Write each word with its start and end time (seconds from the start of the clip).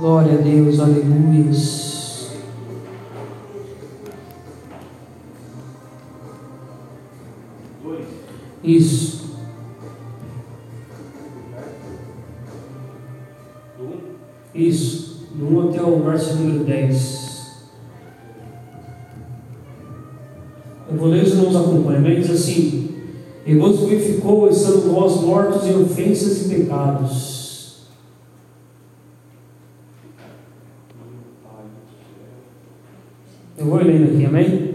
Glória 0.00 0.32
a 0.32 0.40
Deus, 0.40 0.80
aleluia. 0.80 1.50
Isso. 8.64 9.20
Isso. 14.54 15.26
Do 15.34 15.46
1 15.48 15.68
até 15.68 15.82
o 15.82 16.02
verso 16.02 16.34
número 16.36 16.64
10. 16.64 17.68
Eu 20.90 20.96
vou 20.96 21.08
ler 21.08 21.24
os 21.24 21.32
irmãos 21.32 21.56
acompanham. 21.56 22.06
Ele 22.06 22.22
diz 22.22 22.30
assim: 22.30 23.02
E 23.44 23.54
vos 23.54 23.80
purificou, 23.80 24.48
estando 24.48 24.94
vós 24.94 25.20
mortos 25.20 25.66
em 25.66 25.82
ofensas 25.82 26.46
e 26.46 26.48
pecados. 26.48 27.39
Vou 33.70 33.78
lendo 33.78 34.12
aqui, 34.12 34.26
amém? 34.26 34.70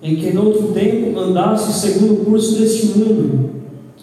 Em 0.00 0.14
que 0.14 0.32
no 0.32 0.46
outro 0.46 0.68
tempo 0.68 1.18
andasse 1.18 1.72
segundo 1.80 2.12
o 2.12 2.24
curso 2.24 2.60
deste 2.60 2.96
mundo, 2.96 3.50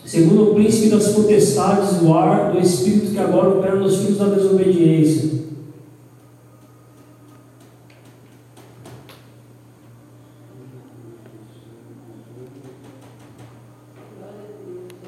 segundo 0.03 0.51
o 0.51 0.55
príncipe 0.55 0.89
das 0.89 1.13
potestades 1.13 1.99
do 1.99 2.13
ar, 2.13 2.51
do 2.51 2.59
espírito 2.59 3.13
que 3.13 3.19
agora 3.19 3.51
opera 3.51 3.77
nos 3.77 3.99
filhos 3.99 4.17
da 4.17 4.25
desobediência 4.25 5.39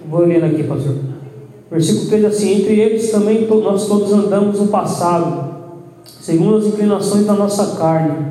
Vou 0.10 0.26
lendo 0.26 0.46
aqui, 0.46 0.64
pastor. 0.64 0.96
Versículo 1.70 2.10
3 2.10 2.26
assim: 2.26 2.52
Entre 2.56 2.80
eles 2.80 3.12
também 3.12 3.48
nós 3.48 3.88
todos 3.88 4.12
andamos 4.12 4.60
no 4.60 4.68
passado, 4.68 5.51
segundo 6.20 6.58
as 6.58 6.66
inclinações 6.66 7.26
da 7.26 7.34
nossa 7.34 7.78
carne, 7.78 8.26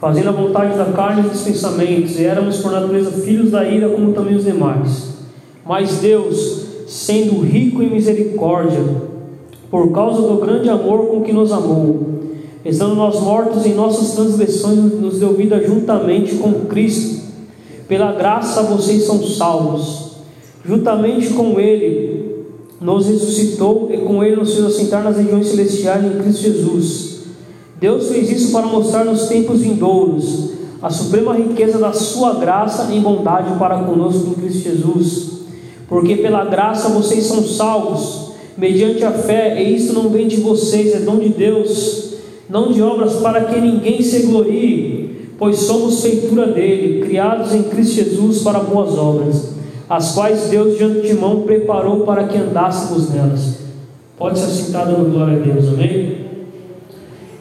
fazendo 0.00 0.28
a 0.28 0.32
vontade 0.32 0.76
da 0.76 0.86
carne 0.86 1.22
e 1.22 1.30
dos 1.30 1.42
pensamentos, 1.42 2.18
e 2.18 2.24
éramos 2.24 2.58
por 2.58 2.70
natureza 2.70 3.10
filhos 3.10 3.50
da 3.50 3.66
ira, 3.66 3.88
como 3.88 4.12
também 4.12 4.36
os 4.36 4.44
demais. 4.44 5.08
Mas 5.66 5.98
Deus, 5.98 6.64
sendo 6.86 7.40
rico 7.40 7.82
em 7.82 7.90
misericórdia, 7.90 8.82
por 9.70 9.90
causa 9.92 10.22
do 10.22 10.36
grande 10.36 10.68
amor 10.68 11.06
com 11.06 11.22
que 11.22 11.32
nos 11.32 11.52
amou, 11.52 12.20
estando 12.64 12.94
nós 12.94 13.20
mortos 13.20 13.66
em 13.66 13.74
nossas 13.74 14.12
transgressões, 14.12 15.00
nos 15.00 15.18
deu 15.18 15.34
vida 15.34 15.62
juntamente 15.66 16.36
com 16.36 16.66
Cristo. 16.66 17.26
Pela 17.86 18.12
graça 18.12 18.62
vocês 18.62 19.04
são 19.04 19.22
salvos 19.22 20.08
juntamente 20.68 21.30
com 21.30 21.58
Ele, 21.58 22.44
nos 22.78 23.06
ressuscitou 23.06 23.88
e 23.90 23.96
com 23.98 24.22
Ele 24.22 24.36
nos 24.36 24.52
fez 24.52 24.66
assentar 24.66 25.02
nas 25.02 25.16
regiões 25.16 25.48
celestiais 25.48 26.04
em 26.04 26.18
Cristo 26.18 26.42
Jesus. 26.42 27.07
Deus 27.80 28.08
fez 28.08 28.30
isso 28.30 28.52
para 28.52 28.66
mostrar 28.66 29.04
nos 29.04 29.26
tempos 29.28 29.60
vindouros 29.60 30.50
a 30.80 30.90
suprema 30.90 31.34
riqueza 31.34 31.78
da 31.78 31.92
Sua 31.92 32.34
graça 32.34 32.92
em 32.92 33.00
bondade 33.00 33.58
para 33.58 33.78
conosco 33.78 34.28
em 34.28 34.34
Cristo 34.34 34.62
Jesus. 34.62 35.28
Porque 35.88 36.16
pela 36.16 36.44
graça 36.44 36.88
vocês 36.88 37.24
são 37.24 37.42
salvos, 37.42 38.32
mediante 38.56 39.04
a 39.04 39.12
fé, 39.12 39.62
e 39.62 39.74
isso 39.74 39.92
não 39.92 40.08
vem 40.08 40.28
de 40.28 40.36
vocês, 40.36 40.94
é 40.94 41.00
dom 41.00 41.18
de 41.18 41.30
Deus, 41.30 42.14
não 42.48 42.72
de 42.72 42.82
obras 42.82 43.14
para 43.14 43.44
que 43.44 43.60
ninguém 43.60 44.02
se 44.02 44.26
glorie, 44.26 45.30
pois 45.38 45.60
somos 45.60 46.02
feitura 46.02 46.46
dele, 46.46 47.06
criados 47.06 47.54
em 47.54 47.62
Cristo 47.64 47.94
Jesus 47.94 48.42
para 48.42 48.60
boas 48.60 48.96
obras 48.98 49.58
as 49.88 50.12
quais 50.12 50.48
Deus 50.48 50.76
de 50.76 50.84
antemão 50.84 51.42
preparou 51.42 52.00
para 52.00 52.24
que 52.24 52.36
andássemos 52.36 53.10
nelas. 53.10 53.58
Pode 54.18 54.38
se 54.38 54.44
assentar 54.44 54.86
dando 54.86 55.10
glória 55.10 55.36
a 55.36 55.40
Deus, 55.40 55.68
amém? 55.68 56.27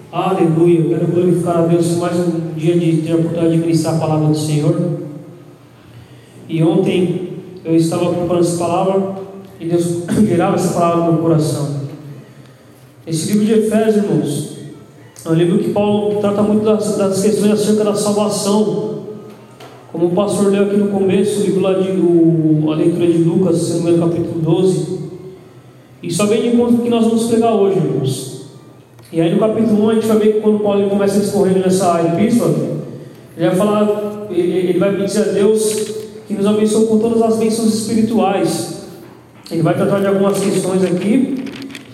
Aleluia, 0.10 0.80
eu 0.80 0.90
quero 0.90 1.08
glorificar 1.08 1.58
a 1.58 1.62
Deus 1.66 1.98
mais 1.98 2.18
um 2.18 2.54
dia 2.56 2.80
de 2.80 3.02
ter 3.02 3.12
a 3.12 3.16
oportunidade 3.16 3.52
de 3.52 3.58
ministrar 3.58 3.96
a 3.96 4.00
palavra 4.00 4.28
do 4.30 4.38
Senhor. 4.38 4.80
E 6.48 6.64
ontem 6.64 7.34
eu 7.66 7.76
estava 7.76 8.14
preparando 8.14 8.40
essa 8.40 8.58
palavra 8.58 9.16
e 9.60 9.66
Deus 9.66 10.04
gerava 10.26 10.56
essa 10.56 10.74
palavra 10.74 11.06
no 11.08 11.12
meu 11.12 11.22
coração. 11.22 11.82
Esse 13.06 13.34
livro 13.34 13.46
de 13.48 13.66
Efésios, 13.66 13.98
irmãos, 13.98 14.58
é 15.26 15.30
um 15.30 15.34
livro 15.34 15.60
que 15.60 15.72
Paulo 15.72 16.22
trata 16.22 16.42
muito 16.42 16.64
das, 16.64 16.98
das 16.98 17.22
questões 17.22 17.52
acerca 17.52 17.84
da 17.84 17.94
salvação 17.94 18.88
como 19.92 20.08
o 20.08 20.12
pastor 20.12 20.52
leu 20.52 20.64
aqui 20.64 20.78
no 20.78 20.88
começo, 20.88 21.42
o 21.42 21.44
livro 21.44 21.62
lá 21.62 21.74
de, 21.74 21.92
o, 21.92 22.72
a 22.72 22.76
leitura 22.76 23.08
de 23.08 23.18
Lucas, 23.20 23.84
não 23.84 23.98
capítulo 23.98 24.40
12, 24.40 25.00
e 26.04 26.14
só 26.14 26.26
vem 26.28 26.44
de 26.44 26.48
encontro 26.50 26.78
que 26.78 26.90
nós 26.90 27.06
vamos 27.06 27.26
pregar 27.28 27.54
hoje, 27.56 27.78
irmãos. 27.78 28.37
E 29.12 29.22
aí 29.22 29.34
no 29.34 29.40
capítulo 29.40 29.86
1 29.86 29.90
a 29.90 29.94
gente 29.96 30.08
vai 30.08 30.18
ver 30.18 30.34
que 30.34 30.40
quando 30.42 30.60
Paulo 30.60 30.90
começa 30.90 31.18
a 31.18 31.22
discorrer 31.22 31.58
nessa 31.58 32.02
epístola, 32.02 32.54
ele 33.38 33.48
vai 33.48 33.56
falar, 33.56 34.28
ele, 34.30 34.42
ele 34.42 34.80
vai 34.80 34.98
pedir 34.98 35.18
a 35.20 35.22
Deus 35.24 35.96
que 36.28 36.34
nos 36.34 36.46
abençoe 36.46 36.88
com 36.88 37.00
todas 37.00 37.22
as 37.22 37.38
bênçãos 37.38 37.74
espirituais. 37.74 38.86
Ele 39.50 39.62
vai 39.62 39.76
tratar 39.76 40.02
de 40.02 40.08
algumas 40.08 40.38
questões 40.38 40.84
aqui, 40.84 41.46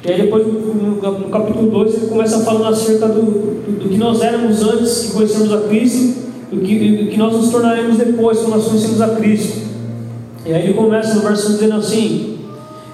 e 0.04 0.12
aí 0.12 0.22
depois 0.24 0.44
no, 0.48 1.30
capítulo 1.30 1.70
2 1.70 1.94
ele 1.94 2.08
começa 2.08 2.44
falando 2.44 2.66
acerca 2.74 3.08
do, 3.08 3.22
do, 3.22 3.80
do 3.84 3.90
que 3.90 3.98
nós 3.98 4.20
éramos 4.24 4.64
antes 4.64 5.04
de 5.04 5.14
conhecermos 5.14 5.54
a 5.54 5.62
Cristo 5.68 6.24
do 6.52 6.62
que, 6.62 7.04
do 7.04 7.12
que 7.12 7.18
nós 7.18 7.34
nos 7.34 7.50
tornaremos 7.50 7.98
depois, 7.98 8.40
quando 8.40 8.56
nós 8.56 8.66
conhecemos 8.66 9.02
a 9.02 9.10
Cristo. 9.10 9.62
E 10.46 10.54
aí 10.54 10.64
ele 10.66 10.74
começa 10.74 11.14
no 11.16 11.22
verso 11.22 11.54
dizendo 11.54 11.76
assim: 11.76 12.40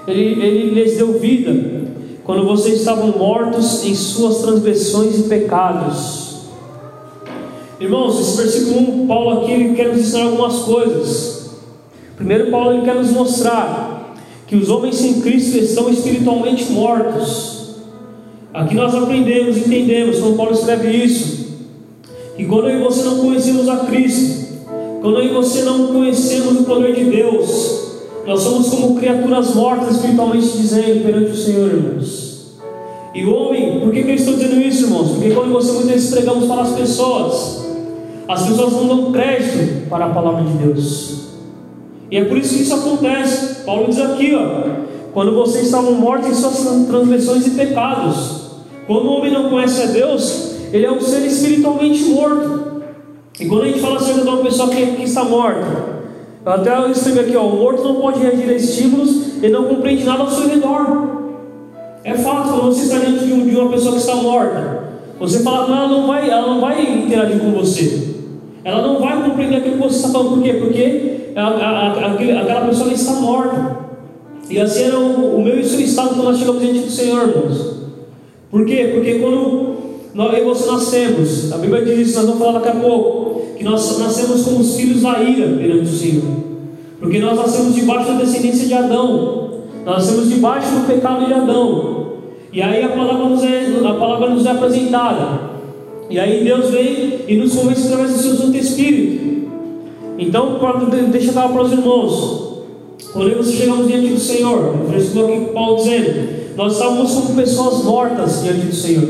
ele, 0.06 0.42
ele 0.42 0.74
lhes 0.74 0.96
deu 0.96 1.18
vida 1.18 1.89
quando 2.30 2.46
vocês 2.46 2.78
estavam 2.78 3.08
mortos 3.08 3.84
em 3.84 3.92
suas 3.92 4.38
transgressões 4.38 5.18
e 5.18 5.22
pecados. 5.24 6.42
Irmãos, 7.80 8.20
esse 8.20 8.36
versículo 8.36 9.02
1, 9.02 9.06
Paulo 9.08 9.40
aqui 9.40 9.50
ele 9.50 9.74
quer 9.74 9.88
nos 9.88 9.98
ensinar 9.98 10.26
algumas 10.26 10.60
coisas. 10.60 11.50
Primeiro, 12.14 12.48
Paulo 12.48 12.74
ele 12.74 12.82
quer 12.82 12.94
nos 12.94 13.10
mostrar 13.10 14.14
que 14.46 14.54
os 14.54 14.68
homens 14.68 14.94
sem 14.94 15.20
Cristo 15.20 15.58
estão 15.58 15.90
espiritualmente 15.90 16.70
mortos. 16.70 17.74
Aqui 18.54 18.76
nós 18.76 18.94
aprendemos, 18.94 19.56
entendemos, 19.56 20.20
como 20.20 20.36
Paulo 20.36 20.52
escreve 20.52 20.88
isso 20.88 21.48
e 22.38 22.44
quando 22.44 22.68
eu 22.68 22.78
e 22.78 22.84
você 22.84 23.02
não 23.02 23.18
conhecemos 23.18 23.68
a 23.68 23.78
Cristo, 23.78 24.68
quando 25.02 25.18
eu 25.18 25.24
e 25.24 25.28
você 25.30 25.62
não 25.62 25.88
conhecemos 25.88 26.60
o 26.60 26.62
poder 26.62 26.94
de 26.94 27.10
Deus, 27.10 27.89
nós 28.30 28.42
somos 28.42 28.68
como 28.68 28.94
criaturas 28.94 29.56
mortas 29.56 29.96
espiritualmente 29.96 30.56
dizendo 30.56 31.02
perante 31.02 31.32
o 31.32 31.36
Senhor, 31.36 31.68
irmãos. 31.68 32.60
E 33.12 33.24
o 33.24 33.34
homem, 33.34 33.80
por 33.80 33.90
que, 33.90 34.04
que 34.04 34.10
eu 34.10 34.14
estou 34.14 34.34
dizendo 34.34 34.60
isso, 34.60 34.84
irmãos? 34.84 35.08
Porque 35.10 35.30
quando 35.32 35.50
você 35.50 35.72
muitas 35.72 35.90
vezes 35.90 36.10
pregamos 36.12 36.46
para 36.46 36.62
as 36.62 36.72
pessoas, 36.74 37.66
as 38.28 38.46
pessoas 38.46 38.72
não 38.72 38.86
dão 38.86 39.10
crédito 39.10 39.88
para 39.88 40.04
a 40.04 40.10
palavra 40.10 40.44
de 40.44 40.52
Deus. 40.58 41.24
E 42.08 42.18
é 42.18 42.24
por 42.24 42.38
isso 42.38 42.54
que 42.54 42.62
isso 42.62 42.72
acontece. 42.72 43.64
Paulo 43.64 43.88
diz 43.88 43.98
aqui, 43.98 44.32
ó, 44.36 44.76
quando 45.12 45.34
vocês 45.34 45.64
estavam 45.64 45.94
mortos 45.94 46.28
em 46.28 46.34
suas 46.34 46.86
transgressões 46.86 47.48
e 47.48 47.50
pecados. 47.50 48.42
Quando 48.86 49.06
o 49.06 49.12
homem 49.12 49.32
não 49.32 49.50
conhece 49.50 49.82
a 49.82 49.86
Deus, 49.86 50.54
ele 50.72 50.86
é 50.86 50.92
um 50.92 51.00
ser 51.00 51.26
espiritualmente 51.26 52.04
morto. 52.04 52.80
E 53.40 53.46
quando 53.46 53.62
a 53.64 53.66
gente 53.66 53.80
fala 53.80 53.96
acerca 53.96 54.20
de 54.22 54.28
uma 54.28 54.38
pessoa 54.38 54.68
que, 54.68 54.86
que 54.86 55.02
está 55.02 55.24
morta, 55.24 55.99
até 56.44 56.76
eu 56.76 56.90
escrevi 56.90 57.20
aqui, 57.20 57.36
ó, 57.36 57.42
o 57.42 57.56
morto 57.56 57.82
não 57.82 57.96
pode 57.96 58.20
reagir 58.20 58.48
a 58.48 58.54
estímulos 58.54 59.42
e 59.42 59.48
não 59.48 59.64
compreende 59.64 60.04
nada 60.04 60.22
ao 60.22 60.30
seu 60.30 60.48
redor. 60.48 61.20
É 62.02 62.14
fato, 62.14 62.48
quando 62.48 62.72
você 62.72 62.84
está 62.84 62.98
diante 62.98 63.24
de, 63.24 63.50
de 63.50 63.56
uma 63.56 63.70
pessoa 63.70 63.92
que 63.92 64.00
está 64.00 64.16
morta, 64.16 64.84
você 65.18 65.40
fala 65.40 65.66
com 65.66 65.74
ela, 65.74 65.88
não 65.88 66.06
vai, 66.06 66.30
ela 66.30 66.46
não 66.46 66.60
vai 66.60 66.82
interagir 66.82 67.40
com 67.40 67.50
você. 67.50 68.08
Ela 68.64 68.82
não 68.82 69.00
vai 69.00 69.22
compreender 69.22 69.56
aquilo 69.56 69.76
que 69.76 69.82
você 69.82 69.96
está 69.96 70.08
falando. 70.08 70.30
Por 70.30 70.42
quê? 70.42 70.54
Porque 70.54 71.32
a, 71.36 71.42
a, 71.42 71.88
a, 71.88 72.12
aquela 72.12 72.66
pessoa 72.66 72.92
está 72.92 73.12
morta. 73.12 73.76
E 74.48 74.58
assim 74.58 74.84
era 74.84 74.98
o, 74.98 75.36
o 75.36 75.42
meu 75.42 75.56
e 75.56 75.60
o 75.60 75.64
seu 75.64 75.80
estado 75.80 76.10
quando 76.10 76.24
nós 76.24 76.38
chegamos 76.38 76.62
diante 76.62 76.80
do 76.80 76.90
Senhor, 76.90 77.28
irmãos. 77.28 77.80
Por 78.50 78.64
quê? 78.64 78.92
Porque 78.94 79.18
quando 79.18 79.76
nós 80.14 80.36
e 80.36 80.40
você 80.40 80.70
nascemos. 80.70 81.52
A 81.52 81.58
Bíblia 81.58 81.84
diz 81.84 82.08
isso, 82.08 82.16
nós 82.16 82.26
vamos 82.26 82.40
falar 82.40 82.58
daqui 82.58 82.76
a 82.76 82.80
pouco. 82.80 83.19
Que 83.60 83.64
nós 83.66 83.98
nascemos 83.98 84.42
como 84.42 84.60
os 84.60 84.74
filhos 84.74 85.02
da 85.02 85.22
ira 85.22 85.54
perante 85.54 85.82
o 85.82 85.94
Senhor. 85.94 86.24
Porque 86.98 87.18
nós 87.18 87.36
nascemos 87.36 87.74
debaixo 87.74 88.10
da 88.10 88.14
descendência 88.14 88.66
de 88.66 88.72
Adão. 88.72 89.50
Nós 89.84 89.96
nascemos 89.96 90.30
debaixo 90.30 90.70
do 90.76 90.86
pecado 90.86 91.26
de 91.26 91.34
Adão. 91.34 92.06
E 92.50 92.62
aí 92.62 92.82
a 92.82 92.88
palavra 92.88 93.28
nos 93.28 93.44
é, 93.44 93.66
a 93.86 93.92
palavra 93.92 94.30
nos 94.30 94.46
é 94.46 94.50
apresentada. 94.50 95.50
E 96.08 96.18
aí 96.18 96.42
Deus 96.42 96.70
vem 96.70 97.18
e 97.28 97.36
nos 97.36 97.54
convence 97.54 97.86
através 97.86 98.14
do 98.14 98.18
seu 98.20 98.34
Santo 98.34 98.56
Espírito. 98.56 99.50
Então, 100.18 100.58
deixa 101.10 101.28
eu 101.28 101.32
falar 101.34 101.50
para 101.50 101.62
os 101.62 101.72
irmãos. 101.72 102.52
Quando 103.12 103.44
chegamos 103.44 103.88
diante 103.88 104.08
do 104.08 104.20
Senhor, 104.20 104.74
o 104.74 104.90
versículo 104.90 105.34
aqui 105.34 105.52
Paulo 105.52 105.76
dizendo, 105.76 106.56
nós 106.56 106.72
estávamos 106.72 107.12
como 107.12 107.34
pessoas 107.34 107.84
mortas 107.84 108.42
diante 108.42 108.68
do 108.68 108.74
Senhor. 108.74 109.08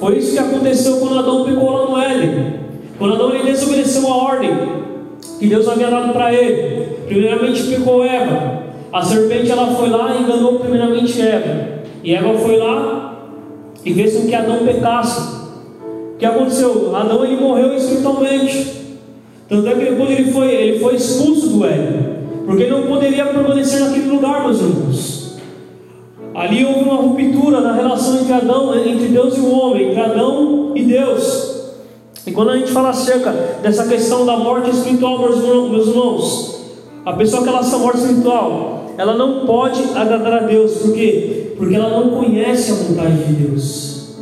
Foi 0.00 0.18
isso 0.18 0.32
que 0.32 0.38
aconteceu 0.40 0.96
quando 0.96 1.20
Adão 1.20 1.44
pecou 1.44 1.70
lá 1.70 1.88
no 1.88 1.96
Éden. 1.96 2.65
Quando 2.98 3.14
Adão 3.14 3.34
ele 3.34 3.50
desobedeceu 3.50 4.06
a 4.06 4.16
ordem 4.16 4.50
que 5.38 5.46
Deus 5.46 5.68
havia 5.68 5.90
dado 5.90 6.12
para 6.12 6.32
ele. 6.32 6.96
Primeiramente 7.06 7.62
pecou 7.64 8.04
Eva. 8.04 8.64
A 8.92 9.02
serpente 9.02 9.50
ela 9.50 9.66
foi 9.74 9.88
lá 9.88 10.14
e 10.14 10.22
enganou 10.22 10.58
primeiramente 10.60 11.20
Eva. 11.20 11.82
E 12.02 12.14
Eva 12.14 12.38
foi 12.38 12.56
lá 12.56 13.18
e 13.84 13.94
fez 13.94 14.16
com 14.16 14.26
que 14.26 14.34
Adão 14.34 14.64
pecasse. 14.64 15.36
O 16.14 16.18
que 16.18 16.24
aconteceu? 16.24 16.96
Adão 16.96 17.24
ele 17.24 17.36
morreu 17.36 17.74
espiritualmente. 17.74 18.74
Tanto 19.48 19.68
é 19.68 19.74
que 19.74 19.84
depois 19.90 20.10
ele 20.10 20.32
foi, 20.32 20.54
ele 20.54 20.78
foi 20.78 20.94
expulso 20.94 21.48
do 21.50 21.66
Éden. 21.66 22.16
Porque 22.46 22.62
ele 22.62 22.72
não 22.72 22.82
poderia 22.82 23.26
permanecer 23.26 23.80
naquele 23.80 24.08
lugar, 24.08 24.44
meus 24.44 24.60
irmãos. 24.60 25.36
Ali 26.34 26.64
houve 26.64 26.80
uma 26.80 26.96
ruptura 26.96 27.60
na 27.60 27.72
relação 27.72 28.20
entre 28.20 28.32
Adão, 28.32 28.74
entre 28.74 29.08
Deus 29.08 29.36
e 29.36 29.40
o 29.40 29.58
homem, 29.58 29.88
entre 29.88 30.00
Adão 30.00 30.72
e 30.74 30.82
Deus. 30.82 31.55
E 32.26 32.32
quando 32.32 32.50
a 32.50 32.56
gente 32.56 32.72
fala 32.72 32.90
acerca 32.90 33.30
dessa 33.62 33.86
questão 33.86 34.26
da 34.26 34.36
morte 34.36 34.70
espiritual, 34.70 35.20
meus 35.20 35.86
irmãos, 35.86 36.60
a 37.04 37.12
pessoa 37.12 37.44
que 37.44 37.48
ela 37.48 37.60
está 37.60 37.78
morte 37.78 37.98
espiritual, 37.98 38.90
ela 38.98 39.16
não 39.16 39.46
pode 39.46 39.80
agradar 39.94 40.42
a 40.42 40.46
Deus, 40.46 40.72
por 40.78 40.92
quê? 40.92 41.52
Porque 41.56 41.76
ela 41.76 41.88
não 41.88 42.10
conhece 42.10 42.72
a 42.72 42.74
vontade 42.74 43.24
de 43.24 43.32
Deus. 43.32 44.16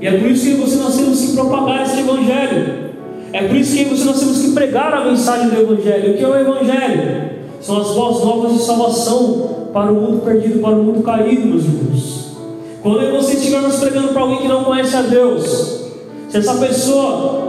E 0.00 0.06
é 0.06 0.18
por 0.18 0.30
isso 0.30 0.44
que 0.44 0.54
você 0.56 0.76
nós 0.76 0.96
temos 0.96 1.18
que 1.18 1.32
propagar 1.34 1.82
esse 1.82 1.98
Evangelho. 2.00 2.86
É 3.32 3.42
por 3.48 3.56
isso 3.56 3.74
que 3.74 3.84
você 3.84 4.04
nós 4.04 4.20
temos 4.20 4.38
que 4.38 4.52
pregar 4.52 4.92
a 4.92 5.04
mensagem 5.06 5.48
do 5.48 5.58
Evangelho. 5.58 6.12
O 6.12 6.16
que 6.18 6.24
é 6.24 6.28
o 6.28 6.36
Evangelho? 6.36 7.30
São 7.62 7.80
as 7.80 7.88
boas 7.88 8.22
novas 8.22 8.52
de 8.52 8.58
salvação 8.58 9.68
para 9.72 9.90
o 9.90 9.94
mundo 9.94 10.22
perdido, 10.22 10.60
para 10.60 10.74
o 10.74 10.82
mundo 10.82 11.02
caído, 11.02 11.46
meus 11.46 11.64
irmãos. 11.64 12.36
Quando 12.82 13.10
você 13.12 13.34
estivermos 13.34 13.76
pregando 13.76 14.08
para 14.08 14.20
alguém 14.20 14.38
que 14.38 14.48
não 14.48 14.62
conhece 14.62 14.94
a 14.94 15.02
Deus, 15.02 15.86
se 16.28 16.36
essa 16.36 16.54
pessoa 16.56 17.45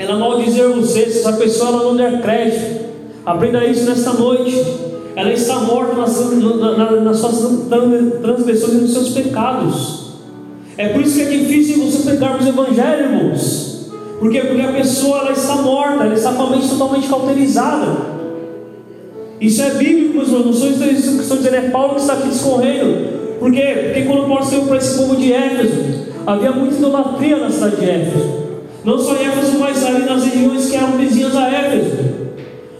ela 0.00 0.16
maldizer 0.16 0.68
você, 0.70 1.02
essa 1.02 1.34
pessoa 1.34 1.68
ela 1.70 1.84
não 1.84 1.96
der 1.96 2.22
crédito, 2.22 2.86
aprenda 3.24 3.64
isso 3.66 3.84
nesta 3.84 4.12
noite. 4.14 4.64
Ela 5.14 5.32
está 5.32 5.56
morta 5.56 5.94
nas, 5.94 6.18
na, 6.18 6.90
nas 7.02 7.18
suas 7.18 7.38
transgressões 8.22 8.72
e 8.72 8.76
nos 8.76 8.92
seus 8.92 9.10
pecados. 9.10 10.12
É 10.78 10.88
por 10.88 11.02
isso 11.02 11.16
que 11.16 11.22
é 11.22 11.28
difícil 11.28 11.84
você 11.84 12.08
pregar 12.08 12.38
os 12.40 12.46
evangelhos, 12.46 13.10
irmãos. 13.10 13.90
Por 14.18 14.30
quê? 14.30 14.40
Porque 14.40 14.62
a 14.62 14.72
pessoa 14.72 15.18
ela 15.18 15.32
está 15.32 15.56
morta, 15.56 16.04
ela 16.04 16.14
está 16.14 16.32
com 16.32 16.44
a 16.44 16.50
mente 16.50 16.68
totalmente 16.68 17.08
cauterizada. 17.08 17.96
Isso 19.40 19.62
é 19.62 19.70
bíblico, 19.70 20.16
meus 20.16 20.28
irmãos. 20.28 20.46
Não 20.46 20.52
sou 20.52 20.68
isso 20.68 20.78
que 20.78 21.22
estou 21.22 21.36
dizendo, 21.36 21.56
é 21.56 21.68
Paulo 21.70 21.96
que 21.96 22.00
está 22.00 22.14
aqui 22.14 22.28
discorrendo. 22.28 23.38
Por 23.38 23.52
quê? 23.52 23.74
Porque 23.84 24.02
quando 24.04 24.28
Paulo 24.28 24.40
escreveu 24.40 24.68
para 24.68 24.76
esse 24.78 24.96
povo 24.96 25.16
de 25.16 25.32
Éfeso, 25.32 26.00
Havia 26.26 26.52
muita 26.52 26.76
idolatria 26.76 27.36
na 27.38 27.50
cidade 27.50 27.76
de 27.76 27.90
Éfeso. 27.90 28.49
Não 28.84 28.98
só 28.98 29.14
em 29.16 29.26
Éfeso, 29.26 29.58
mas 29.58 29.84
ali 29.84 30.04
nas 30.04 30.24
regiões 30.24 30.70
que 30.70 30.76
eram 30.76 30.92
vizinhas 30.92 31.36
a 31.36 31.50
Éfeso. 31.50 32.10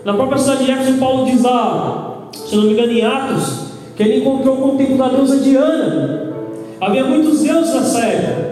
Na 0.04 0.14
própria 0.14 0.38
cidade 0.38 0.64
de 0.64 0.70
Éfeso, 0.70 0.98
Paulo 0.98 1.26
diz 1.26 1.42
lá, 1.42 2.28
se 2.32 2.56
não 2.56 2.64
me 2.64 2.72
engano, 2.72 2.92
em 2.92 3.04
Atos, 3.04 3.66
que 3.96 4.02
ele 4.02 4.20
encontrou 4.20 4.56
com 4.56 4.68
o 4.70 4.76
templo 4.76 4.96
da 4.96 5.08
deusa 5.08 5.36
Diana. 5.38 6.32
Havia 6.80 7.04
muitos 7.04 7.42
deuses 7.42 7.74
nessa 7.74 8.00
época. 8.00 8.50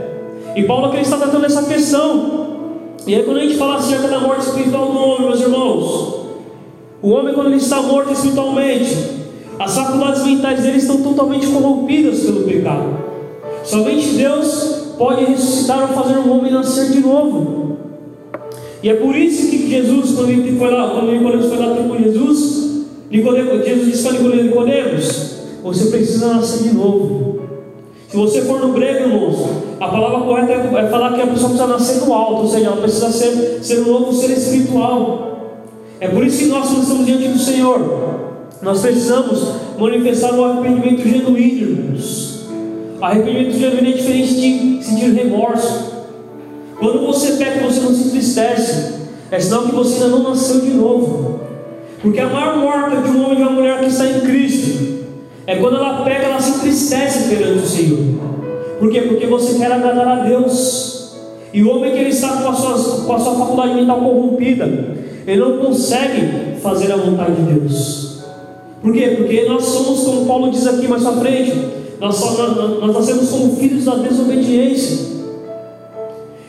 E 0.55 0.65
Paulo 0.65 0.87
aqui 0.87 1.01
está 1.01 1.17
tratando 1.17 1.47
essa 1.47 1.63
questão. 1.63 2.49
E 3.07 3.15
aí, 3.15 3.23
quando 3.23 3.39
a 3.39 3.41
gente 3.41 3.57
fala 3.57 3.77
acerca 3.77 4.09
da 4.09 4.21
morte 4.21 4.43
espiritual 4.43 4.93
do 4.93 4.99
homem, 4.99 5.29
meus 5.29 5.41
irmãos, 5.41 6.19
o 7.01 7.11
homem, 7.11 7.33
quando 7.33 7.47
ele 7.47 7.57
está 7.57 7.81
morto 7.81 8.13
espiritualmente, 8.13 8.95
as 9.59 9.75
faculdades 9.75 10.25
mentais 10.25 10.61
dele 10.61 10.77
estão 10.77 11.01
totalmente 11.03 11.47
corrompidas 11.47 12.21
pelo 12.21 12.43
pecado. 12.43 12.99
Somente 13.65 14.09
Deus 14.11 14.88
pode 14.99 15.25
ressuscitar 15.25 15.83
ou 15.83 16.03
fazer 16.03 16.19
um 16.19 16.31
homem 16.37 16.53
nascer 16.53 16.91
de 16.91 17.01
novo. 17.01 17.79
E 18.83 18.91
é 18.91 18.95
por 18.95 19.15
isso 19.15 19.49
que 19.49 19.71
Jesus, 19.71 20.13
quando 20.13 20.31
ele 20.31 20.59
foi 20.59 20.71
lá, 20.71 20.91
quando 20.91 21.13
Nicodemos 21.13 21.47
foi 21.47 21.59
lá 21.59 21.75
com 21.75 21.99
Jesus, 21.99 22.87
Nicodemos, 23.11 23.65
Jesus 23.65 23.87
disse 23.87 24.09
para 24.09 24.37
Nicodemos: 24.37 25.35
Você 25.63 25.87
precisa 25.87 26.35
nascer 26.35 26.69
de 26.69 26.75
novo. 26.75 27.39
Se 28.09 28.17
você 28.17 28.43
for 28.43 28.61
no 28.61 28.73
grego, 28.73 29.09
irmãos, 29.09 29.49
a 29.79 29.89
palavra 29.89 30.21
correta 30.21 30.53
é 30.79 30.89
falar 30.89 31.15
que 31.15 31.21
a 31.21 31.27
pessoa 31.27 31.51
precisa 31.51 31.67
nascer 31.67 32.01
do 32.05 32.13
alto, 32.13 32.43
ou 32.43 32.49
seja, 32.49 32.67
ela 32.67 32.77
precisa 32.77 33.11
ser, 33.13 33.59
ser 33.63 33.81
um 33.81 33.93
novo 33.93 34.13
ser 34.13 34.31
espiritual. 34.31 35.29
É 36.01 36.09
por 36.09 36.25
isso 36.25 36.39
que 36.39 36.47
nós, 36.47 36.71
estamos 36.71 37.05
diante 37.05 37.29
do 37.29 37.39
Senhor, 37.39 37.81
nós 38.63 38.81
precisamos 38.81 39.47
manifestar 39.79 40.33
um 40.33 40.45
arrependimento 40.45 41.07
genuíno, 41.07 41.71
irmãos. 41.71 42.38
Arrependimento 43.01 43.57
genuíno 43.57 43.89
é 43.89 43.93
diferente 43.93 44.35
de 44.35 44.85
sentir 44.85 45.13
remorso. 45.13 45.99
Quando 46.79 47.07
você 47.07 47.33
peca, 47.33 47.61
você 47.61 47.81
não 47.81 47.95
se 47.95 48.09
entristece. 48.09 48.95
É 49.31 49.39
sinal 49.39 49.63
que 49.65 49.75
você 49.75 50.03
ainda 50.03 50.17
não 50.17 50.31
nasceu 50.31 50.61
de 50.61 50.71
novo. 50.71 51.41
Porque 52.03 52.19
a 52.19 52.29
maior 52.29 52.57
morte 52.57 52.97
de 53.03 53.17
um 53.17 53.25
homem 53.25 53.35
e 53.35 53.37
de 53.37 53.43
uma 53.43 53.53
mulher 53.53 53.81
que 53.81 53.87
está 53.87 54.07
em 54.07 54.21
Cristo 54.21 55.05
é 55.47 55.57
quando 55.57 55.77
ela 55.77 56.03
pega, 56.05 56.27
ela 56.27 56.41
se 56.41 56.59
entristece 56.59 57.29
perante 57.29 57.59
o 57.59 57.67
Senhor. 57.67 57.99
Por 58.79 58.91
quê? 58.91 59.03
Porque 59.03 59.27
você 59.27 59.59
quer 59.59 59.73
agradar 59.73 60.07
a 60.07 60.25
Deus. 60.25 61.17
E 61.53 61.63
o 61.63 61.71
homem 61.71 61.93
que 61.93 61.99
ele 61.99 62.11
está 62.11 62.29
com 62.43 62.49
a 62.49 62.55
sua, 62.55 63.05
com 63.05 63.13
a 63.13 63.19
sua 63.19 63.35
faculdade 63.35 63.75
mental 63.75 64.01
corrompida, 64.01 64.65
ele 65.27 65.41
não 65.41 65.59
consegue 65.59 66.57
fazer 66.61 66.93
a 66.93 66.97
vontade 66.97 67.35
de 67.37 67.53
Deus. 67.53 68.23
Por 68.83 68.93
quê? 68.93 69.15
Porque 69.17 69.47
nós 69.47 69.65
somos, 69.65 70.05
como 70.05 70.27
Paulo 70.27 70.51
diz 70.51 70.67
aqui 70.67 70.87
mais 70.87 71.05
à 71.05 71.13
frente, 71.13 71.53
nós, 72.01 72.21
nós, 72.21 72.81
nós 72.81 72.95
nascemos 72.95 73.31
como 73.31 73.57
filhos 73.57 73.85
da 73.85 73.97
desobediência. 73.97 75.19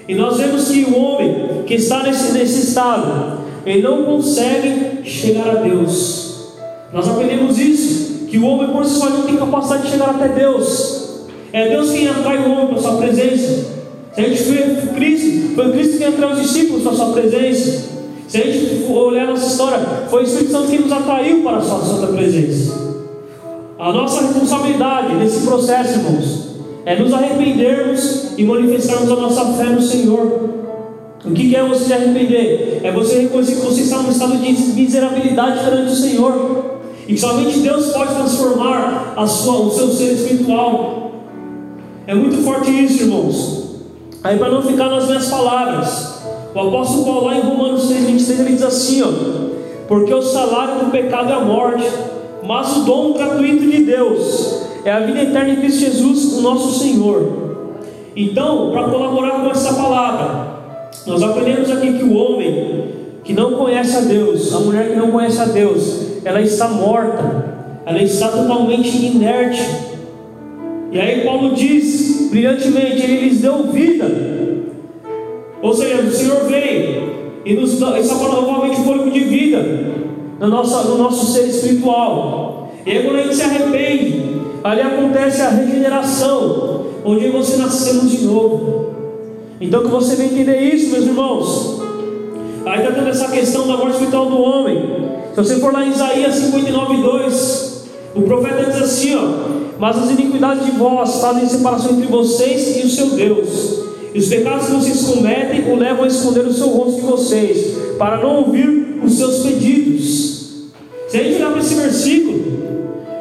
E 0.08 0.16
nós 0.16 0.38
vemos 0.38 0.68
que 0.68 0.86
o 0.86 0.98
homem 0.98 1.64
que 1.66 1.76
está 1.76 2.04
nesse, 2.04 2.32
nesse 2.34 2.68
estado, 2.68 3.40
ele 3.66 3.82
não 3.82 4.04
consegue 4.04 5.04
chegar 5.04 5.50
a 5.50 5.56
Deus. 5.56 6.54
Nós 6.94 7.08
aprendemos 7.08 7.60
isso, 7.60 8.26
que 8.26 8.38
o 8.38 8.46
homem 8.46 8.70
por 8.70 8.86
si 8.86 8.98
só 9.00 9.10
não 9.10 9.24
tem 9.24 9.38
capacidade 9.38 9.84
de 9.84 9.92
chegar 9.92 10.10
até 10.10 10.30
Deus. 10.30 11.28
É 11.52 11.70
Deus 11.70 11.92
quem 11.92 12.08
atrai 12.08 12.38
o 12.40 12.52
homem 12.52 12.68
para 12.68 12.78
a 12.78 12.82
sua 12.82 12.98
presença. 12.98 13.80
Se 14.14 14.22
a 14.22 14.30
gente 14.30 14.44
foi 14.44 14.58
Cristo, 14.96 15.56
foi 15.56 15.72
Cristo 15.72 15.98
quem 15.98 16.08
atraiu 16.08 16.34
os 16.34 16.42
discípulos 16.42 16.84
para 16.84 16.92
a 16.92 16.96
sua 16.96 17.14
presença. 17.14 17.90
Se 18.28 18.38
a 18.38 18.46
gente 18.46 18.92
olhar 18.92 19.28
nossa 19.28 19.48
história, 19.48 19.80
foi 20.10 20.24
o 20.24 20.26
Espírito 20.26 20.52
Santo 20.52 20.70
quem 20.70 20.80
nos 20.80 20.92
atraiu 20.92 21.42
para 21.44 21.58
a 21.58 21.62
sua 21.62 21.80
santa 21.82 22.08
presença. 22.08 22.89
A 23.80 23.94
nossa 23.94 24.20
responsabilidade 24.24 25.16
nesse 25.16 25.48
processo, 25.48 26.00
irmãos, 26.00 26.50
é 26.86 27.00
nos 27.00 27.14
arrependermos 27.14 28.38
e 28.38 28.44
manifestarmos 28.44 29.10
a 29.10 29.16
nossa 29.16 29.54
fé 29.54 29.70
no 29.70 29.82
Senhor. 29.82 30.50
O 31.24 31.32
que 31.32 31.56
é 31.56 31.64
você 31.64 31.86
se 31.86 31.94
arrepender? 31.94 32.82
É 32.84 32.92
você 32.92 33.20
reconhecer 33.20 33.56
que 33.56 33.66
você 33.66 33.84
está 33.84 34.00
num 34.00 34.12
estado 34.12 34.36
de 34.36 34.52
miserabilidade 34.52 35.64
perante 35.64 35.94
o 35.94 35.96
Senhor. 35.96 36.64
E 37.08 37.18
somente 37.18 37.60
Deus 37.60 37.94
pode 37.94 38.16
transformar 38.16 39.16
sua, 39.26 39.62
o 39.62 39.72
seu 39.72 39.88
ser 39.92 40.12
espiritual. 40.12 41.14
É 42.06 42.14
muito 42.14 42.44
forte 42.44 42.70
isso, 42.70 43.04
irmãos. 43.04 43.76
Aí, 44.22 44.38
para 44.38 44.50
não 44.50 44.62
ficar 44.62 44.90
nas 44.90 45.08
minhas 45.08 45.30
palavras, 45.30 46.22
o 46.54 46.60
apóstolo 46.60 47.06
Paulo, 47.06 47.26
lá 47.28 47.38
em 47.38 47.42
Romanos 47.42 47.88
6, 47.88 48.04
26, 48.08 48.40
ele 48.42 48.52
diz 48.52 48.64
assim: 48.64 49.04
ó, 49.04 49.08
Porque 49.88 50.14
o 50.14 50.22
salário 50.22 50.84
do 50.84 50.92
pecado 50.92 51.30
é 51.30 51.36
a 51.36 51.40
morte 51.40 51.90
mas 52.44 52.78
o 52.78 52.80
dom 52.82 53.14
gratuito 53.14 53.66
de 53.68 53.84
Deus 53.84 54.64
é 54.86 54.92
a 54.92 55.00
vida 55.02 55.22
eterna 55.22 55.50
em 55.50 55.56
Cristo 55.58 55.80
Jesus, 55.80 56.38
o 56.38 56.42
nosso 56.42 56.80
Senhor. 56.80 57.50
Então, 58.16 58.72
para 58.72 58.90
colaborar 58.90 59.42
com 59.42 59.52
essa 59.52 59.74
palavra, 59.74 60.60
nós 61.06 61.22
aprendemos 61.22 61.70
aqui 61.70 61.94
que 61.94 62.04
o 62.04 62.14
homem 62.16 62.90
que 63.24 63.34
não 63.34 63.54
conhece 63.54 63.96
a 63.98 64.02
Deus, 64.02 64.54
a 64.54 64.60
mulher 64.60 64.90
que 64.90 64.96
não 64.96 65.12
conhece 65.12 65.40
a 65.40 65.46
Deus, 65.46 66.20
ela 66.24 66.42
está 66.42 66.68
morta, 66.70 67.46
ela 67.86 68.02
está 68.02 68.30
totalmente 68.30 69.06
inerte. 69.06 69.64
E 70.92 71.00
aí 71.00 71.24
Paulo 71.24 71.54
diz 71.54 72.30
brilhantemente: 72.32 73.04
Ele 73.04 73.30
lhes 73.30 73.42
deu 73.42 73.66
vida. 73.66 74.08
Ou 75.62 75.74
seja, 75.74 76.02
o 76.02 76.12
Senhor 76.12 76.46
veio 76.46 77.10
e 77.46 77.54
nos 77.54 77.80
dá, 77.80 77.98
essa 77.98 78.16
novamente 78.16 78.80
o 78.80 78.84
fôlego 78.84 79.12
de 79.12 79.20
vida 79.20 80.09
no 80.40 80.48
nosso, 80.48 80.88
no 80.88 80.98
nosso 80.98 81.34
ser 81.34 81.48
espiritual. 81.48 82.72
E 82.86 82.92
aí, 82.92 83.04
quando 83.04 83.18
a 83.18 83.24
gente 83.24 83.36
se 83.36 83.44
arrepende, 83.44 84.42
ali 84.64 84.82
acontece 84.82 85.42
a 85.42 85.50
regeneração, 85.50 86.86
onde 87.04 87.30
você 87.30 87.58
nascemos 87.58 88.10
de 88.12 88.26
novo. 88.26 88.90
Então, 89.60 89.82
que 89.82 89.90
você 89.90 90.16
venha 90.16 90.32
entender 90.32 90.60
isso, 90.62 90.92
meus 90.92 91.06
irmãos. 91.06 91.82
Aí 92.66 92.80
está 92.80 92.92
tendo 92.94 93.10
essa 93.10 93.28
questão 93.30 93.68
da 93.68 93.78
morte 93.78 93.94
espiritual 93.94 94.28
do 94.28 94.42
homem. 94.42 95.00
Se 95.34 95.36
você 95.36 95.56
for 95.58 95.74
lá 95.74 95.86
em 95.86 95.90
Isaías 95.90 96.36
59, 96.36 96.98
2, 97.02 97.84
o 98.16 98.22
profeta 98.22 98.72
diz 98.72 98.82
assim: 98.82 99.16
ó, 99.16 99.28
Mas 99.78 99.98
as 99.98 100.12
iniquidades 100.12 100.66
de 100.66 100.72
vós 100.72 101.20
fazem 101.20 101.48
separação 101.48 101.92
entre 101.92 102.08
vocês 102.08 102.78
e 102.78 102.86
o 102.86 102.90
seu 102.90 103.10
Deus. 103.12 103.80
E 104.14 104.20
os 104.20 104.28
pecados 104.28 104.66
que 104.66 104.72
vocês 104.72 105.02
cometem 105.04 105.72
o 105.72 105.76
levam 105.76 106.04
a 106.04 106.08
esconder 106.08 106.46
o 106.46 106.54
seu 106.54 106.68
rosto 106.68 107.02
de 107.02 107.08
vocês, 107.08 107.78
para 107.98 108.18
não 108.18 108.38
ouvir 108.38 108.89
os 109.04 109.18
seus 109.18 109.40
pedidos. 109.40 110.40
Se 111.08 111.18
a 111.18 111.24
gente 111.24 111.38
olhar 111.38 111.52
para 111.52 111.60
esse 111.62 111.76
versículo, 111.76 112.40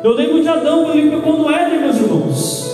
eu 0.05 0.15
lembro 0.15 0.43
de 0.43 0.49
Adão 0.49 0.85
quando 0.85 0.99
ele 0.99 1.11
pecou 1.11 1.39
no 1.39 1.51
Éden, 1.51 1.81
meus 1.81 1.97
irmãos. 1.97 2.71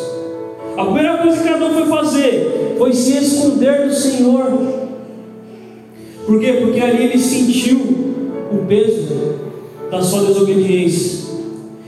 A 0.77 0.85
primeira 0.85 1.19
coisa 1.19 1.43
que 1.43 1.49
Adão 1.49 1.73
foi 1.73 1.87
fazer 1.87 2.75
foi 2.77 2.93
se 2.93 3.17
esconder 3.17 3.87
do 3.87 3.95
Senhor. 3.95 4.85
Por 6.27 6.41
quê? 6.41 6.59
Porque 6.61 6.81
ali 6.81 7.05
ele 7.05 7.19
sentiu 7.19 7.79
o 8.53 8.67
peso 8.67 9.09
da 9.91 10.03
sua 10.03 10.25
desobediência. 10.25 11.25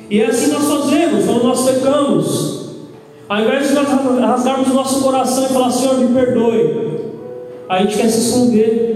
E 0.08 0.20
é 0.20 0.26
assim 0.26 0.52
nós 0.52 0.64
fazemos 0.64 1.24
quando 1.24 1.44
nós 1.44 1.68
pecamos. 1.68 2.56
Ao 3.28 3.40
invés 3.40 3.68
de 3.68 3.74
nós 3.74 3.88
rasgarmos 3.88 4.68
o 4.68 4.74
nosso 4.74 5.02
coração 5.02 5.46
e 5.46 5.48
falar, 5.48 5.70
Senhor, 5.70 5.98
me 5.98 6.14
perdoe, 6.14 7.00
a 7.68 7.82
gente 7.82 7.96
quer 7.96 8.08
se 8.08 8.20
esconder. 8.20 8.95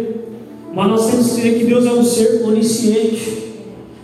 Mas 0.72 0.88
nós 0.88 1.06
temos 1.10 1.32
que 1.32 1.40
entender 1.40 1.58
que 1.58 1.64
Deus 1.66 1.86
é 1.86 1.92
um 1.92 2.04
ser 2.04 2.42
onisciente. 2.44 3.40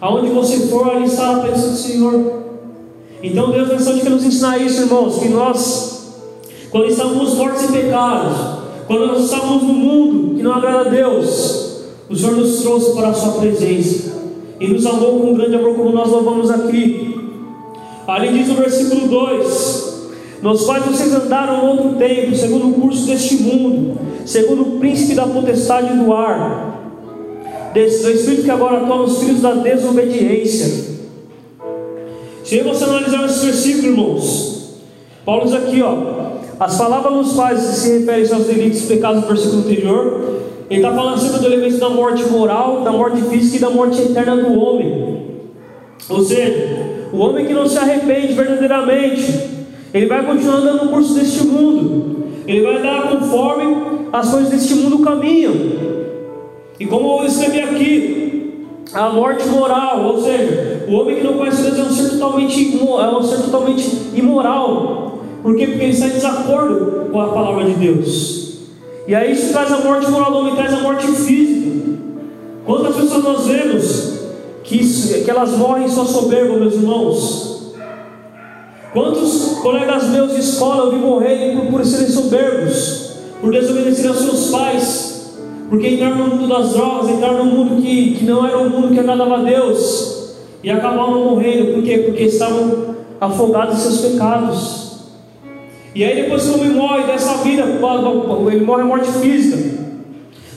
Aonde 0.00 0.30
você 0.30 0.66
for, 0.66 0.90
ali 0.90 1.06
está 1.06 1.36
a 1.36 1.40
presença 1.40 1.68
do 1.68 1.76
Senhor. 1.76 2.42
Então 3.22 3.50
Deus 3.50 3.86
é 3.86 4.00
quer 4.00 4.10
nos 4.10 4.24
ensinar 4.24 4.58
isso, 4.58 4.82
irmãos, 4.82 5.18
que 5.18 5.28
nós, 5.28 6.14
quando 6.70 6.88
estávamos 6.88 7.34
mortos 7.34 7.62
em 7.64 7.72
pecados, 7.72 8.36
quando 8.86 9.06
nós 9.06 9.24
estávamos 9.24 9.62
no 9.62 9.72
mundo 9.72 10.36
que 10.36 10.42
não 10.42 10.52
agrada 10.52 10.88
a 10.88 10.90
Deus, 10.90 11.82
o 12.08 12.14
Senhor 12.14 12.36
nos 12.36 12.60
trouxe 12.60 12.94
para 12.94 13.08
a 13.08 13.14
sua 13.14 13.32
presença 13.32 14.12
e 14.60 14.68
nos 14.68 14.86
amou 14.86 15.20
com 15.20 15.30
um 15.30 15.34
grande 15.34 15.56
amor, 15.56 15.74
como 15.74 15.90
nós 15.90 16.10
louvamos 16.10 16.50
aqui. 16.50 17.18
Ali 18.06 18.38
diz 18.38 18.48
no 18.48 18.54
versículo 18.54 19.08
2: 19.08 19.85
Nos 20.42 20.64
quais 20.64 20.84
vocês 20.84 21.14
andaram 21.14 21.66
outro 21.66 21.94
tempo, 21.94 22.34
segundo 22.34 22.68
o 22.68 22.74
curso 22.74 23.06
deste 23.06 23.42
mundo, 23.42 23.98
segundo 24.24 24.62
o 24.62 24.78
príncipe 24.78 25.14
da 25.14 25.26
potestade 25.26 25.96
do 25.96 26.12
ar, 26.12 26.76
desse, 27.72 28.02
do 28.02 28.10
Espírito 28.10 28.44
que 28.44 28.50
agora 28.50 28.80
toma 28.80 29.02
os 29.04 29.18
filhos 29.18 29.40
da 29.40 29.54
desobediência. 29.54 30.96
Se 32.44 32.60
você 32.60 32.84
analisar 32.84 33.24
esse 33.24 33.44
versículo, 33.44 33.88
irmãos, 33.88 34.80
Paulo 35.24 35.44
diz 35.44 35.54
aqui, 35.54 35.82
ó, 35.82 35.96
as 36.60 36.78
palavras 36.78 37.12
nos 37.12 37.32
quais 37.32 37.60
se 37.60 37.98
referem 37.98 38.32
aos 38.32 38.46
delitos 38.46 38.82
pecados 38.82 39.22
do 39.22 39.28
versículo 39.28 39.62
anterior, 39.62 40.42
ele 40.70 40.80
está 40.80 40.92
falando 40.92 41.14
acerca 41.14 41.38
do 41.38 41.46
elemento 41.46 41.78
da 41.78 41.90
morte 41.90 42.24
moral, 42.24 42.82
da 42.82 42.92
morte 42.92 43.22
física 43.22 43.56
e 43.56 43.60
da 43.60 43.70
morte 43.70 44.00
eterna 44.00 44.36
do 44.36 44.58
homem. 44.58 45.26
Ou 46.08 46.22
seja, 46.22 47.08
o 47.12 47.18
homem 47.18 47.46
que 47.46 47.52
não 47.52 47.68
se 47.68 47.78
arrepende 47.78 48.32
verdadeiramente, 48.32 49.55
ele 49.92 50.06
vai 50.06 50.24
continuar 50.24 50.56
andando 50.56 50.84
no 50.84 50.90
curso 50.90 51.14
deste 51.14 51.44
mundo. 51.46 52.26
Ele 52.46 52.62
vai 52.62 52.76
andar 52.76 53.10
conforme 53.10 53.76
as 54.12 54.30
coisas 54.30 54.50
deste 54.50 54.74
mundo 54.74 55.00
caminham. 55.00 55.54
E 56.78 56.86
como 56.86 57.20
eu 57.20 57.26
escrevi 57.26 57.60
aqui, 57.60 58.66
a 58.92 59.08
morte 59.10 59.46
moral, 59.48 60.04
ou 60.04 60.22
seja, 60.22 60.84
o 60.88 60.92
homem 60.92 61.16
que 61.16 61.24
não 61.24 61.34
conhece 61.34 61.62
Deus 61.62 61.78
é 61.78 61.82
um 61.82 61.90
ser 61.90 62.10
totalmente, 62.10 62.78
é 62.78 63.16
um 63.16 63.22
ser 63.22 63.42
totalmente 63.42 64.10
imoral. 64.14 65.18
Por 65.42 65.56
quê? 65.56 65.66
Porque 65.66 65.84
ele 65.84 65.92
está 65.92 66.06
em 66.06 66.10
desacordo 66.10 67.10
com 67.10 67.20
a 67.20 67.28
palavra 67.28 67.64
de 67.64 67.72
Deus. 67.72 68.58
E 69.06 69.14
aí 69.14 69.32
isso 69.32 69.52
traz 69.52 69.72
a 69.72 69.78
morte 69.78 70.10
moral 70.10 70.30
do 70.32 70.38
homem, 70.38 70.54
traz 70.54 70.72
a 70.72 70.80
morte 70.80 71.06
física. 71.06 71.66
Quantas 72.64 72.96
pessoas 72.96 73.22
nós 73.22 73.46
vemos 73.46 74.20
que, 74.64 74.78
que 75.24 75.30
elas 75.30 75.52
morrem 75.52 75.84
em 75.84 75.88
sua 75.88 76.04
soberba, 76.04 76.56
meus 76.56 76.74
irmãos? 76.74 77.55
Quantos 78.96 79.58
colegas 79.60 80.08
meus 80.08 80.32
de 80.32 80.40
escola 80.40 80.84
eu 80.84 80.92
vi 80.92 81.54
por, 81.54 81.66
por 81.66 81.84
serem 81.84 82.08
soberbos, 82.08 83.10
por 83.42 83.52
desobedecer 83.52 84.08
aos 84.08 84.20
seus 84.20 84.48
pais, 84.48 85.34
porque 85.68 85.86
entraram 85.86 86.16
no 86.16 86.26
mundo 86.28 86.48
das 86.48 86.72
drogas, 86.72 87.10
entraram 87.10 87.44
num 87.44 87.56
mundo 87.56 87.82
que, 87.82 88.14
que 88.14 88.24
não 88.24 88.46
era 88.46 88.56
um 88.56 88.70
mundo 88.70 88.94
que 88.94 88.98
agradava 88.98 89.34
a 89.34 89.42
Deus, 89.42 90.32
e 90.64 90.70
acabaram 90.70 91.24
morrendo, 91.24 91.74
por 91.74 91.82
quê? 91.82 91.98
Porque 92.06 92.22
estavam 92.22 92.96
afogados 93.20 93.76
em 93.76 93.80
seus 93.80 94.12
pecados. 94.12 94.86
E 95.94 96.02
aí 96.02 96.22
depois 96.22 96.44
que 96.44 96.48
o 96.48 96.54
homem 96.54 96.70
morre 96.70 97.02
dessa 97.02 97.34
vida, 97.44 97.64
ele 97.64 98.64
morre 98.64 98.80
a 98.80 98.86
morte 98.86 99.12
física. 99.12 99.76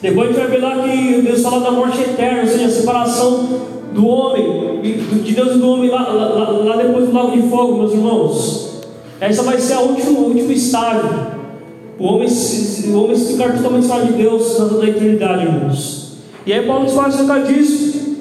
Depois 0.01 0.29
a 0.29 0.31
gente 0.31 0.39
vai 0.39 0.47
ver 0.47 0.61
lá 0.61 0.81
que 0.87 1.21
Deus 1.23 1.41
fala 1.41 1.59
da 1.59 1.71
morte 1.71 1.99
eterna, 1.99 2.43
ou 2.43 2.47
seja, 2.47 2.67
a 2.67 2.69
separação 2.69 3.78
do 3.93 4.07
homem, 4.07 4.81
de 4.81 5.33
Deus 5.33 5.55
e 5.55 5.59
do 5.59 5.69
homem 5.69 5.89
lá, 5.89 6.07
lá, 6.09 6.49
lá 6.49 6.75
depois 6.77 7.07
do 7.07 7.13
lago 7.13 7.31
de 7.31 7.47
fogo, 7.49 7.77
meus 7.77 7.93
irmãos. 7.93 8.69
Essa 9.19 9.43
vai 9.43 9.59
ser 9.59 9.73
a 9.73 9.81
última, 9.81 10.19
o 10.19 10.27
último 10.27 10.51
estágio. 10.51 11.09
O 11.99 12.05
homem, 12.05 12.27
o 12.29 13.03
homem 13.03 13.15
se 13.15 13.33
ficar 13.33 13.57
totalmente 13.57 13.87
fora 13.87 14.05
de 14.05 14.13
Deus 14.13 14.57
na 14.57 14.87
eternidade, 14.87 15.45
irmãos. 15.45 16.13
E 16.45 16.53
aí 16.53 16.65
Paulo 16.65 16.83
nos 16.83 16.93
fala 16.93 17.09
acerca 17.09 17.39
disso. 17.41 18.17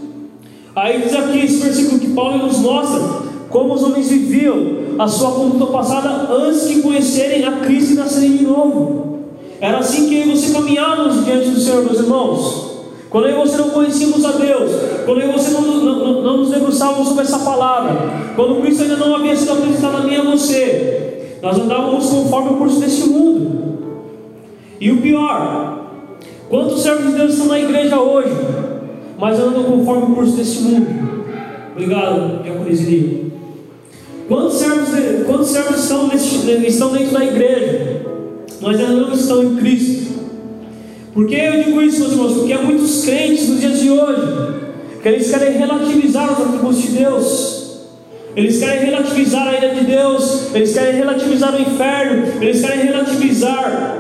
Aí 0.74 1.02
diz 1.02 1.14
aqui 1.14 1.38
esse 1.40 1.62
versículo 1.62 2.00
que 2.00 2.08
Paulo 2.08 2.38
nos 2.38 2.58
mostra 2.58 3.28
como 3.48 3.74
os 3.74 3.82
homens 3.82 4.08
viviam 4.10 4.78
a 4.98 5.06
sua 5.08 5.32
conduta 5.32 5.66
passada 5.66 6.32
antes 6.32 6.68
de 6.68 6.82
conhecerem 6.82 7.44
a 7.44 7.52
Cristo 7.60 7.92
e 7.92 7.96
nascerem 7.96 8.36
de 8.36 8.44
novo. 8.44 9.18
Era 9.60 9.78
assim 9.78 10.08
que 10.08 10.22
você 10.24 10.52
caminhávamos 10.52 11.24
diante 11.24 11.50
do 11.50 11.60
Senhor, 11.60 11.84
meus 11.84 11.98
irmãos. 11.98 12.77
Quando 13.10 13.26
eu 13.26 13.36
e 13.36 13.48
você 13.48 13.56
não 13.56 13.70
conhecíamos 13.70 14.24
a 14.24 14.32
Deus, 14.32 14.70
quando 15.06 15.20
eu 15.20 15.30
e 15.30 15.32
você 15.32 15.50
não, 15.50 15.62
não, 15.62 16.22
não 16.22 16.36
nos 16.38 16.50
debruçávamos 16.50 17.08
sobre 17.08 17.24
essa 17.24 17.38
palavra, 17.38 17.96
quando 18.36 18.60
Cristo 18.60 18.82
ainda 18.82 18.96
não 18.96 19.16
havia 19.16 19.34
sido 19.34 19.52
apresentado 19.52 19.96
a 19.96 20.00
mim 20.00 20.12
e 20.12 20.16
a 20.16 20.22
você, 20.22 21.38
nós 21.42 21.58
andávamos 21.58 22.06
conforme 22.06 22.50
o 22.50 22.56
curso 22.56 22.80
deste 22.80 23.08
mundo. 23.08 23.58
E 24.80 24.92
o 24.92 25.00
pior, 25.00 25.86
quantos 26.50 26.82
servos 26.82 27.10
de 27.10 27.18
Deus 27.18 27.32
estão 27.32 27.46
na 27.46 27.58
igreja 27.58 27.98
hoje, 27.98 28.34
mas 29.18 29.40
andam 29.40 29.64
conforme 29.64 30.12
o 30.12 30.14
curso 30.14 30.36
deste 30.36 30.60
mundo? 30.60 30.86
Obrigado, 31.72 32.42
Diaconisio. 32.42 33.32
Quantos 34.28 34.54
servos, 34.54 34.88
quantos 35.26 35.48
servos 35.48 35.82
estão, 35.82 36.08
nesse, 36.08 36.50
estão 36.66 36.92
dentro 36.92 37.14
da 37.14 37.24
igreja, 37.24 38.02
mas 38.60 38.78
ainda 38.78 38.92
não 38.92 39.12
estão 39.12 39.42
em 39.42 39.56
Cristo? 39.56 40.27
Por 41.18 41.26
que 41.26 41.34
eu 41.34 41.64
digo 41.64 41.82
isso, 41.82 41.98
meus 41.98 42.12
irmãos? 42.12 42.32
Porque 42.34 42.52
há 42.52 42.62
muitos 42.62 43.04
crentes 43.04 43.48
nos 43.48 43.58
dias 43.58 43.80
de 43.80 43.90
hoje 43.90 44.54
que 45.02 45.08
eles 45.08 45.28
querem 45.28 45.58
relativizar 45.58 46.32
os 46.32 46.40
atributos 46.40 46.80
de 46.80 46.88
Deus. 46.90 47.78
Eles 48.36 48.60
querem 48.60 48.84
relativizar 48.84 49.48
a 49.48 49.56
ira 49.56 49.74
de 49.74 49.84
Deus, 49.84 50.54
eles 50.54 50.72
querem 50.72 50.94
relativizar 50.94 51.56
o 51.56 51.60
inferno, 51.60 52.40
eles 52.40 52.60
querem 52.60 52.84
relativizar 52.84 53.98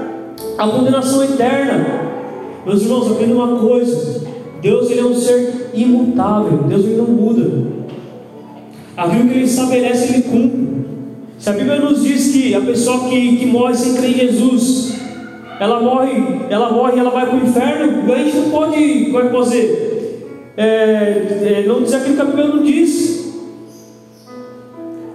a 0.58 0.68
condenação 0.68 1.24
eterna. 1.24 1.86
Meus 2.64 2.82
irmãos, 2.82 3.10
aprenda 3.10 3.34
uma 3.34 3.58
coisa: 3.58 4.22
Deus 4.62 4.88
ele 4.88 5.00
é 5.00 5.04
um 5.04 5.16
ser 5.16 5.70
imutável, 5.74 6.58
Deus 6.68 6.84
ele 6.84 6.98
não 6.98 7.06
muda. 7.06 7.50
Aquilo 8.96 9.28
que 9.28 9.34
ele 9.34 9.44
estabelece, 9.44 10.14
ele 10.14 10.22
cumpre. 10.22 10.68
Se 11.36 11.50
a 11.50 11.52
Bíblia 11.52 11.80
nos 11.80 12.00
diz 12.00 12.30
que 12.30 12.54
a 12.54 12.60
pessoa 12.60 13.08
que, 13.08 13.38
que 13.38 13.46
morre 13.46 13.74
sem 13.74 13.94
crer 13.94 14.10
em 14.10 14.18
Jesus, 14.28 15.07
ela 15.60 15.80
morre, 15.80 16.40
ela 16.48 16.70
morre, 16.70 16.98
ela 16.98 17.10
vai 17.10 17.26
para 17.26 17.36
o 17.36 17.42
inferno, 17.42 18.12
a 18.12 18.18
gente 18.18 18.36
não 18.36 18.50
pode, 18.50 19.06
como 19.06 19.18
é 19.18 19.42
dizer, 19.42 20.52
é, 20.56 20.64
é, 20.64 21.64
não 21.66 21.82
dizer 21.82 21.96
aquilo 21.96 22.16
que 22.16 22.22
a 22.22 22.24
Bíblia 22.24 22.46
não 22.46 22.62
diz. 22.62 23.18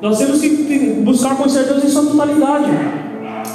Nós 0.01 0.17
temos 0.17 0.41
que 0.41 0.49
buscar 1.03 1.37
conhecer 1.37 1.63
Deus 1.63 1.83
em 1.83 1.87
sua 1.87 2.03
totalidade. 2.03 2.69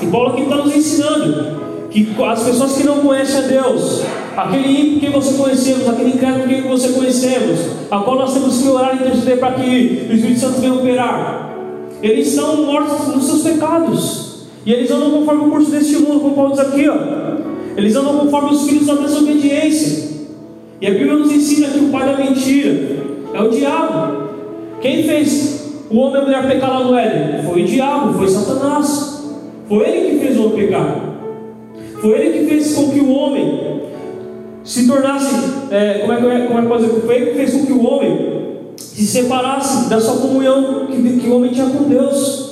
E 0.00 0.06
Paulo 0.06 0.30
aqui 0.30 0.42
está 0.42 0.56
nos 0.56 0.74
ensinando 0.74 1.58
que 1.90 2.08
as 2.22 2.42
pessoas 2.42 2.72
que 2.72 2.84
não 2.84 3.00
conhecem 3.00 3.38
a 3.38 3.48
Deus, 3.48 4.02
aquele 4.36 4.68
ímpio 4.68 5.00
que 5.00 5.10
você 5.10 5.34
conhecemos, 5.34 5.88
aquele 5.88 6.10
incrédulo 6.10 6.46
que 6.46 6.60
você 6.62 6.88
conhecemos, 6.90 7.60
a 7.90 7.98
qual 7.98 8.18
nós 8.18 8.32
temos 8.32 8.62
que 8.62 8.68
orar 8.68 8.96
e 8.96 9.00
interceder 9.00 9.38
para 9.38 9.52
que 9.52 10.06
o 10.10 10.14
Espírito 10.14 10.40
Santo 10.40 10.60
venha 10.60 10.74
operar, 10.74 11.54
eles 12.02 12.28
estão 12.28 12.64
mortos 12.64 13.08
nos 13.08 13.24
seus 13.24 13.42
pecados, 13.42 14.27
e 14.64 14.72
eles 14.72 14.90
andam 14.90 15.10
conforme 15.10 15.46
o 15.46 15.50
curso 15.50 15.70
deste 15.70 15.96
mundo, 15.96 16.20
como 16.20 16.34
Paulo 16.34 16.50
diz 16.50 16.60
aqui, 16.60 16.88
ó. 16.88 16.96
eles 17.76 17.96
andam 17.96 18.18
conforme 18.18 18.50
os 18.50 18.68
filhos 18.68 18.86
da 18.86 18.94
desobediência, 18.94 20.08
e 20.80 20.86
a 20.86 20.90
Bíblia 20.90 21.14
nos 21.14 21.32
ensina 21.32 21.68
que 21.68 21.78
o 21.78 21.88
pai 21.88 22.06
da 22.06 22.16
mentira 22.16 22.98
é 23.34 23.42
o 23.42 23.48
diabo. 23.48 24.28
Quem 24.80 25.02
fez 25.02 25.72
o 25.90 25.98
homem 25.98 26.14
e 26.14 26.18
a 26.18 26.24
mulher 26.24 26.48
pecar 26.48 26.70
lá 26.70 26.84
no 26.84 26.96
Éden? 26.96 27.42
Foi 27.42 27.62
o 27.62 27.64
diabo, 27.64 28.14
foi 28.14 28.28
Satanás. 28.28 29.24
Foi 29.68 29.88
ele 29.88 30.10
que 30.10 30.26
fez 30.26 30.38
o 30.38 30.46
homem 30.46 30.66
pecar. 30.66 31.08
Foi 32.00 32.12
ele 32.12 32.38
que 32.38 32.44
fez 32.46 32.74
com 32.74 32.90
que 32.90 33.00
o 33.00 33.10
homem 33.10 33.80
se 34.62 34.86
tornasse, 34.86 35.34
é, 35.70 35.98
como, 36.00 36.12
é, 36.12 36.16
é, 36.16 36.46
como 36.46 36.58
é 36.58 36.62
que 36.62 36.68
pode 36.68 36.84
dizer? 36.84 37.00
Foi 37.00 37.16
ele 37.16 37.26
que 37.26 37.36
fez 37.36 37.52
com 37.52 37.66
que 37.66 37.72
o 37.72 37.84
homem 37.84 38.38
se 38.76 39.06
separasse 39.06 39.88
da 39.88 40.00
sua 40.00 40.18
comunhão 40.18 40.86
que, 40.86 41.20
que 41.20 41.28
o 41.28 41.36
homem 41.36 41.50
tinha 41.50 41.66
com 41.66 41.88
Deus. 41.88 42.47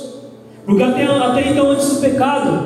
Porque 0.67 0.83
até, 0.83 1.05
até 1.05 1.49
então, 1.49 1.71
antes 1.71 1.93
do 1.93 2.01
pecado, 2.01 2.59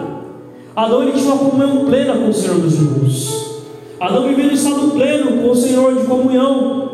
Adão 0.75 1.03
ele 1.03 1.11
tinha 1.11 1.33
uma 1.35 1.49
comunhão 1.49 1.85
plena 1.85 2.13
com 2.15 2.29
o 2.29 2.33
Senhor 2.33 2.59
dos 2.59 2.73
irmãos. 2.73 3.61
Adão 3.99 4.27
vivia 4.27 4.45
no 4.45 4.53
estado 4.53 4.89
pleno 4.89 5.43
com 5.43 5.51
o 5.51 5.55
Senhor 5.55 5.93
de 5.93 6.05
comunhão. 6.05 6.89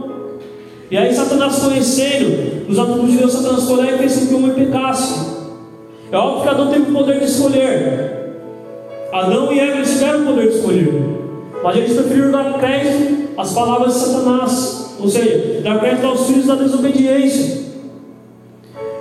E 0.92 0.98
aí 0.98 1.14
Satanás 1.14 1.60
conhecendo 1.60 2.70
os 2.70 2.78
atributos 2.78 3.12
de 3.12 3.18
Deus, 3.20 3.32
Satanás 3.32 3.64
foi 3.64 3.78
lá 3.78 3.92
e 3.94 3.98
fez 4.00 4.20
com 4.20 4.28
que 4.28 4.34
o 4.34 4.38
homem 4.38 4.54
pecasse. 4.54 5.38
É 6.12 6.18
óbvio 6.18 6.44
que 6.44 6.50
Adão 6.50 6.72
teve 6.72 6.92
o 6.92 6.94
poder 6.94 7.20
de 7.20 7.26
escolher. 7.26 8.18
Adão 9.14 9.54
e 9.54 9.60
Eva 9.62 9.84
tiveram 9.84 10.24
o 10.24 10.26
poder 10.26 10.50
de 10.50 10.58
escolher, 10.58 11.04
mas 11.64 11.78
eles 11.78 11.94
preferiram 11.94 12.32
dar 12.32 12.60
crédito 12.60 13.30
às 13.38 13.54
palavras 13.54 13.94
de 13.94 14.00
Satanás, 14.02 14.96
ou 15.00 15.08
seja, 15.08 15.62
dar 15.64 15.80
crédito 15.80 16.06
aos 16.06 16.28
filhos 16.28 16.48
da 16.48 16.56
desobediência. 16.56 17.67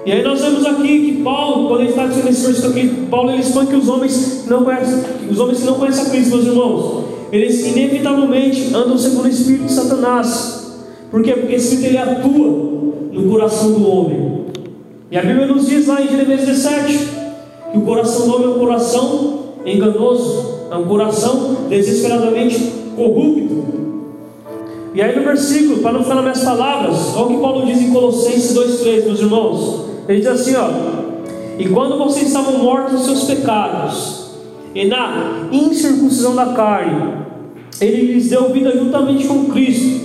E 0.06 0.12
aí 0.12 0.22
nós 0.22 0.40
vemos 0.40 0.64
aqui 0.64 1.00
que 1.00 1.22
Paulo, 1.24 1.66
quando 1.66 1.80
ele 1.80 1.90
está 1.90 2.06
dizendo 2.06 2.28
esse 2.28 2.46
versículo 2.46 2.74
aqui, 2.74 2.88
Paulo 3.10 3.30
ele 3.32 3.40
expõe 3.40 3.66
que 3.66 3.74
os 3.74 3.88
homens 3.88 4.44
não 4.46 4.64
conhecem, 4.64 5.02
os 5.28 5.40
homens 5.40 5.58
que 5.58 5.66
não 5.66 5.74
conhecem 5.74 6.06
a 6.06 6.10
Cristo, 6.10 6.30
meus 6.30 6.46
irmãos, 6.46 7.04
eles 7.32 7.66
inevitavelmente 7.66 8.72
andam 8.72 8.96
segundo 8.96 9.24
o 9.24 9.28
espírito 9.28 9.64
de 9.64 9.72
Satanás. 9.72 10.76
Por 11.10 11.24
quê? 11.24 11.32
Porque 11.32 11.56
esse 11.56 11.74
espírito 11.74 11.98
ele 11.98 11.98
atua 11.98 12.46
no 13.10 13.28
coração 13.28 13.72
do 13.72 13.90
homem. 13.90 14.44
E 15.10 15.18
a 15.18 15.22
Bíblia 15.22 15.46
nos 15.46 15.66
diz 15.66 15.88
lá 15.88 16.00
em 16.00 16.06
Jeremias 16.06 16.42
17 16.42 17.08
que 17.72 17.78
o 17.78 17.80
coração 17.80 18.28
do 18.28 18.34
homem 18.36 18.46
é 18.46 18.50
um 18.50 18.58
coração 18.60 19.38
enganoso, 19.64 20.68
é 20.70 20.76
um 20.76 20.84
coração 20.84 21.56
desesperadamente 21.68 22.60
corrupto. 22.94 23.64
E 24.94 25.02
aí 25.02 25.16
no 25.16 25.24
versículo, 25.24 25.78
para 25.80 25.94
não 25.94 26.04
falar 26.04 26.22
minhas 26.22 26.44
palavras, 26.44 26.96
olha 27.16 27.24
o 27.24 27.28
que 27.28 27.40
Paulo 27.40 27.66
diz 27.66 27.82
em 27.82 27.90
Colossenses 27.90 28.56
2,3, 28.56 29.04
meus 29.04 29.18
irmãos. 29.18 29.95
Ele 30.08 30.18
diz 30.18 30.28
assim: 30.28 30.54
ó, 30.54 30.70
e 31.58 31.68
quando 31.68 31.98
vocês 31.98 32.28
estavam 32.28 32.58
mortos 32.58 32.92
nos 32.92 33.04
seus 33.04 33.24
pecados, 33.24 34.26
e 34.74 34.84
na 34.86 35.48
incircuncisão 35.50 36.34
da 36.34 36.46
carne, 36.46 37.14
ele 37.80 38.12
lhes 38.12 38.28
deu 38.28 38.50
vida 38.50 38.76
juntamente 38.76 39.26
com 39.26 39.46
Cristo, 39.46 40.00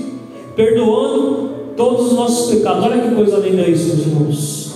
perdoando 0.55 1.49
todos 1.75 2.07
os 2.07 2.13
nossos 2.13 2.55
pecados. 2.55 2.85
Olha 2.85 3.01
que 3.01 3.13
coisa 3.13 3.37
linda 3.37 3.67
isso, 3.67 3.87
meus 3.87 4.07
irmãos. 4.07 4.71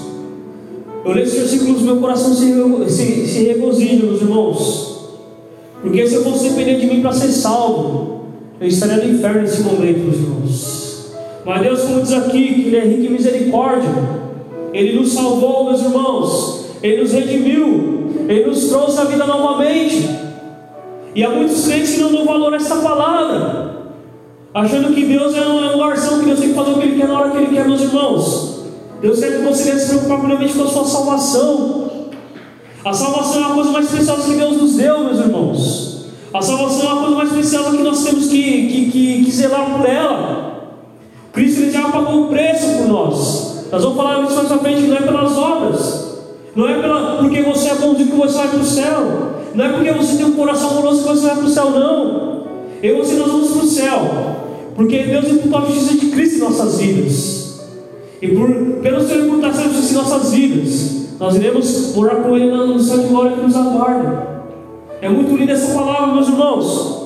Eu 1.06 1.12
leio 1.12 1.24
esse 1.24 1.38
versículo, 1.38 1.80
meu 1.82 1.98
coração 1.98 2.34
se, 2.34 2.90
se, 2.90 3.28
se 3.28 3.44
regozija, 3.44 4.04
meus 4.04 4.22
irmãos. 4.22 4.96
Porque 5.82 6.08
se 6.08 6.16
eu 6.16 6.24
fosse 6.24 6.50
depender 6.50 6.80
de 6.80 6.88
mim 6.88 7.02
para 7.02 7.14
ser 7.14 7.28
salvo, 7.28 8.22
eu 8.60 8.68
estaria 8.68 8.98
no 9.06 9.14
inferno 9.14 9.42
nesse 9.44 9.62
momento, 9.62 10.00
meus 10.00 10.16
irmãos. 10.16 11.14
Mas 11.46 11.62
Deus, 11.62 11.82
como 11.82 12.02
diz 12.02 12.14
aqui, 12.14 12.54
que 12.56 12.62
Ele 12.68 12.78
é 12.78 12.86
rico 12.86 13.06
em 13.06 13.10
misericórdia, 13.12 13.90
Ele 14.76 15.00
nos 15.00 15.14
salvou, 15.14 15.64
meus 15.64 15.82
irmãos, 15.82 16.66
Ele 16.84 17.02
nos 17.02 17.14
redimiu, 17.14 18.12
Ele 18.28 18.48
nos 18.48 18.68
trouxe 18.68 19.00
a 19.00 19.06
vida 19.06 19.26
novamente. 19.26 20.10
E 21.16 21.24
há 21.24 21.30
muitos 21.30 21.66
crentes 21.66 21.96
que 21.96 22.02
não 22.02 22.12
dão 22.12 22.26
valor 22.26 22.54
a 22.54 22.58
essa 22.58 22.76
palavra, 22.76 23.94
achando 24.54 24.94
que 24.94 25.06
Deus 25.06 25.34
é 25.34 25.48
um, 25.48 25.64
é 25.64 25.78
garçom, 25.78 26.20
que 26.20 26.26
Deus 26.26 26.42
tem 26.42 26.50
que 26.50 26.56
fazer 26.56 26.72
o 26.72 26.74
que 26.74 26.88
Ele 26.88 27.00
quer 27.00 27.08
na 27.08 27.18
hora 27.18 27.32
que 27.32 27.38
Ele 27.38 27.56
quer, 27.56 27.66
meus 27.66 27.82
irmãos. 27.84 28.66
Deus 29.02 29.18
quer 29.18 29.38
que 29.38 29.44
você 29.44 29.80
se 29.80 29.90
preocupar 29.92 30.20
primeiramente 30.20 30.54
com 30.54 30.64
a 30.64 30.68
sua 30.68 30.84
salvação. 30.84 31.90
A 32.84 32.92
salvação 32.92 33.44
é 33.44 33.46
a 33.46 33.54
coisa 33.56 33.72
mais 33.72 33.90
preciosa 33.90 34.30
que 34.30 34.38
Deus 34.38 34.58
nos 34.58 34.76
deu, 34.76 35.06
meus 35.06 35.20
irmãos. 35.20 36.06
A 36.34 36.42
salvação 36.42 36.84
é 36.84 36.92
a 36.92 37.02
coisa 37.02 37.16
mais 37.16 37.30
preciosa 37.30 37.78
que 37.78 37.84
nós 37.84 38.04
temos 38.04 38.28
que, 38.28 38.68
que, 38.68 38.92
que, 38.92 39.24
que 39.24 39.32
zelar 39.32 39.78
por 39.78 39.88
ela. 39.88 40.82
Cristo 41.32 41.72
já 41.72 41.88
pagou 41.90 42.26
o 42.26 42.28
preço 42.28 42.78
por 42.78 42.88
nós. 42.88 43.45
Nós 43.72 43.84
vamos 43.84 43.98
falar 43.98 44.24
isso 44.24 44.36
mais 44.36 44.48
pra 44.48 44.58
frente, 44.60 44.82
não 44.82 44.98
é 44.98 45.02
pelas 45.02 45.38
obras. 45.38 46.06
Não 46.56 46.70
é 46.70 46.80
pela, 46.80 47.18
porque 47.18 47.42
você 47.42 47.70
é 47.70 47.76
bonzinho 47.76 48.08
que 48.08 48.16
você 48.16 48.38
vai 48.38 48.48
para 48.48 48.60
o 48.60 48.66
céu. 48.66 49.32
Não 49.54 49.66
é 49.66 49.70
porque 49.70 49.92
você 49.92 50.18
tem 50.18 50.26
um 50.26 50.34
coração 50.34 50.72
amoroso 50.72 51.04
que 51.04 51.08
você 51.10 51.28
vai 51.28 51.36
para 51.36 51.46
o 51.46 51.50
céu, 51.50 51.70
não. 51.72 52.46
Eu 52.82 52.96
e 52.96 52.98
você 52.98 53.16
nós 53.16 53.28
vamos 53.32 53.52
para 53.52 53.64
o 53.64 53.68
céu. 53.68 54.00
Porque 54.76 55.04
Deus 55.04 55.26
imputou 55.26 55.60
a 55.60 55.66
justiça 55.66 55.98
de 55.98 56.12
Cristo 56.12 56.38
em 56.38 56.40
nossas 56.40 56.80
vidas. 56.80 57.46
E 58.22 58.28
por, 58.30 58.50
pelo 58.82 59.08
seu 59.08 59.26
imputar 59.26 59.50
essa 59.52 59.64
justiça 59.64 59.94
em 59.94 59.98
nossas 59.98 60.32
vidas, 60.34 61.06
nós 61.20 61.36
iremos 61.36 61.96
morar 61.96 62.16
com 62.16 62.36
Ele 62.36 62.84
céu 62.84 63.00
de 63.00 63.08
glória 63.08 63.32
que 63.32 63.42
nos 63.42 63.56
aguarda. 63.56 64.36
É 65.02 65.10
muito 65.10 65.36
linda 65.36 65.54
essa 65.54 65.74
palavra, 65.74 66.14
meus 66.14 66.28
irmãos. 66.28 67.06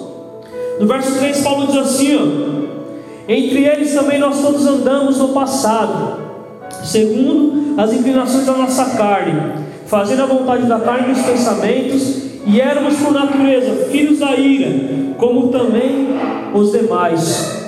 No 0.79 0.87
verso 0.87 1.17
3, 1.17 1.41
Paulo 1.41 1.67
diz 1.67 1.77
assim: 1.77 2.15
ó, 2.15 3.31
Entre 3.31 3.65
eles 3.65 3.93
também 3.93 4.19
nós 4.19 4.41
todos 4.41 4.65
andamos 4.65 5.17
no 5.17 5.29
passado, 5.29 6.28
segundo 6.83 7.79
as 7.79 7.93
inclinações 7.93 8.45
da 8.45 8.53
nossa 8.53 8.85
carne, 8.97 9.65
fazendo 9.85 10.23
a 10.23 10.25
vontade 10.25 10.65
da 10.67 10.79
carne 10.79 11.11
e 11.11 11.13
dos 11.13 11.23
pensamentos, 11.23 12.29
e 12.45 12.59
éramos 12.59 12.95
por 12.95 13.13
natureza 13.13 13.87
filhos 13.91 14.19
da 14.19 14.35
ira, 14.35 15.13
como 15.17 15.49
também 15.49 16.07
os 16.53 16.71
demais. 16.71 17.59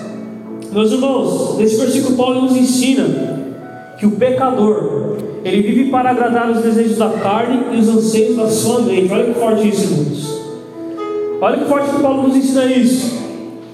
Meus 0.71 0.91
irmãos, 0.91 1.57
nesse 1.57 1.77
versículo 1.77 2.15
Paulo 2.15 2.41
nos 2.43 2.55
ensina 2.55 3.05
que 3.97 4.05
o 4.05 4.11
pecador, 4.11 5.17
ele 5.43 5.61
vive 5.61 5.91
para 5.91 6.11
agradar 6.11 6.49
os 6.49 6.61
desejos 6.61 6.97
da 6.97 7.09
carne 7.09 7.75
e 7.75 7.79
os 7.79 7.89
anseios 7.89 8.37
da 8.37 8.47
sua 8.47 8.81
mente. 8.81 9.11
Olha 9.11 9.25
que 9.25 9.39
forte 9.39 9.67
isso, 9.67 9.83
irmãos. 9.83 10.41
Olha 11.41 11.57
que 11.57 11.65
forte 11.65 11.89
que 11.89 12.01
Paulo 12.01 12.27
nos 12.27 12.35
ensina 12.35 12.65
isso. 12.65 13.19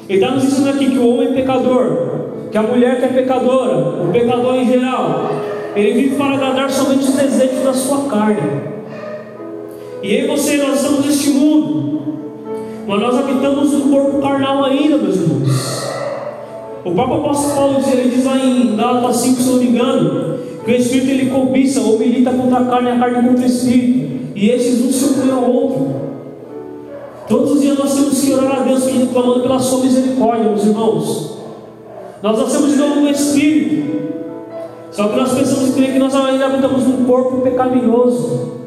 Ele 0.10 0.20
está 0.20 0.34
nos 0.34 0.44
ensinando 0.44 0.70
aqui 0.70 0.90
que 0.90 0.98
o 0.98 1.08
homem 1.08 1.30
é 1.30 1.34
pecador, 1.34 2.17
que 2.58 2.60
a 2.60 2.64
mulher 2.64 2.98
que 2.98 3.06
é 3.06 3.08
pecadora, 3.10 4.04
o 4.04 4.12
pecador 4.12 4.56
em 4.56 4.66
geral, 4.66 5.30
ele 5.76 5.94
vive 5.94 6.16
para 6.16 6.34
agradar 6.34 6.72
somente 6.72 7.04
os 7.04 7.14
desejos 7.14 7.64
da 7.64 7.72
sua 7.72 8.10
carne. 8.10 8.42
E 10.02 10.16
e 10.16 10.28
você, 10.28 10.58
nós 10.58 10.78
estamos 10.78 11.06
neste 11.06 11.30
mundo, 11.32 12.02
mas 12.88 13.00
nós 13.00 13.16
habitamos 13.16 13.74
um 13.76 13.92
corpo 13.92 14.20
carnal 14.20 14.66
ainda, 14.66 14.98
meus 14.98 15.18
irmãos. 15.18 15.88
O 16.84 16.92
próprio 16.92 17.18
apóstolo 17.18 17.56
Paulo 17.56 17.76
diz, 17.80 17.94
ele 17.94 18.10
diz 18.10 18.26
lá 18.26 18.38
em 18.38 18.76
Gálatas 18.76 19.18
5, 19.18 19.42
se 19.42 19.50
não 19.50 19.58
me 19.58 19.68
engano, 19.68 20.40
que 20.66 20.72
o 20.72 20.76
Espírito 20.76 21.12
ele 21.12 21.30
cobiça 21.30 21.82
ou 21.82 22.00
milita 22.00 22.32
contra 22.32 22.58
a 22.58 22.66
carne 22.66 22.90
a 22.90 22.98
carne 22.98 23.28
contra 23.28 23.44
o 23.44 23.48
Espírito. 23.48 24.34
E 24.36 24.50
esses 24.50 24.84
um 24.84 24.92
se 24.92 25.06
opõem 25.06 25.32
ao 25.32 25.52
outro. 25.52 25.96
Todos 27.28 27.52
os 27.52 27.62
dias 27.62 27.78
nós 27.78 27.94
temos 27.94 28.20
que 28.20 28.34
orar 28.34 28.62
a 28.62 28.64
Deus 28.64 28.84
pedindo, 28.84 29.14
clamando 29.14 29.42
pela 29.42 29.60
sua 29.60 29.84
misericórdia, 29.84 30.46
meus 30.46 30.66
irmãos. 30.66 31.37
Nós 32.22 32.40
nascemos 32.40 32.72
de 32.72 32.78
novo 32.78 33.02
no 33.02 33.10
Espírito. 33.10 33.98
Só 34.92 35.08
que 35.10 35.16
nós 35.16 35.34
pensamos 35.34 35.76
que, 35.76 35.92
que 35.92 36.00
nós 36.00 36.16
ainda 36.16 36.48
habitamos 36.48 36.84
num 36.84 37.06
corpo 37.06 37.42
pecaminoso. 37.42 38.58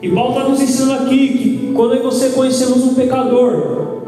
E 0.00 0.08
Paulo 0.08 0.30
está 0.30 0.48
nos 0.48 0.62
ensinando 0.62 1.04
aqui 1.04 1.28
que 1.28 1.72
quando 1.74 1.94
eu 1.94 2.00
e 2.00 2.02
você 2.02 2.30
conhecemos 2.30 2.82
um 2.84 2.94
pecador, 2.94 3.98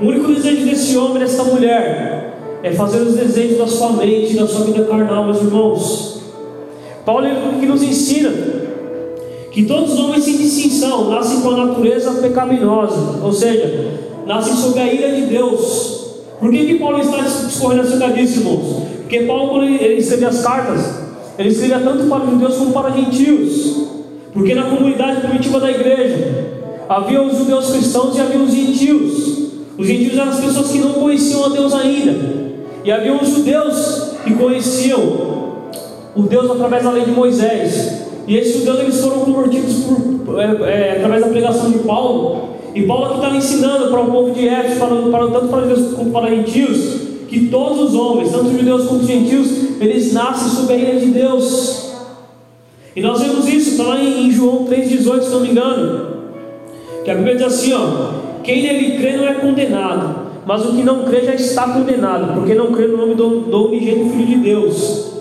o 0.00 0.06
único 0.06 0.32
desejo 0.32 0.64
desse 0.64 0.96
homem, 0.96 1.18
dessa 1.18 1.42
mulher, 1.42 2.38
é 2.62 2.70
fazer 2.70 3.00
os 3.00 3.16
desejos 3.16 3.58
da 3.58 3.66
sua 3.66 3.92
mente, 3.94 4.36
da 4.36 4.46
sua 4.46 4.64
vida 4.64 4.84
carnal, 4.84 5.24
meus 5.24 5.38
irmãos. 5.38 6.22
Paulo 7.04 7.26
é 7.26 7.34
que 7.58 7.66
nos 7.66 7.82
ensina 7.82 8.32
que 9.50 9.64
todos 9.64 9.94
os 9.94 9.98
homens 9.98 10.22
sem 10.24 10.36
distinção 10.36 11.10
nascem 11.10 11.40
com 11.40 11.50
a 11.50 11.66
natureza 11.66 12.12
pecaminosa, 12.22 13.24
ou 13.24 13.32
seja, 13.32 13.98
nascem 14.24 14.54
sob 14.54 14.78
a 14.78 14.92
ira 14.92 15.12
de 15.12 15.22
Deus. 15.22 16.01
Por 16.42 16.50
que, 16.50 16.66
que 16.66 16.74
Paulo 16.74 16.98
está 16.98 17.18
discorrendo 17.18 17.82
acerca 17.82 18.08
disso, 18.08 18.40
irmãos? 18.40 18.82
Porque 18.98 19.20
Paulo, 19.20 19.50
quando 19.50 19.64
ele 19.66 19.98
escrevia 19.98 20.26
as 20.26 20.42
cartas, 20.42 20.80
ele 21.38 21.50
escrevia 21.50 21.78
tanto 21.78 22.08
para 22.08 22.26
judeus 22.26 22.56
como 22.56 22.72
para 22.72 22.90
os 22.90 22.96
gentios. 22.96 23.86
Porque 24.32 24.52
na 24.52 24.64
comunidade 24.64 25.20
primitiva 25.20 25.60
da 25.60 25.70
igreja 25.70 26.48
havia 26.88 27.22
os 27.22 27.38
judeus 27.38 27.70
cristãos 27.70 28.16
e 28.16 28.20
havia 28.20 28.40
os 28.40 28.52
gentios. 28.52 29.50
Os 29.78 29.86
gentios 29.86 30.18
eram 30.18 30.32
as 30.32 30.40
pessoas 30.40 30.72
que 30.72 30.78
não 30.78 30.94
conheciam 30.94 31.44
a 31.44 31.48
Deus 31.50 31.72
ainda. 31.74 32.12
E 32.84 32.90
havia 32.90 33.14
os 33.14 33.28
judeus 33.28 34.16
que 34.24 34.34
conheciam 34.34 35.00
o 36.16 36.22
Deus 36.22 36.50
através 36.50 36.82
da 36.82 36.90
lei 36.90 37.04
de 37.04 37.12
Moisés. 37.12 38.02
E 38.26 38.36
esses 38.36 38.56
judeus 38.58 38.80
eles 38.80 39.00
foram 39.00 39.20
convertidos 39.20 39.74
por, 40.24 40.40
é, 40.40 40.44
é, 40.44 40.96
através 40.96 41.22
da 41.22 41.28
pregação 41.28 41.70
de 41.70 41.78
Paulo. 41.78 42.51
E 42.74 42.82
Paulo 42.82 43.04
aqui 43.06 43.14
está 43.16 43.36
ensinando 43.36 43.88
para 43.90 44.00
o 44.00 44.10
povo 44.10 44.30
de 44.32 44.48
Éfeso, 44.48 44.78
para, 44.78 44.96
para, 45.10 45.28
tanto 45.28 45.48
para 45.48 45.60
judeus 45.62 45.94
como 45.94 46.10
para 46.10 46.30
gentios, 46.30 47.02
que 47.28 47.48
todos 47.48 47.90
os 47.90 47.94
homens, 47.94 48.30
tanto 48.30 48.50
judeus 48.50 48.86
quanto 48.86 49.06
gentios, 49.06 49.48
eles 49.80 50.12
nascem 50.12 50.48
sob 50.48 50.72
a 50.72 50.76
ira 50.76 51.00
de 51.00 51.06
Deus. 51.06 51.92
E 52.94 53.00
nós 53.00 53.20
vemos 53.20 53.46
isso, 53.48 53.70
está 53.70 53.84
lá 53.84 54.02
em, 54.02 54.26
em 54.26 54.30
João 54.30 54.66
3,18, 54.66 55.22
se 55.22 55.30
não 55.30 55.40
me 55.40 55.50
engano. 55.50 56.12
Que 57.04 57.10
a 57.10 57.14
Bíblia 57.14 57.36
diz 57.36 57.46
assim: 57.46 57.72
ó, 57.72 58.40
quem 58.42 58.62
nele 58.62 58.98
crê 58.98 59.16
não 59.16 59.26
é 59.26 59.34
condenado, 59.34 60.14
mas 60.46 60.64
o 60.64 60.74
que 60.74 60.82
não 60.82 61.04
crê 61.04 61.24
já 61.24 61.34
está 61.34 61.68
condenado, 61.68 62.34
porque 62.34 62.54
não 62.54 62.72
crê 62.72 62.86
no 62.86 62.96
nome 62.96 63.14
do, 63.14 63.40
do 63.40 63.68
unigênito 63.68 64.10
Filho 64.10 64.26
de 64.26 64.36
Deus. 64.36 65.12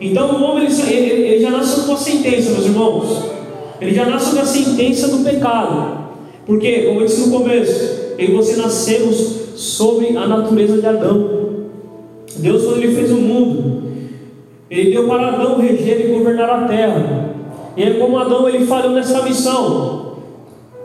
Então 0.00 0.30
o 0.30 0.42
homem 0.42 0.66
ele, 0.66 0.92
ele, 0.92 1.22
ele 1.28 1.42
já 1.42 1.50
nasce 1.50 1.86
com 1.86 1.92
a 1.92 1.96
sentença, 1.96 2.52
meus 2.52 2.66
irmãos. 2.66 3.24
Ele 3.80 3.94
já 3.94 4.06
nasce 4.06 4.34
com 4.34 4.42
a 4.42 4.46
sentença 4.46 5.08
do 5.08 5.24
pecado. 5.24 5.99
Porque, 6.50 6.82
como 6.82 7.02
eu 7.02 7.06
disse 7.06 7.28
no 7.28 7.38
começo, 7.38 8.14
eu 8.18 8.28
e 8.28 8.32
você 8.32 8.56
nascemos 8.56 9.16
sobre 9.54 10.16
a 10.16 10.26
natureza 10.26 10.78
de 10.78 10.84
Adão. 10.84 11.30
Deus, 12.38 12.64
quando 12.64 12.78
Ele 12.78 12.92
fez 12.92 13.12
o 13.12 13.18
mundo, 13.18 13.84
Ele 14.68 14.90
deu 14.90 15.06
para 15.06 15.28
Adão 15.28 15.60
reger 15.60 16.06
e 16.06 16.12
governar 16.12 16.50
a 16.50 16.66
terra. 16.66 17.36
E 17.76 17.84
é 17.84 17.90
como 17.90 18.18
Adão 18.18 18.48
ele 18.48 18.66
falhou 18.66 18.90
nessa 18.90 19.22
missão. 19.22 20.16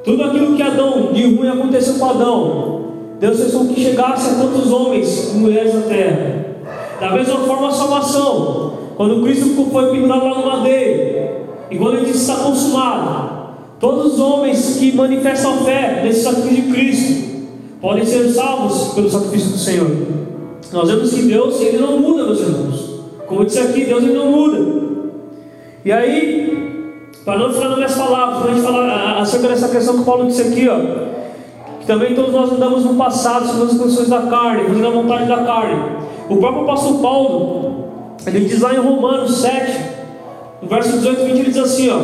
Tudo 0.04 0.26
aquilo 0.26 0.56
que 0.56 0.62
Adão 0.62 1.12
de 1.12 1.36
ruim 1.36 1.48
aconteceu 1.48 1.96
com 1.96 2.12
Adão, 2.12 2.86
Deus 3.20 3.40
fez 3.40 3.52
com 3.52 3.68
que 3.68 3.82
chegasse 3.82 4.36
a 4.36 4.44
tantos 4.44 4.72
homens 4.72 5.34
e 5.34 5.38
mulheres 5.38 5.74
na 5.74 5.82
terra. 5.82 6.46
Da 7.00 7.12
mesma 7.12 7.40
forma 7.40 7.70
a 7.70 7.72
salvação. 7.72 8.74
Quando 8.96 9.24
Cristo 9.24 9.66
foi 9.72 9.90
pendurado 9.90 10.26
lá 10.26 10.38
no 10.42 10.46
madeiro, 10.46 11.28
e 11.72 11.78
quando 11.80 11.96
ele 11.96 12.06
disse 12.06 12.30
está 12.30 12.44
consumado, 12.44 13.35
todos 13.80 14.14
os 14.14 14.20
homens 14.20 14.78
que 14.78 14.92
manifestam 14.94 15.58
fé 15.66 16.02
nesse 16.04 16.24
sacrifício 16.24 16.64
de 16.64 16.72
Cristo 16.72 17.26
podem 17.82 18.06
ser 18.06 18.30
salvos 18.30 18.94
pelo 18.94 19.10
sacrifício 19.10 19.52
do 19.52 19.58
Senhor. 19.58 19.92
Nós 20.72 20.90
vemos 20.90 21.14
que 21.14 21.22
Deus 21.24 21.62
ele 21.62 21.78
não 21.78 22.00
muda, 22.00 22.24
meus 22.24 22.40
irmãos. 22.40 23.02
Como 23.28 23.42
eu 23.42 23.46
disse 23.46 23.60
aqui, 23.60 23.86
Deus 23.86 24.04
ele 24.04 24.14
não 24.14 24.32
muda. 24.32 24.86
E 25.84 25.92
aí, 25.92 27.10
para 27.24 27.38
não 27.38 27.54
ficar 27.54 27.70
nas 27.70 27.78
minhas 27.78 27.96
palavras, 27.96 28.40
para 28.40 28.52
a 28.52 28.54
gente 28.54 28.64
falar 28.64 29.20
acerca 29.20 29.48
dessa 29.50 29.70
questão 29.70 30.00
que 30.00 30.04
Paulo 30.04 30.26
disse 30.26 30.42
aqui, 30.42 30.68
ó, 30.68 30.80
que 31.80 31.86
também 31.86 32.16
todos 32.16 32.34
nós 32.34 32.52
andamos 32.52 32.84
no 32.84 32.96
passado, 32.96 33.46
segundo 33.48 33.72
as 33.72 33.78
condições 33.78 34.10
da 34.10 34.24
carne, 34.24 34.66
fazendo 34.68 34.88
a 34.88 34.92
vontade 34.92 35.28
da 35.28 35.44
carne. 35.44 35.98
O 36.28 36.38
próprio 36.38 36.64
apóstolo 36.64 37.00
Paulo, 37.00 37.86
Ele 38.26 38.46
diz 38.46 38.62
lá 38.62 38.74
em 38.74 38.80
Romanos 38.80 39.38
7, 39.38 39.80
no 40.62 40.68
verso 40.68 40.94
18 40.94 41.22
e 41.22 41.26
20, 41.26 41.40
ele 41.40 41.52
diz 41.52 41.58
assim: 41.58 41.90
ó, 41.90 42.00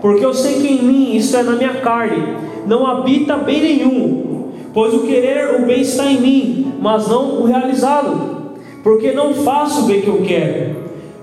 Porque 0.00 0.24
eu 0.24 0.34
sei 0.34 0.60
que 0.60 0.68
em 0.68 0.82
mim, 0.82 1.16
isto 1.16 1.36
é, 1.36 1.42
na 1.42 1.52
minha 1.52 1.74
carne, 1.80 2.36
não 2.66 2.86
habita 2.86 3.36
bem 3.36 3.60
nenhum, 3.60 4.52
pois 4.74 4.92
o 4.92 5.00
querer, 5.00 5.60
o 5.60 5.66
bem 5.66 5.80
está 5.80 6.04
em 6.10 6.20
mim, 6.20 6.72
mas 6.80 7.08
não 7.08 7.40
o 7.40 7.44
realizá-lo. 7.44 8.54
Porque 8.82 9.12
não 9.12 9.34
faço 9.34 9.82
o 9.82 9.86
bem 9.86 10.00
que 10.00 10.08
eu 10.08 10.22
quero, 10.22 10.76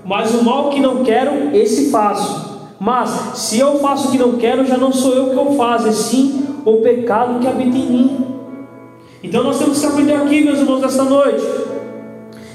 mas 0.04 0.34
o 0.34 0.44
mal 0.44 0.70
que 0.70 0.80
não 0.80 1.04
quero, 1.04 1.54
esse 1.54 1.90
faço. 1.90 2.44
Mas 2.78 3.38
se 3.38 3.58
eu 3.58 3.78
faço 3.78 4.08
o 4.08 4.10
que 4.10 4.18
não 4.18 4.32
quero, 4.32 4.66
já 4.66 4.76
não 4.76 4.92
sou 4.92 5.14
eu 5.14 5.30
que 5.30 5.36
eu 5.36 5.54
faço, 5.54 5.88
é 5.88 5.92
sim 5.92 6.44
o 6.64 6.78
pecado 6.78 7.40
que 7.40 7.46
habita 7.46 7.76
em 7.76 7.86
mim. 7.86 8.26
Então 9.22 9.42
nós 9.42 9.58
temos 9.58 9.80
que 9.80 9.86
aprender 9.86 10.14
aqui, 10.14 10.44
meus 10.44 10.58
irmãos, 10.58 10.80
nesta 10.80 11.04
noite, 11.04 11.42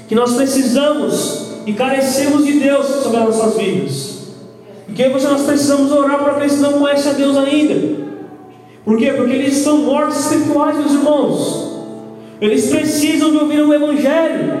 que 0.08 0.14
nós 0.14 0.34
precisamos 0.34 1.50
e 1.66 1.72
carecemos 1.72 2.44
de 2.44 2.60
Deus 2.60 2.86
sobre 2.86 3.18
as 3.18 3.24
nossas 3.24 3.56
vidas. 3.56 4.19
E 4.90 4.92
que 4.92 5.08
nós 5.08 5.42
precisamos 5.42 5.92
orar 5.92 6.18
para 6.18 6.32
aqueles 6.32 6.54
que 6.54 6.60
não 6.60 6.72
conhecem 6.74 7.12
a 7.12 7.14
Deus 7.14 7.36
ainda. 7.36 8.10
Por 8.84 8.98
quê? 8.98 9.12
Porque 9.12 9.32
eles 9.32 9.58
estão 9.58 9.78
mortos 9.78 10.18
espirituais, 10.18 10.76
meus 10.76 10.92
irmãos. 10.92 11.70
Eles 12.40 12.66
precisam 12.66 13.30
de 13.30 13.36
ouvir 13.38 13.60
o 13.60 13.72
Evangelho. 13.72 14.60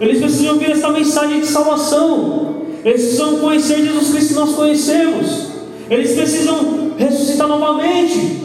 Eles 0.00 0.18
precisam 0.18 0.54
ouvir 0.54 0.72
esta 0.72 0.90
mensagem 0.90 1.40
de 1.40 1.46
salvação. 1.46 2.56
Eles 2.84 3.02
precisam 3.02 3.38
conhecer 3.38 3.84
Jesus 3.84 4.10
Cristo 4.10 4.28
que 4.28 4.34
nós 4.34 4.54
conhecemos. 4.54 5.48
Eles 5.88 6.12
precisam 6.14 6.92
ressuscitar 6.98 7.46
novamente. 7.46 8.42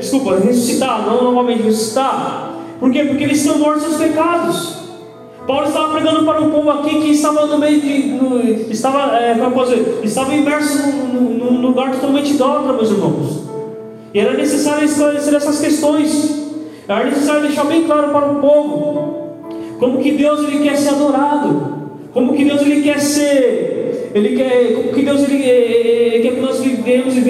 Desculpa, 0.00 0.36
ressuscitar, 0.38 1.06
não 1.06 1.22
novamente 1.22 1.62
ressuscitar. 1.62 2.54
Por 2.80 2.90
quê? 2.90 3.04
Porque 3.04 3.22
eles 3.22 3.38
estão 3.38 3.58
mortos 3.58 3.86
nos 3.86 3.96
pecados. 3.98 4.79
Paulo 5.46 5.66
estava 5.66 5.92
pregando 5.92 6.24
para 6.24 6.40
um 6.40 6.50
povo 6.50 6.70
aqui 6.70 7.00
que 7.00 7.10
estava 7.10 7.46
no 7.46 7.58
meio 7.58 7.80
de. 7.80 8.02
No, 8.08 8.40
estava, 8.70 9.16
é, 9.16 9.34
como 9.34 9.64
dizer, 9.64 10.00
estava 10.04 10.34
imerso 10.34 10.86
num 10.88 11.60
lugar 11.60 11.92
totalmente 11.92 12.34
idólatra, 12.34 12.72
meus 12.72 12.90
irmãos. 12.90 13.44
E 14.12 14.18
era 14.18 14.34
necessário 14.34 14.84
esclarecer 14.84 15.34
essas 15.34 15.60
questões. 15.60 16.40
Era 16.86 17.04
necessário 17.04 17.42
deixar 17.42 17.64
bem 17.64 17.84
claro 17.84 18.10
para 18.10 18.32
o 18.32 18.40
povo 18.40 19.20
como 19.78 19.98
que 19.98 20.12
Deus 20.12 20.40
ele 20.40 20.62
quer 20.62 20.76
ser 20.76 20.90
adorado, 20.90 21.90
como 22.12 22.34
que 22.34 22.44
Deus 22.44 22.60
ele 22.60 22.82
quer 22.82 23.00
ser, 23.00 24.10
ele 24.14 24.36
quer, 24.36 24.74
como 24.74 24.92
que 24.92 25.02
Deus 25.02 25.22
ele, 25.22 25.42
ele 25.42 26.22
quer 26.22 26.34
que 26.34 26.40
nós 26.40 26.60
vivemos 26.60 27.16
e 27.16 27.22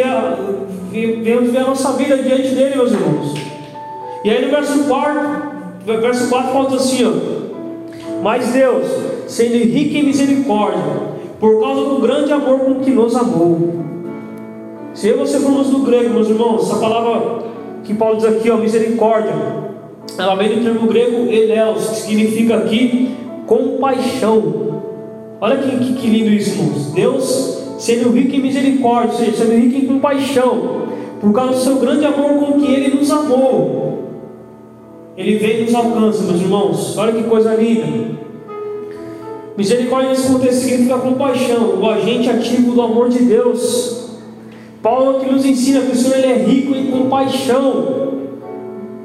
vivemos 0.90 1.54
a 1.54 1.60
nossa 1.60 1.92
vida 1.92 2.16
diante 2.16 2.48
dele, 2.48 2.74
meus 2.74 2.90
irmãos. 2.90 3.34
E 4.24 4.30
aí 4.30 4.44
no 4.44 4.50
verso 4.50 4.84
4, 4.84 5.20
verso 5.86 6.28
4 6.28 6.52
falta 6.52 6.76
assim, 6.76 7.04
ó. 7.04 7.29
Mas 8.22 8.48
Deus, 8.52 8.86
sendo 9.26 9.54
rico 9.54 9.96
em 9.96 10.02
misericórdia, 10.02 10.82
por 11.38 11.60
causa 11.60 11.88
do 11.88 12.00
grande 12.00 12.32
amor 12.32 12.60
com 12.60 12.74
que 12.76 12.90
nos 12.90 13.16
amou. 13.16 13.80
Se 14.92 15.12
você 15.12 15.40
formos 15.40 15.68
do 15.68 15.78
grego, 15.78 16.12
meus 16.12 16.28
irmãos, 16.28 16.64
essa 16.64 16.78
palavra 16.78 17.44
que 17.84 17.94
Paulo 17.94 18.16
diz 18.16 18.26
aqui, 18.26 18.50
ó, 18.50 18.56
misericórdia, 18.56 19.32
ela 20.18 20.34
vem 20.34 20.50
do 20.50 20.62
termo 20.62 20.86
grego 20.86 21.30
eleos, 21.32 21.88
que 21.88 21.96
significa 21.96 22.56
aqui 22.56 23.14
compaixão. 23.46 24.82
Olha 25.40 25.56
que, 25.56 25.76
que, 25.78 25.94
que 25.94 26.06
lindo 26.06 26.30
isso, 26.30 26.50
irmãos. 26.50 26.92
Deus, 26.92 27.74
sendo 27.78 28.10
rico 28.10 28.36
em 28.36 28.40
misericórdia, 28.40 29.32
sendo 29.32 29.52
rico 29.52 29.76
em 29.76 29.86
compaixão, 29.86 30.82
por 31.20 31.32
causa 31.32 31.52
do 31.54 31.60
seu 31.60 31.76
grande 31.76 32.04
amor 32.04 32.34
com 32.34 32.60
que 32.60 32.70
Ele 32.70 32.98
nos 32.98 33.10
amou. 33.10 33.89
Ele 35.16 35.36
vem 35.36 35.60
e 35.60 35.64
nos 35.64 35.74
alcança, 35.74 36.22
meus 36.22 36.40
irmãos. 36.40 36.96
Olha 36.96 37.12
que 37.12 37.24
coisa 37.24 37.54
linda. 37.54 38.18
Misericórdia 39.56 40.10
nesse 40.10 40.28
contexto 40.28 40.60
significa 40.60 40.98
compaixão, 40.98 41.80
o 41.80 41.90
agente 41.90 42.30
ativo 42.30 42.72
do 42.72 42.80
amor 42.80 43.08
de 43.08 43.18
Deus. 43.18 44.08
Paulo 44.82 45.20
que 45.20 45.30
nos 45.30 45.44
ensina 45.44 45.82
que 45.82 45.92
o 45.92 45.96
Senhor 45.96 46.16
ele 46.16 46.32
é 46.32 46.36
rico 46.36 46.74
em 46.74 46.90
compaixão. 46.90 48.10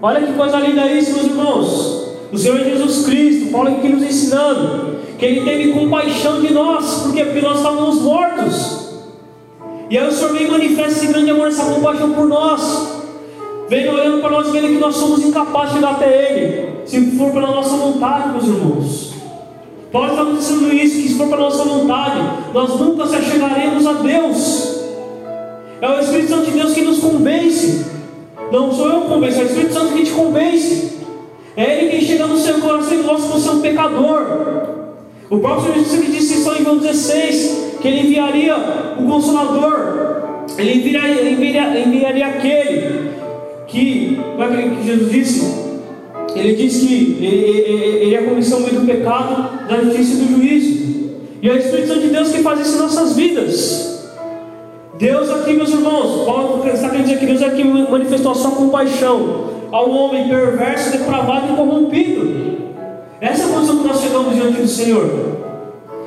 Olha 0.01 0.25
que 0.25 0.33
coisa 0.33 0.57
linda 0.59 0.87
isso, 0.87 1.13
meus 1.13 1.25
irmãos. 1.25 2.05
O 2.31 2.37
Senhor 2.37 2.57
Jesus 2.59 3.05
Cristo, 3.05 3.51
Paulo 3.51 3.69
aqui 3.69 3.89
nos 3.89 4.03
ensinando 4.03 4.95
que 5.17 5.25
Ele 5.25 5.41
teve 5.41 5.71
compaixão 5.71 6.41
de 6.41 6.53
nós, 6.53 7.01
porque, 7.03 7.23
porque 7.23 7.41
nós 7.41 7.57
estávamos 7.57 8.01
mortos. 8.01 8.89
E 9.89 9.97
aí 9.97 10.07
o 10.07 10.11
Senhor 10.11 10.33
vem 10.33 10.47
e 10.47 10.51
manifesta 10.51 10.91
esse 10.91 11.07
grande 11.07 11.31
amor, 11.31 11.47
essa 11.47 11.73
compaixão 11.73 12.11
por 12.13 12.27
nós. 12.27 13.04
Vem 13.67 13.89
olhando 13.89 14.21
para 14.21 14.29
nós, 14.29 14.51
vendo 14.51 14.67
que 14.67 14.77
nós 14.77 14.95
somos 14.95 15.23
incapazes 15.25 15.69
de 15.69 15.75
chegar 15.75 15.91
até 15.93 16.05
Ele, 16.05 16.85
se 16.85 17.17
for 17.17 17.31
pela 17.31 17.47
nossa 17.47 17.75
vontade, 17.75 18.29
meus 18.29 18.43
irmãos. 18.45 19.15
Paulo 19.91 20.09
está 20.09 20.23
dizendo 20.23 20.73
isso, 20.73 21.01
que 21.01 21.07
se 21.07 21.15
for 21.15 21.27
pela 21.27 21.41
nossa 21.41 21.63
vontade, 21.63 22.21
nós 22.53 22.79
nunca 22.79 23.07
se 23.07 23.21
chegaremos 23.23 23.87
a 23.87 23.93
Deus. 23.93 24.81
É 25.81 25.89
o 25.89 25.99
Espírito 25.99 26.29
Santo 26.29 26.45
de 26.45 26.51
Deus 26.51 26.73
que 26.73 26.81
nos 26.81 26.99
convence. 26.99 27.85
Não 28.51 28.71
sou 28.71 28.87
eu 28.87 29.01
que 29.01 29.07
convenço, 29.07 29.39
é 29.39 29.43
o 29.43 29.47
Espírito 29.47 29.73
Santo 29.73 29.93
que 29.93 30.03
te 30.03 30.11
convence. 30.11 30.99
É 31.57 31.77
Ele 31.77 31.89
quem 31.89 32.01
chega 32.01 32.27
no 32.27 32.37
seu 32.37 32.59
coração 32.59 32.93
e 32.93 33.03
mostra 33.03 33.31
que 33.31 33.39
você 33.39 33.49
é 33.49 33.51
um 33.51 33.61
pecador. 33.61 34.25
O 35.29 35.39
próprio 35.39 35.73
Jesus 35.73 36.05
disse 36.13 36.33
isso 36.35 36.51
em 36.53 36.63
João 36.63 36.77
16, 36.77 37.77
que 37.81 37.87
Ele 37.87 38.01
enviaria 38.01 38.55
o 38.99 39.07
Consolador, 39.07 40.43
Ele 40.55 40.75
enviaria, 40.75 41.31
enviaria, 41.31 41.79
enviaria 41.79 42.27
aquele 42.27 43.14
que, 43.67 44.19
como 44.35 44.43
é 44.43 44.69
que 44.69 44.83
Jesus 44.83 45.11
disse? 45.11 45.65
Ele 46.35 46.55
disse 46.55 46.85
que 46.85 47.25
ele, 47.25 48.13
é 48.13 48.19
a 48.19 48.23
comissão 48.23 48.61
do 48.61 48.85
pecado, 48.85 49.67
da 49.67 49.77
justiça 49.81 50.13
e 50.13 50.17
do 50.17 50.35
juízo. 50.35 50.85
E 51.41 51.49
é 51.49 51.53
o 51.53 51.57
Espírito 51.57 51.87
Santo 51.87 52.01
de 52.01 52.07
Deus 52.09 52.29
que 52.29 52.41
faz 52.41 52.59
isso 52.59 52.75
em 52.75 52.79
nossas 52.79 53.15
vidas. 53.15 53.95
Deus 54.97 55.29
aqui, 55.29 55.53
meus 55.53 55.69
irmãos, 55.69 56.25
Paulo 56.25 56.67
está 56.67 56.89
querendo 56.89 57.05
dizer 57.05 57.19
que 57.19 57.25
Deus 57.25 57.41
aqui 57.41 57.63
manifestou 57.63 58.31
a 58.31 58.35
sua 58.35 58.51
compaixão 58.51 59.45
ao 59.71 59.89
homem 59.89 60.27
perverso, 60.27 60.91
depravado 60.91 61.53
e 61.53 61.55
corrompido. 61.55 62.55
Essa 63.19 63.43
é 63.43 63.45
a 63.45 63.49
condição 63.49 63.77
que 63.79 63.87
nós 63.87 64.01
chegamos 64.01 64.35
diante 64.35 64.61
do 64.61 64.67
Senhor. 64.67 65.09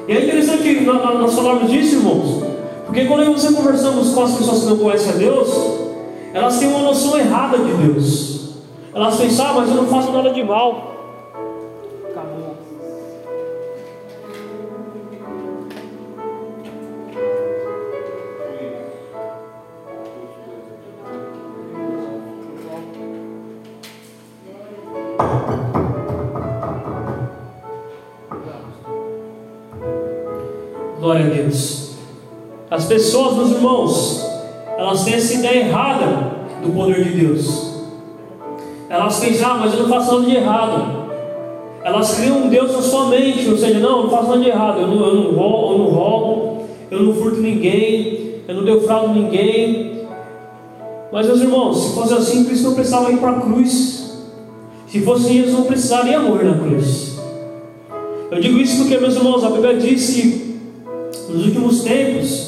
E 0.06 0.12
é 0.12 0.24
interessante 0.24 0.62
que 0.62 0.80
nós 0.84 1.34
falamos 1.34 1.70
disso, 1.70 1.96
irmãos, 1.96 2.42
porque 2.86 3.04
quando 3.04 3.30
você 3.32 3.52
conversamos 3.52 4.14
com 4.14 4.22
as 4.22 4.32
pessoas 4.32 4.60
que 4.60 4.66
não 4.66 4.78
conhecem 4.78 5.12
a 5.12 5.16
Deus, 5.16 5.87
elas 6.32 6.58
têm 6.58 6.68
uma 6.68 6.82
noção 6.82 7.18
errada 7.18 7.58
de 7.58 7.72
Deus. 7.72 8.38
Elas 8.94 9.16
pensam, 9.16 9.46
ah, 9.46 9.52
mas 9.54 9.68
eu 9.68 9.76
não 9.76 9.86
faço 9.86 10.12
nada 10.12 10.30
de 10.30 10.42
mal. 10.42 10.94
Acabou. 12.10 12.56
Glória 31.00 31.26
a 31.26 31.28
Deus. 31.28 31.92
As 32.70 32.84
pessoas, 32.84 33.36
meus 33.36 33.50
irmãos, 33.52 34.27
elas 34.88 35.04
têm 35.04 35.14
essa 35.14 35.34
ideia 35.34 35.66
errada 35.66 36.06
do 36.62 36.72
poder 36.72 37.04
de 37.04 37.26
Deus. 37.26 37.74
Elas 38.88 39.20
pensam, 39.20 39.50
ah, 39.50 39.58
mas 39.58 39.74
eu 39.74 39.80
não 39.80 39.88
faço 39.88 40.12
nada 40.14 40.30
de 40.30 40.36
errado. 40.36 41.08
Elas 41.84 42.14
criam 42.14 42.38
um 42.38 42.48
Deus 42.48 42.72
na 42.72 42.80
sua 42.80 43.06
mente, 43.08 43.50
ou 43.50 43.58
seja, 43.58 43.78
não, 43.80 43.98
eu 43.98 44.02
não 44.04 44.10
faço 44.10 44.28
nada 44.28 44.40
de 44.40 44.48
errado, 44.48 44.80
eu 44.80 44.86
não, 44.86 45.06
eu 45.06 45.14
não, 45.14 45.32
roubo, 45.32 45.72
eu 45.72 45.78
não 45.78 45.90
roubo, 45.90 46.62
eu 46.90 47.02
não 47.02 47.14
furto 47.14 47.40
ninguém, 47.40 48.36
eu 48.48 48.54
não 48.54 48.64
defraudo 48.64 49.12
ninguém. 49.12 50.06
Mas 51.12 51.26
meus 51.26 51.40
irmãos, 51.42 51.78
se 51.78 51.94
fosse 51.94 52.14
assim, 52.14 52.44
Cristo 52.44 52.68
não 52.68 52.74
precisava 52.74 53.12
ir 53.12 53.18
para 53.18 53.32
a 53.32 53.40
cruz. 53.40 54.10
Se 54.86 55.02
fosse 55.02 55.38
isso, 55.38 55.52
não 55.52 55.64
precisaria 55.64 56.18
morrer 56.18 56.44
na 56.44 56.58
cruz. 56.58 57.18
Eu 58.30 58.40
digo 58.40 58.58
isso 58.58 58.78
porque, 58.78 58.96
meus 58.96 59.16
irmãos, 59.16 59.44
a 59.44 59.50
Bíblia 59.50 59.76
diz 59.76 60.14
que 60.14 60.58
nos 61.28 61.44
últimos 61.44 61.82
tempos 61.82 62.47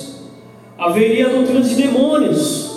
haveria 0.80 1.28
doutrina 1.28 1.60
de 1.60 1.74
demônios. 1.74 2.70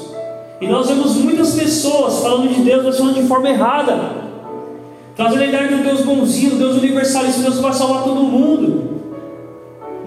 E 0.60 0.68
nós 0.68 0.88
vemos 0.88 1.16
muitas 1.16 1.56
pessoas 1.56 2.20
falando 2.20 2.54
de 2.54 2.62
Deus, 2.62 2.84
mas 2.84 2.98
falando 2.98 3.16
de 3.16 3.24
forma 3.24 3.50
errada. 3.50 4.24
Trazendo 5.16 5.42
a 5.42 5.46
ideia 5.48 5.68
de 5.70 5.76
um 5.76 5.84
Deus 5.84 6.02
bonzinho, 6.02 6.58
Deus 6.58 6.78
universalista, 6.78 7.42
Deus 7.42 7.56
que 7.56 7.62
vai 7.62 7.74
salvar 7.74 8.04
todo 8.04 8.22
mundo. 8.22 8.92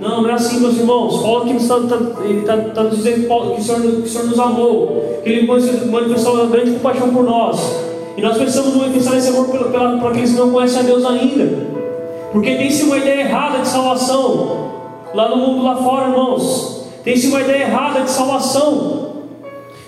Não, 0.00 0.22
não 0.22 0.28
é 0.28 0.34
assim, 0.34 0.60
meus 0.60 0.76
irmãos. 0.76 1.22
Paulo 1.22 1.44
aqui 1.44 1.56
está, 1.56 1.78
está, 1.78 2.56
está 2.56 2.82
nos 2.82 2.96
dizendo 2.96 3.26
que 3.26 3.60
o, 3.60 3.62
Senhor, 3.62 3.80
que 3.80 3.86
o 3.86 4.06
Senhor 4.06 4.26
nos 4.26 4.38
amou, 4.38 5.20
que 5.22 5.30
Ele 5.30 5.46
manifestou 5.46 6.34
uma 6.34 6.46
grande 6.46 6.72
compaixão 6.72 7.08
por 7.10 7.24
nós. 7.24 7.58
E 8.16 8.20
nós 8.20 8.36
precisamos 8.36 8.74
manifestar 8.76 9.16
esse 9.16 9.28
amor 9.28 9.46
para 9.48 10.08
aqueles 10.08 10.32
que 10.32 10.38
não 10.38 10.50
conhecem 10.50 10.80
a 10.80 10.82
Deus 10.82 11.04
ainda. 11.04 11.66
Porque 12.32 12.56
tem-se 12.56 12.82
uma 12.84 12.98
ideia 12.98 13.20
errada 13.20 13.58
de 13.60 13.68
salvação 13.68 14.70
lá 15.14 15.30
no 15.30 15.36
mundo 15.36 15.64
lá 15.64 15.76
fora, 15.76 16.08
irmãos. 16.08 16.75
Tem-se 17.06 17.28
uma 17.28 17.40
ideia 17.40 17.62
errada 17.62 18.00
de 18.00 18.10
salvação. 18.10 19.12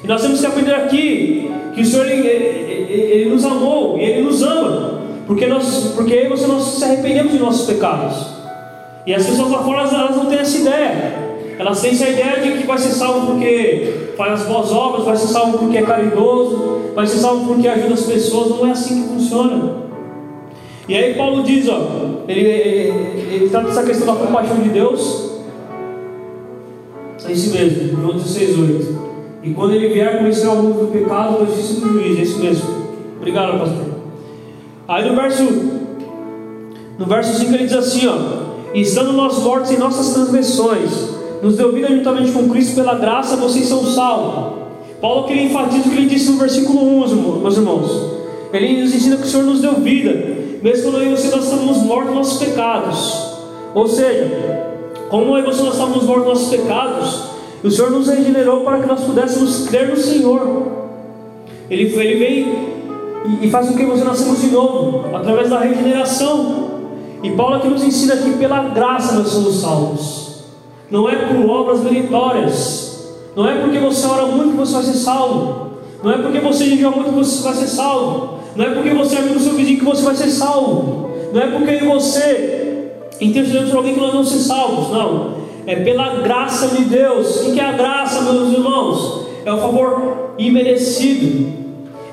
E 0.04 0.06
nós 0.06 0.22
temos 0.22 0.38
que 0.38 0.46
aprender 0.46 0.72
aqui 0.72 1.50
que 1.74 1.80
o 1.80 1.84
Senhor 1.84 2.06
ele, 2.06 2.24
ele, 2.24 2.92
ele 2.92 3.30
nos 3.30 3.44
amou 3.44 3.98
e 3.98 4.04
Ele 4.04 4.22
nos 4.22 4.40
ama. 4.40 5.00
Porque, 5.26 5.48
nós, 5.48 5.94
porque 5.96 6.14
e 6.14 6.28
você 6.28 6.46
nós 6.46 6.62
se 6.62 6.84
arrependemos 6.84 7.32
de 7.32 7.40
nossos 7.40 7.66
pecados. 7.66 8.24
E 9.04 9.12
as 9.12 9.26
pessoas 9.26 9.50
lá 9.50 9.64
fora 9.64 9.80
elas 9.80 10.16
não 10.16 10.26
têm 10.26 10.38
essa 10.38 10.58
ideia. 10.58 11.14
Elas 11.58 11.80
têm 11.80 11.90
essa 11.90 12.08
ideia 12.08 12.40
de 12.40 12.58
que 12.58 12.66
vai 12.68 12.78
ser 12.78 12.90
salvo 12.90 13.32
porque 13.32 14.12
faz 14.16 14.40
as 14.40 14.46
boas 14.46 14.70
obras, 14.70 15.04
vai 15.04 15.16
ser 15.16 15.26
salvo 15.26 15.58
porque 15.58 15.78
é 15.78 15.82
caridoso, 15.82 16.92
vai 16.94 17.04
ser 17.04 17.18
salvo 17.18 17.52
porque 17.52 17.66
ajuda 17.66 17.94
as 17.94 18.02
pessoas. 18.04 18.50
Não 18.50 18.64
é 18.64 18.70
assim 18.70 19.02
que 19.02 19.08
funciona. 19.08 19.74
E 20.88 20.94
aí 20.94 21.14
Paulo 21.14 21.42
diz, 21.42 21.68
ó, 21.68 21.80
ele 22.28 23.48
trata 23.50 23.70
essa 23.70 23.82
questão 23.82 24.06
da 24.06 24.24
compaixão 24.24 24.58
de 24.58 24.68
Deus. 24.68 25.37
É 27.26 27.32
isso 27.32 27.52
mesmo, 27.52 28.00
João 28.00 28.16
16, 28.16 28.58
8. 28.58 28.98
E 29.42 29.50
quando 29.50 29.74
ele 29.74 29.88
vier 29.88 30.18
conhecer 30.18 30.46
o 30.46 30.56
mundo 30.56 30.86
do 30.86 30.92
pecado, 30.92 31.38
da 31.38 31.46
justiça 31.46 31.80
do 31.80 31.92
juiz, 31.92 32.18
é 32.18 32.22
isso 32.22 32.38
mesmo. 32.38 32.68
Obrigado, 33.16 33.58
pastor. 33.58 33.86
Aí 34.86 35.08
no 35.08 35.16
verso, 35.16 35.42
no 36.98 37.06
verso 37.06 37.38
5 37.38 37.54
ele 37.54 37.64
diz 37.64 37.74
assim, 37.74 38.06
ó, 38.06 38.16
estando 38.74 39.12
nós 39.12 39.38
mortos 39.38 39.70
em 39.70 39.78
nossas 39.78 40.14
transgressões, 40.14 40.90
nos 41.42 41.56
deu 41.56 41.72
vida 41.72 41.88
juntamente 41.88 42.32
com 42.32 42.48
Cristo 42.48 42.74
pela 42.74 42.94
graça, 42.94 43.36
vocês 43.36 43.66
são 43.66 43.84
salvos. 43.84 44.58
Paulo 45.00 45.26
queria 45.26 45.44
enfatizar 45.44 45.86
o 45.86 45.90
que 45.90 45.96
ele 45.96 46.06
disse 46.06 46.30
no 46.30 46.38
versículo 46.38 46.80
1, 47.04 47.40
meus 47.40 47.56
irmãos. 47.56 48.18
Ele 48.52 48.82
nos 48.82 48.94
ensina 48.94 49.16
que 49.16 49.24
o 49.24 49.26
Senhor 49.26 49.44
nos 49.44 49.60
deu 49.60 49.74
vida, 49.74 50.10
mesmo 50.62 50.90
quando 50.90 51.02
eu 51.02 51.12
e 51.12 51.16
você 51.16 51.28
nós 51.28 51.44
estamos 51.44 51.76
mortos 51.78 52.14
nos 52.14 52.16
nossos 52.16 52.42
pecados. 52.42 53.28
Ou 53.74 53.86
seja, 53.86 54.77
como 55.08 55.38
e 55.38 55.42
você 55.42 55.62
nós 55.62 55.72
estávamos 55.72 56.04
mortos 56.04 56.26
nos 56.26 56.40
nossos 56.40 56.50
pecados, 56.50 57.22
o 57.62 57.70
Senhor 57.70 57.90
nos 57.90 58.08
regenerou 58.08 58.60
para 58.60 58.78
que 58.78 58.86
nós 58.86 59.00
pudéssemos 59.00 59.68
crer 59.68 59.88
no 59.88 59.96
Senhor. 59.96 60.66
Ele, 61.70 61.84
ele 61.84 62.18
vem 62.18 62.68
e 63.42 63.50
faz 63.50 63.68
com 63.68 63.76
que 63.76 63.84
você 63.84 64.04
nascemos 64.04 64.40
de 64.40 64.48
novo, 64.48 65.14
através 65.14 65.50
da 65.50 65.58
regeneração. 65.58 66.68
E 67.22 67.30
Paulo 67.30 67.56
aqui 67.56 67.68
nos 67.68 67.82
ensina 67.82 68.16
que 68.16 68.30
pela 68.32 68.68
graça 68.68 69.14
nós 69.14 69.28
somos 69.28 69.60
salvos. 69.60 70.44
Não 70.90 71.08
é 71.08 71.16
por 71.16 71.50
obras 71.50 71.80
meritórias, 71.80 73.16
não 73.36 73.48
é 73.48 73.60
porque 73.60 73.78
você 73.78 74.06
ora 74.06 74.26
muito 74.26 74.52
que 74.52 74.56
você 74.56 74.72
vai 74.72 74.82
ser 74.84 74.94
salvo, 74.94 75.68
não 76.02 76.12
é 76.12 76.18
porque 76.18 76.40
você 76.40 76.64
jejua 76.64 76.90
muito 76.90 77.10
que 77.10 77.16
você 77.16 77.42
vai 77.42 77.54
ser 77.54 77.66
salvo, 77.66 78.38
não 78.56 78.64
é 78.64 78.70
porque 78.70 78.90
você 78.90 79.16
ajuda 79.16 79.36
o 79.36 79.40
seu 79.40 79.52
vizinho 79.54 79.78
que 79.78 79.84
você 79.84 80.02
vai 80.02 80.14
ser 80.14 80.30
salvo, 80.30 81.10
não 81.32 81.40
é 81.42 81.46
porque 81.48 81.84
você 81.84 82.57
intercedeu 83.20 83.68
por 83.68 83.76
alguém 83.78 83.94
que 83.94 84.00
nós 84.00 84.12
vamos 84.12 84.30
ser 84.30 84.38
salvos, 84.38 84.90
não, 84.90 85.38
é 85.66 85.76
pela 85.76 86.20
graça 86.20 86.68
de 86.68 86.84
Deus. 86.84 87.46
O 87.46 87.52
que 87.52 87.60
é 87.60 87.64
a 87.64 87.72
graça, 87.72 88.22
meus 88.22 88.52
irmãos? 88.52 89.26
É 89.44 89.52
o 89.52 89.58
favor 89.58 90.34
imerecido, 90.38 91.52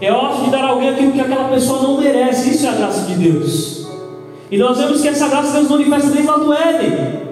é 0.01 0.11
o 0.11 0.19
ato 0.19 0.43
de 0.43 0.49
dar 0.49 0.63
a 0.63 0.69
alguém 0.69 0.89
aquilo 0.89 1.11
que 1.11 1.21
aquela 1.21 1.49
pessoa 1.49 1.81
não 1.81 1.99
merece, 1.99 2.51
isso 2.51 2.65
é 2.65 2.69
a 2.69 2.73
graça 2.73 3.05
de 3.05 3.15
Deus. 3.15 3.87
E 4.51 4.57
nós 4.57 4.77
vemos 4.77 5.01
que 5.01 5.07
essa 5.07 5.27
graça 5.27 5.53
Deus 5.53 5.69
manifesta 5.69 6.09
desde 6.09 6.27
lá 6.27 6.37
do 6.37 6.53
Éden. 6.53 7.25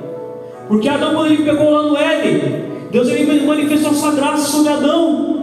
Porque 0.68 0.90
Adão, 0.90 1.14
quando 1.14 1.28
ele 1.28 1.44
pegou 1.44 1.70
lá 1.70 1.84
no 1.84 1.98
Éden, 1.98 2.64
Deus 2.92 3.08
ele 3.08 3.46
manifestou 3.46 3.92
a 3.92 3.94
sua 3.94 4.12
graça 4.12 4.52
sobre 4.52 4.72
Adão. 4.72 5.34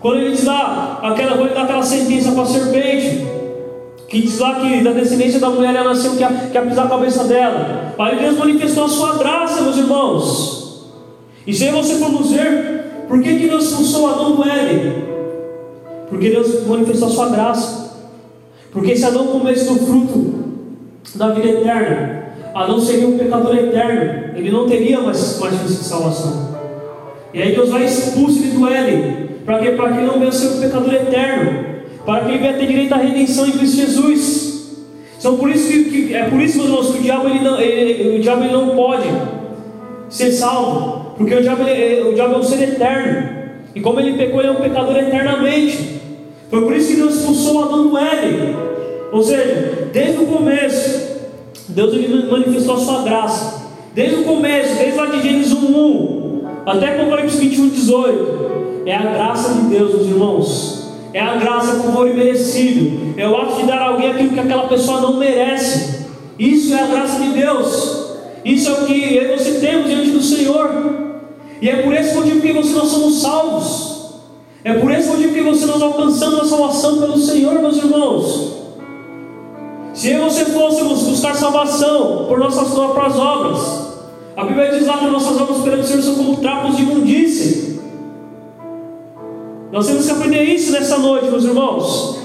Quando 0.00 0.18
ele 0.18 0.30
diz 0.30 0.44
lá, 0.44 1.00
aquela, 1.02 1.32
quando 1.32 1.46
ele 1.46 1.54
dá 1.54 1.62
aquela 1.62 1.82
sentença 1.82 2.32
para 2.32 2.42
a 2.42 2.46
serpente, 2.46 3.26
que 4.08 4.22
diz 4.22 4.38
lá 4.38 4.58
que 4.58 4.82
da 4.82 4.92
descendência 4.92 5.38
da 5.38 5.50
mulher 5.50 5.74
ela 5.74 5.90
nasceu 5.90 6.12
que 6.16 6.22
ia, 6.22 6.62
pisar 6.62 6.86
a 6.86 6.88
cabeça 6.88 7.24
dela. 7.24 7.94
Aí 7.98 8.18
Deus 8.18 8.38
manifestou 8.38 8.84
a 8.84 8.88
sua 8.88 9.18
graça, 9.18 9.60
meus 9.60 9.76
irmãos. 9.76 10.58
E 11.46 11.52
se 11.52 11.70
você 11.70 11.96
formos 11.96 12.30
ver, 12.30 13.04
por 13.06 13.22
que, 13.22 13.38
que 13.38 13.48
Deus 13.48 13.66
expulsou 13.66 14.08
Adão 14.08 14.36
do 14.36 14.48
Éden? 14.48 15.04
Porque 16.08 16.30
Deus 16.30 16.66
manifestou 16.66 17.08
a 17.08 17.10
sua 17.10 17.28
graça. 17.28 17.98
Porque 18.72 18.96
se 18.96 19.04
Adão 19.04 19.26
comesse 19.26 19.68
do 19.68 19.78
fruto 19.86 20.34
da 21.14 21.28
vida 21.30 21.48
eterna, 21.48 22.32
Adão 22.54 22.80
seria 22.80 23.08
um 23.08 23.18
pecador 23.18 23.54
eterno, 23.56 24.36
ele 24.36 24.50
não 24.50 24.66
teria 24.66 25.00
mais, 25.00 25.38
mais 25.38 25.54
chance 25.54 25.74
de 25.74 25.84
salvação. 25.84 26.48
E 27.34 27.42
aí 27.42 27.54
Deus 27.54 27.68
vai 27.68 27.84
expulsar 27.84 28.42
ele 28.42 28.52
do 28.52 28.68
Éden, 28.68 29.28
para 29.44 29.58
que, 29.58 29.70
para 29.72 29.92
que 29.92 30.00
não 30.00 30.18
venha 30.18 30.32
ser 30.32 30.48
um 30.48 30.60
pecador 30.60 30.94
eterno, 30.94 31.67
para 32.08 32.24
que 32.24 32.30
ele 32.30 32.38
venha 32.38 32.54
ter 32.54 32.66
direito 32.66 32.94
à 32.94 32.96
redenção 32.96 33.46
em 33.46 33.52
Cristo 33.52 33.76
Jesus. 33.76 34.78
Então 35.18 35.36
por 35.36 35.50
isso 35.50 35.68
que, 35.68 36.06
que 36.06 36.14
é 36.14 36.24
por 36.24 36.40
isso, 36.40 36.62
irmãos, 36.62 36.90
que 36.90 37.00
o 37.00 37.02
diabo, 37.02 37.28
ele 37.28 37.40
não, 37.40 37.60
ele, 37.60 38.16
o 38.16 38.22
diabo 38.22 38.44
ele 38.44 38.52
não 38.54 38.70
pode 38.70 39.06
ser 40.08 40.32
salvo, 40.32 41.12
porque 41.18 41.34
o 41.34 41.42
diabo, 41.42 41.68
ele, 41.68 42.08
o 42.08 42.14
diabo 42.14 42.36
é 42.36 42.38
um 42.38 42.42
ser 42.42 42.62
eterno, 42.62 43.28
e 43.74 43.80
como 43.82 44.00
ele 44.00 44.16
pecou, 44.16 44.40
ele 44.40 44.48
é 44.48 44.52
um 44.52 44.54
pecador 44.54 44.96
eternamente. 44.96 46.00
Foi 46.48 46.62
por 46.62 46.74
isso 46.74 46.88
que 46.88 46.96
Deus 46.96 47.16
expulsou 47.16 47.64
Adão 47.64 47.88
do 47.88 47.98
Éden. 47.98 48.56
Ou 49.12 49.22
seja, 49.22 49.90
desde 49.92 50.16
o 50.16 50.26
começo, 50.28 51.18
Deus 51.68 51.92
ele 51.92 52.30
manifestou 52.30 52.76
a 52.76 52.78
sua 52.78 53.02
graça. 53.02 53.68
Desde 53.94 54.14
o 54.14 54.24
começo, 54.24 54.78
desde 54.78 54.96
lá 54.96 55.04
de 55.04 55.20
Gênesis 55.20 55.52
1, 55.52 56.42
até 56.64 56.98
Apocalipse 56.98 57.36
21, 57.36 57.68
18. 57.68 58.82
É 58.86 58.94
a 58.96 59.02
graça 59.02 59.52
de 59.52 59.60
Deus, 59.68 59.92
meus 59.92 60.06
irmãos. 60.06 60.77
É 61.18 61.20
a 61.20 61.34
graça 61.34 61.78
com 61.78 61.82
favor 61.82 62.14
merecido. 62.14 63.12
É 63.16 63.28
o 63.28 63.36
ato 63.36 63.56
de 63.56 63.66
dar 63.66 63.78
a 63.78 63.88
alguém 63.88 64.08
aquilo 64.08 64.34
que 64.34 64.38
aquela 64.38 64.68
pessoa 64.68 65.00
não 65.00 65.16
merece. 65.16 66.06
Isso 66.38 66.72
é 66.72 66.80
a 66.80 66.86
graça 66.86 67.20
de 67.20 67.30
Deus. 67.30 68.14
Isso 68.44 68.68
é 68.68 68.72
o 68.72 68.86
que 68.86 69.16
eu 69.16 69.34
e 69.34 69.36
você 69.36 69.58
temos 69.58 69.88
diante 69.90 70.12
do 70.12 70.22
Senhor. 70.22 70.70
E 71.60 71.68
é 71.68 71.82
por 71.82 71.92
esse 71.92 72.14
motivo 72.14 72.40
que 72.40 72.52
você 72.52 72.72
nós 72.72 72.86
somos 72.86 73.20
salvos. 73.20 74.12
É 74.62 74.74
por 74.74 74.92
esse 74.92 75.08
motivo 75.08 75.34
que 75.34 75.40
você 75.40 75.66
nós 75.66 75.82
alcançamos 75.82 76.38
a 76.38 76.44
salvação 76.44 77.00
pelo 77.00 77.18
Senhor, 77.18 77.54
meus 77.54 77.78
irmãos. 77.78 78.52
Se 79.94 80.14
você 80.14 80.44
fôssemos 80.44 81.02
buscar 81.02 81.34
salvação 81.34 82.26
por 82.28 82.38
nossas 82.38 82.68
próprias 82.68 83.16
obras, 83.16 83.88
a 84.36 84.44
Bíblia 84.44 84.70
diz 84.70 84.86
lá 84.86 84.98
que 84.98 85.06
nossas 85.06 85.36
obras 85.40 85.62
perante 85.64 85.82
o 85.82 85.86
Senhor 85.88 86.02
são 86.02 86.14
como 86.14 86.36
trapos 86.36 86.76
de 86.76 86.82
imundícia. 86.84 87.67
Nós 89.70 89.86
temos 89.86 90.06
que 90.06 90.12
aprender 90.12 90.44
isso 90.44 90.72
nessa 90.72 90.98
noite, 90.98 91.26
meus 91.26 91.44
irmãos. 91.44 92.18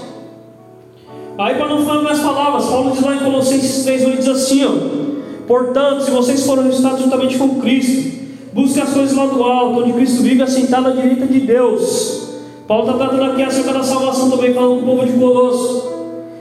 Aí, 1.37 1.55
para 1.55 1.67
não 1.67 1.85
falar 1.85 2.03
mais 2.03 2.19
palavras, 2.19 2.65
Paulo 2.65 2.91
diz 2.91 3.01
lá 3.01 3.15
em 3.15 3.19
Colossenses 3.19 3.83
3, 3.83 4.01
ele 4.03 4.17
diz 4.17 4.27
assim: 4.27 4.63
ó, 4.65 5.03
Portanto, 5.47 6.03
se 6.03 6.11
vocês 6.11 6.45
foram 6.45 6.63
ressuscitados 6.63 7.01
juntamente 7.01 7.37
com 7.37 7.59
Cristo, 7.59 8.19
busquem 8.53 8.81
as 8.81 8.93
coisas 8.93 9.15
lá 9.15 9.25
do 9.25 9.43
alto, 9.43 9.81
onde 9.81 9.93
Cristo 9.93 10.23
vive 10.23 10.41
assentado 10.41 10.87
à 10.87 10.91
direita 10.91 11.25
de 11.25 11.39
Deus. 11.41 12.29
Paulo 12.67 12.85
está 12.85 12.97
tratando 12.97 13.31
aqui 13.31 13.43
acerca 13.43 13.73
da 13.73 13.83
salvação 13.83 14.29
também, 14.29 14.53
falando 14.53 14.79
do 14.79 14.85
povo 14.85 15.05
de 15.05 15.13
Colosso. 15.13 15.91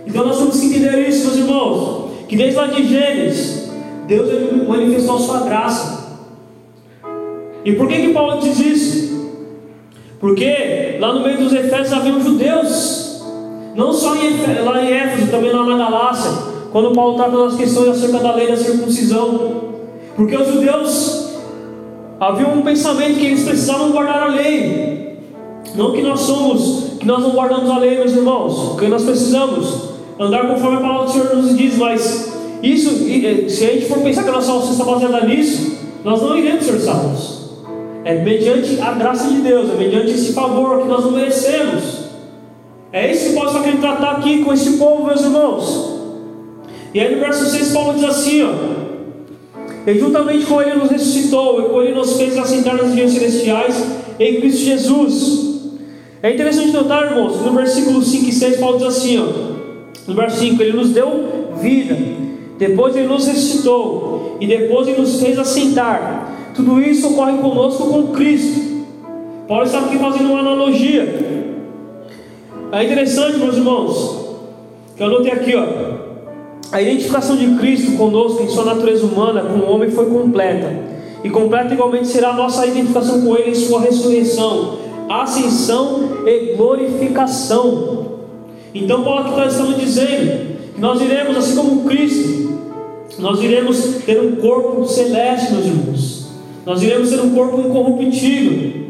Então 0.07 0.25
nós 0.25 0.39
temos 0.39 0.61
que 0.61 0.67
entender 0.67 1.09
isso, 1.09 1.27
meus 1.27 1.37
irmãos, 1.37 2.11
que 2.29 2.37
desde 2.37 2.57
lá 2.57 2.67
de 2.67 2.87
Gênesis, 2.87 3.71
Deus 4.07 4.69
manifestou 4.69 5.17
a 5.17 5.21
sua 5.21 5.41
graça. 5.41 6.03
E 7.65 7.73
por 7.73 7.89
que 7.89 7.95
que 7.95 8.13
Paulo 8.13 8.41
diz 8.41 8.59
isso? 8.61 9.12
Porque 10.23 10.99
lá 11.01 11.15
no 11.15 11.25
meio 11.25 11.37
dos 11.37 11.53
Efésios 11.53 11.93
haviam 11.93 12.21
judeus, 12.21 13.25
não 13.75 13.93
só 13.93 14.15
em 14.15 14.63
lá 14.65 14.81
em 14.81 14.93
Éfeso, 14.93 15.33
também 15.33 15.51
lá 15.51 15.67
na 15.67 15.77
Galácia, 15.77 16.31
quando 16.71 16.95
Paulo 16.95 17.17
trata 17.17 17.37
das 17.37 17.57
questões 17.57 17.89
acerca 17.89 18.21
da 18.21 18.37
lei 18.37 18.47
da 18.47 18.57
circuncisão. 18.57 19.73
Porque 20.15 20.37
os 20.37 20.47
judeus 20.47 21.33
haviam 22.21 22.53
um 22.53 22.63
pensamento 22.63 23.19
que 23.19 23.27
eles 23.27 23.43
precisavam 23.43 23.91
guardar 23.91 24.23
a 24.23 24.27
lei. 24.29 25.19
Não 25.75 25.91
que 25.91 26.03
nós 26.03 26.21
somos, 26.21 26.99
que 27.01 27.07
nós 27.07 27.21
não 27.21 27.31
guardamos 27.31 27.69
a 27.69 27.79
lei, 27.79 27.97
meus 27.97 28.13
irmãos, 28.13 28.69
porque 28.69 28.87
nós 28.87 29.03
precisamos 29.03 29.89
andar 30.21 30.47
conforme 30.47 30.77
a 30.77 30.81
palavra 30.83 31.07
do 31.07 31.11
Senhor 31.11 31.37
nos 31.37 31.59
diz, 31.59 31.77
mas 31.77 32.33
isso, 32.63 32.91
se 33.49 33.65
a 33.65 33.73
gente 33.73 33.87
for 33.87 33.99
pensar 33.99 34.23
que 34.23 34.29
a 34.29 34.33
nossa 34.33 34.47
salvação 34.47 34.73
está 34.73 34.85
baseada 34.85 35.27
nisso, 35.27 35.79
nós 36.05 36.23
não 36.23 36.39
iremos 36.39 36.65
ser 36.65 36.79
salvos. 36.79 37.42
É 38.05 38.15
mediante 38.15 38.81
a 38.81 38.93
graça 38.93 39.29
de 39.29 39.41
Deus, 39.41 39.71
é 39.71 39.75
mediante 39.75 40.11
esse 40.11 40.33
favor 40.33 40.83
que 40.83 40.89
nós 40.89 41.05
não 41.05 41.13
merecemos. 41.13 42.03
É 42.93 43.11
isso 43.11 43.31
que 43.31 43.35
Paulo 43.35 43.51
está 43.51 43.63
querendo 43.63 43.81
tratar 43.81 44.13
aqui 44.13 44.45
com 44.45 44.53
esse 44.53 44.73
povo, 44.73 45.07
meus 45.07 45.21
irmãos. 45.23 46.01
E 46.93 47.01
aí 47.01 47.15
no 47.15 47.21
verso 47.21 47.45
6 47.47 47.73
Paulo 47.73 47.95
diz 47.95 48.05
assim, 48.05 48.43
ó. 48.43 48.53
E 49.87 49.99
juntamente 49.99 50.47
com 50.47 50.61
ele 50.61 50.77
nos 50.77 50.91
ressuscitou, 50.91 51.61
e 51.61 51.69
com 51.71 51.83
ele 51.83 51.95
nos 51.95 52.17
fez 52.17 52.37
assentar 52.37 52.77
nas 52.77 52.89
regiões 52.89 53.13
celestiais 53.13 53.85
em 54.19 54.41
Cristo 54.41 54.61
Jesus. 54.61 55.53
É 56.23 56.33
interessante 56.33 56.71
notar, 56.71 57.11
irmãos, 57.11 57.41
no 57.41 57.53
versículo 57.53 58.03
5 58.03 58.29
e 58.29 58.33
6 58.33 58.57
Paulo 58.59 58.79
diz 58.79 58.89
assim, 58.89 59.19
ó. 59.19 59.53
No 60.07 60.15
verso 60.15 60.39
5, 60.39 60.63
Ele 60.63 60.77
nos 60.77 60.91
deu 60.91 61.53
vida, 61.61 61.97
depois 62.59 62.95
Ele 62.95 63.07
nos 63.07 63.27
ressuscitou, 63.27 64.37
e 64.41 64.47
depois 64.47 64.87
Ele 64.87 65.01
nos 65.01 65.21
fez 65.21 65.39
assentar. 65.39 66.32
Tudo 66.55 66.81
isso 66.81 67.09
ocorre 67.09 67.39
conosco 67.39 67.87
com 67.87 68.09
Cristo. 68.09 68.85
Paulo 69.49 69.65
está 69.65 69.81
aqui 69.81 69.99
fazendo 69.99 70.31
uma 70.31 70.41
analogia. 70.41 71.43
É 72.73 72.85
interessante, 72.85 73.39
meus 73.39 73.57
irmãos, 73.57 74.37
que 74.97 75.03
eu 75.03 75.07
anotei 75.07 75.33
aqui, 75.33 75.55
ó. 75.55 75.67
A 76.71 76.81
identificação 76.81 77.37
de 77.37 77.59
Cristo 77.59 77.99
conosco 77.99 78.43
em 78.43 78.49
sua 78.49 78.65
natureza 78.65 79.05
humana 79.05 79.43
com 79.43 79.59
o 79.59 79.71
homem 79.71 79.91
foi 79.91 80.07
completa. 80.07 80.75
E 81.23 81.31
completa 81.31 81.75
igualmente 81.75 82.09
será 82.09 82.31
a 82.31 82.35
nossa 82.35 82.67
identificação 82.67 83.23
com 83.23 83.37
Ele 83.37 83.51
em 83.51 83.55
sua 83.55 83.81
ressurreição, 83.81 84.79
ascensão 85.09 86.25
e 86.27 86.55
glorificação. 86.57 88.13
Então 88.75 89.05
Paulo 89.05 89.21
aqui 89.21 89.31
está 89.31 89.45
dizendo 89.45 89.77
que 90.75 90.81
nós 90.81 91.01
iremos, 91.01 91.37
assim 91.37 91.57
como 91.57 91.85
Cristo, 91.85 92.59
nós 93.19 93.41
iremos 93.43 93.97
ter 94.07 94.21
um 94.21 94.37
corpo 94.37 94.87
celeste, 94.87 95.53
meus 95.53 95.67
irmãos. 95.67 96.22
Nós 96.65 96.83
iremos 96.83 97.11
ter 97.11 97.21
um 97.21 97.35
corpo 97.35 97.61
incorruptível. 97.61 98.83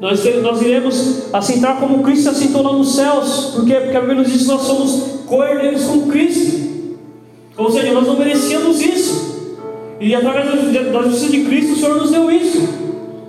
Nós, 0.00 0.22
nós 0.42 0.62
iremos 0.62 1.32
assentar 1.32 1.78
como 1.78 2.02
Cristo 2.02 2.30
assentou 2.30 2.62
lá 2.62 2.72
nos 2.72 2.94
céus. 2.94 3.52
Por 3.54 3.64
quê? 3.64 3.74
Porque 3.74 3.96
a 3.96 4.00
Bíblia 4.00 4.20
nos 4.20 4.32
diz 4.32 4.42
que 4.42 4.48
nós 4.48 4.62
somos 4.62 5.24
co-herdeiros 5.26 5.84
com 5.84 6.08
Cristo. 6.08 6.64
Ou 7.56 7.70
seja, 7.70 7.92
nós 7.92 8.06
não 8.06 8.18
merecíamos 8.18 8.80
isso. 8.80 9.34
E 10.00 10.14
através 10.14 10.46
da 10.92 11.02
justiça 11.02 11.30
de 11.30 11.44
Cristo, 11.44 11.72
o 11.72 11.76
Senhor 11.76 11.96
nos 11.96 12.10
deu 12.10 12.30
isso. 12.30 12.68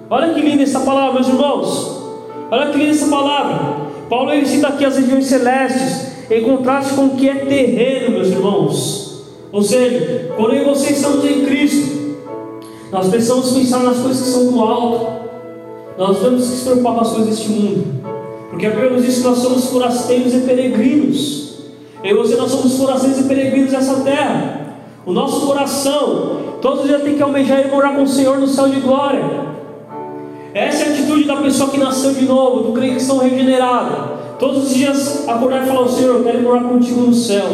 Olha 0.10 0.34
que 0.34 0.42
linda 0.42 0.64
essa 0.64 0.80
palavra, 0.80 1.14
meus 1.14 1.28
irmãos. 1.28 2.02
Olha 2.52 2.72
que 2.72 2.78
linda 2.78 2.92
essa 2.92 3.08
palavra. 3.08 3.86
Paulo 4.10 4.32
ele 4.32 4.46
cita 4.46 4.68
aqui 4.68 4.86
as 4.86 4.98
regiões 4.98 5.26
celestes, 5.26 6.30
em 6.30 6.44
contraste 6.44 6.94
com 6.94 7.06
o 7.06 7.16
que 7.16 7.30
é 7.30 7.36
terreno, 7.36 8.12
meus 8.12 8.28
irmãos. 8.28 9.24
Ou 9.52 9.62
seja, 9.62 10.34
quando 10.36 10.54
eu 10.54 10.64
e 10.64 10.66
você 10.66 10.92
estamos 10.92 11.24
em 11.26 11.46
Cristo, 11.46 12.15
nós 12.92 13.10
precisamos 13.10 13.52
pensar 13.52 13.80
nas 13.80 13.98
coisas 13.98 14.22
que 14.22 14.30
são 14.30 14.52
do 14.52 14.62
alto. 14.62 15.26
Nós 15.98 16.20
temos 16.20 16.48
que 16.48 16.56
se 16.56 16.64
preocupar 16.64 16.96
com 16.96 17.02
as 17.02 17.10
coisas 17.10 17.30
deste 17.30 17.50
mundo. 17.50 17.86
Porque 18.50 18.68
a 18.68 18.70
Bíblia 18.70 19.02
diz 19.02 19.18
que 19.18 19.24
nós 19.24 19.38
somos 19.40 19.66
forasteiros 19.66 20.34
e 20.34 20.40
peregrinos. 20.40 21.46
Eu 22.04 22.18
e 22.18 22.20
você 22.20 22.36
nós 22.36 22.52
somos 22.52 22.78
forasteiros 22.78 23.20
e 23.20 23.24
peregrinos 23.24 23.72
nessa 23.72 24.02
terra. 24.02 24.78
O 25.06 25.12
nosso 25.12 25.46
coração, 25.46 26.58
todos 26.62 26.82
os 26.82 26.88
dias 26.88 27.04
tem 27.04 27.16
que 27.16 27.24
almejar 27.24 27.66
e 27.66 27.70
morar 27.70 27.96
com 27.96 28.04
o 28.04 28.08
Senhor 28.08 28.38
no 28.38 28.48
céu 28.48 28.70
de 28.70 28.80
glória. 28.80 29.46
Essa 30.54 30.84
é 30.84 30.88
a 30.88 30.92
atitude 30.94 31.26
da 31.26 31.38
pessoa 31.38 31.70
que 31.70 31.78
nasceu 31.78 32.14
de 32.14 32.26
novo, 32.26 32.64
do 32.64 32.72
crente 32.72 32.96
que 32.96 33.04
são 33.04 33.18
regenerado. 33.18 34.16
Todos 34.40 34.68
os 34.68 34.74
dias 34.74 35.28
acordar 35.28 35.64
e 35.64 35.68
falar: 35.68 35.88
Senhor, 35.90 36.16
eu 36.16 36.24
quero 36.24 36.42
morar 36.42 36.64
contigo 36.64 37.02
no 37.02 37.14
céu. 37.14 37.46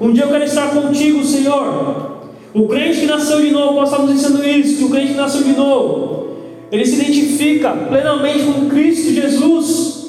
Um 0.00 0.12
dia 0.12 0.24
eu 0.24 0.28
quero 0.28 0.44
estar 0.44 0.70
contigo, 0.70 1.22
Senhor. 1.24 2.15
O 2.56 2.66
crente 2.68 3.00
que 3.00 3.06
nasceu 3.06 3.42
de 3.42 3.50
novo, 3.50 3.74
nós 3.74 3.90
estamos 3.90 4.10
dizendo 4.10 4.42
isso, 4.42 4.78
que 4.78 4.84
o 4.84 4.88
crente 4.88 5.08
que 5.08 5.18
nasceu 5.18 5.42
de 5.42 5.52
novo, 5.52 6.28
ele 6.72 6.86
se 6.86 6.94
identifica 6.94 7.70
plenamente 7.70 8.44
com 8.44 8.66
Cristo 8.70 9.12
Jesus. 9.12 10.06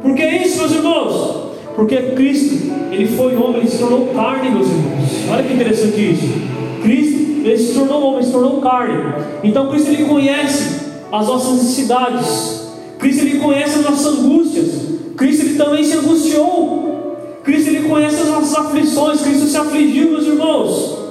Por 0.00 0.14
que 0.14 0.26
isso, 0.26 0.56
meus 0.56 0.72
irmãos? 0.72 1.52
Porque 1.76 1.96
Cristo, 1.96 2.72
ele 2.90 3.06
foi 3.08 3.36
homem, 3.36 3.58
ele 3.58 3.68
se 3.68 3.76
tornou 3.76 4.06
carne, 4.06 4.48
meus 4.48 4.68
irmãos. 4.68 5.10
Olha 5.30 5.42
que 5.42 5.52
interessante 5.52 6.12
isso. 6.12 6.28
Cristo, 6.82 7.46
ele 7.46 7.58
se 7.58 7.74
tornou 7.74 8.02
homem, 8.04 8.22
se 8.22 8.32
tornou 8.32 8.62
carne. 8.62 8.94
Então 9.44 9.68
Cristo 9.68 9.90
ele 9.90 10.06
conhece 10.06 10.86
as 11.12 11.26
nossas 11.26 11.58
necessidades. 11.58 12.72
Cristo 12.98 13.26
ele 13.26 13.38
conhece 13.38 13.80
as 13.80 13.84
nossas 13.84 14.06
angústias. 14.06 14.70
Cristo 15.14 15.44
ele 15.44 15.58
também 15.58 15.84
se 15.84 15.94
angustiou. 15.98 17.18
Cristo 17.44 17.68
ele 17.68 17.86
conhece 17.86 18.22
as 18.22 18.28
nossas 18.28 18.56
aflições. 18.56 19.20
Cristo 19.20 19.46
se 19.46 19.58
afligiu, 19.58 20.12
meus 20.12 20.26
irmãos. 20.26 21.01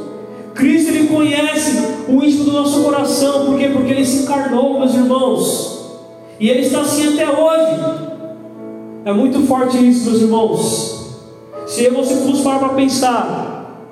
Cristo 0.62 0.92
ele 0.92 1.08
conhece 1.08 1.76
o 2.08 2.24
íntimo 2.24 2.44
do 2.44 2.52
nosso 2.52 2.84
coração. 2.84 3.48
Por 3.48 3.58
quê? 3.58 3.70
Porque 3.70 3.92
ele 3.92 4.06
se 4.06 4.24
encarnou, 4.24 4.78
meus 4.78 4.94
irmãos. 4.94 6.00
E 6.40 6.50
ele 6.50 6.62
está 6.62 6.82
assim 6.82 7.14
até 7.14 7.28
hoje. 7.28 7.82
É 9.04 9.12
muito 9.12 9.42
forte 9.48 9.78
isso, 9.78 10.12
meus 10.12 10.22
irmãos. 10.22 11.18
Se 11.66 11.90
você 11.90 12.16
for 12.18 12.44
parar 12.44 12.60
para 12.60 12.70
pensar, 12.76 13.88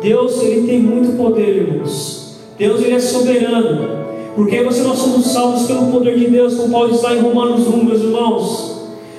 Deus 0.00 0.40
ele 0.42 0.68
tem 0.68 0.78
muito 0.78 1.16
poder, 1.16 1.56
irmãos. 1.56 2.36
Deus 2.56 2.80
ele 2.82 2.94
é 2.94 3.00
soberano. 3.00 4.06
Porque 4.36 4.62
você 4.62 4.82
nós 4.82 4.98
somos 4.98 5.26
salvos 5.26 5.66
pelo 5.66 5.90
poder 5.90 6.16
de 6.16 6.28
Deus, 6.28 6.54
como 6.54 6.70
Paulo 6.70 6.94
está 6.94 7.16
em 7.16 7.20
Romanos 7.20 7.66
1, 7.66 7.84
meus 7.84 8.00
irmãos. 8.00 8.76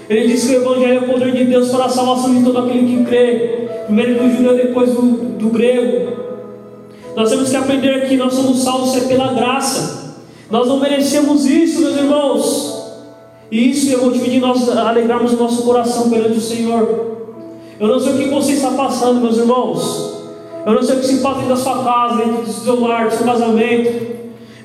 Ele 0.10 0.26
diz 0.26 0.47
que 0.47 0.56
o 0.56 0.62
Evangelho 0.62 1.00
é 1.00 1.02
o 1.02 1.12
poder 1.12 1.34
de 1.34 1.43
Deus 1.43 1.67
para 1.67 1.86
a 1.86 1.89
salvação 1.89 2.34
de 2.34 2.45
todo 2.45 2.60
aquele 2.60 2.88
que 2.88 3.04
crê. 3.04 3.67
Primeiro 3.88 4.23
do 4.23 4.30
judeu, 4.30 4.56
depois 4.56 4.91
do, 4.91 5.02
do 5.38 5.50
grego. 5.50 6.26
Nós 7.17 7.32
temos 7.32 7.49
que 7.49 7.56
aprender 7.56 8.08
que 8.08 8.15
nós 8.15 8.32
somos 8.32 8.60
salvos 8.60 8.95
é 8.95 9.08
pela 9.08 9.34
graça. 9.34 10.13
Nós 10.51 10.67
não 10.67 10.80
merecemos 10.80 11.47
isso, 11.47 11.82
meus 11.82 11.97
irmãos. 11.97 12.77
E 13.51 13.71
isso 13.71 13.91
é 13.91 13.97
motivo 13.97 14.30
de 14.30 14.39
nós 14.39 14.69
alegrarmos 14.69 15.34
o 15.34 15.38
nosso 15.38 15.63
coração 15.63 16.12
perante 16.12 16.38
o 16.38 16.41
Senhor. 16.41 17.17
Eu 17.80 17.88
não 17.88 17.99
sei 17.99 18.13
o 18.13 18.17
que 18.19 18.30
você 18.30 18.51
está 18.51 18.69
passando, 18.69 19.19
meus 19.19 19.36
irmãos. 19.36 20.13
Eu 20.63 20.73
não 20.73 20.84
sei 20.84 20.97
o 20.97 20.99
que 20.99 21.08
se 21.08 21.17
passa 21.17 21.39
dentro 21.39 21.56
da 21.56 21.60
sua 21.60 21.84
casa, 21.84 22.17
dentro 22.17 22.43
do 22.43 22.53
seu 22.53 22.80
lar, 22.82 23.10
do 23.10 23.15
seu 23.15 23.25
casamento. 23.25 24.17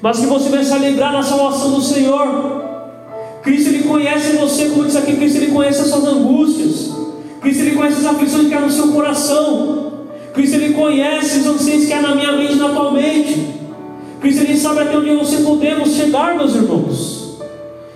Mas 0.03 0.21
que 0.21 0.27
você 0.27 0.51
venha 0.51 0.65
se 0.65 0.75
alegrar 0.75 1.15
na 1.15 1.23
salvação 1.23 1.71
do 1.71 1.81
Senhor. 1.81 2.65
Cristo 3.43 3.71
ele 3.71 3.85
conhece 3.85 4.37
você, 4.37 4.67
como 4.67 4.85
diz 4.85 4.97
aqui, 4.97 5.17
Cristo 5.17 5.39
ele 5.39 5.53
conhece 5.53 5.81
as 5.81 5.89
suas 5.89 6.05
angústias. 6.05 6.91
Cristo 7.41 7.63
ele 7.63 7.77
conhece 7.77 8.01
as 8.01 8.15
aflições 8.15 8.49
que 8.49 8.55
há 8.55 8.61
no 8.61 8.71
seu 8.71 8.89
coração. 8.89 9.83
Cristo 10.33 10.57
ele 10.57 10.73
conhece 10.73 11.41
os 11.41 11.47
anseios 11.47 11.85
que 11.85 11.93
há 11.93 12.01
na 12.01 12.15
minha 12.15 12.33
mente 12.33 12.42
e 12.63 12.69
na 12.69 12.75
tua 12.75 12.93
mente. 12.93 13.47
Cristo 14.21 14.45
ele 14.45 14.57
sabe 14.57 14.81
até 14.81 14.97
onde 14.97 15.15
você 15.15 15.39
podemos 15.39 15.91
chegar, 15.95 16.37
meus 16.37 16.55
irmãos. 16.55 17.39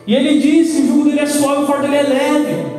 E 0.07 0.15
ele 0.15 0.41
diz 0.41 0.75
que 0.75 0.83
o 0.83 0.87
jugo 0.87 1.05
dele 1.05 1.21
é 1.21 1.27
suave, 1.27 1.63
o 1.63 1.67
fardo 1.67 1.83
dele 1.83 1.97
é 1.97 2.03
leve. 2.03 2.77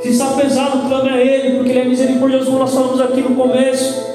Se 0.00 0.10
está 0.10 0.26
pesado, 0.28 0.88
clame 0.88 1.10
a 1.10 1.16
Ele, 1.16 1.56
porque 1.56 1.70
Ele 1.70 1.80
é 1.80 1.84
misericordioso, 1.84 2.46
como 2.46 2.58
nós 2.60 2.72
falamos 2.72 3.00
aqui 3.00 3.20
no 3.20 3.34
começo. 3.34 4.06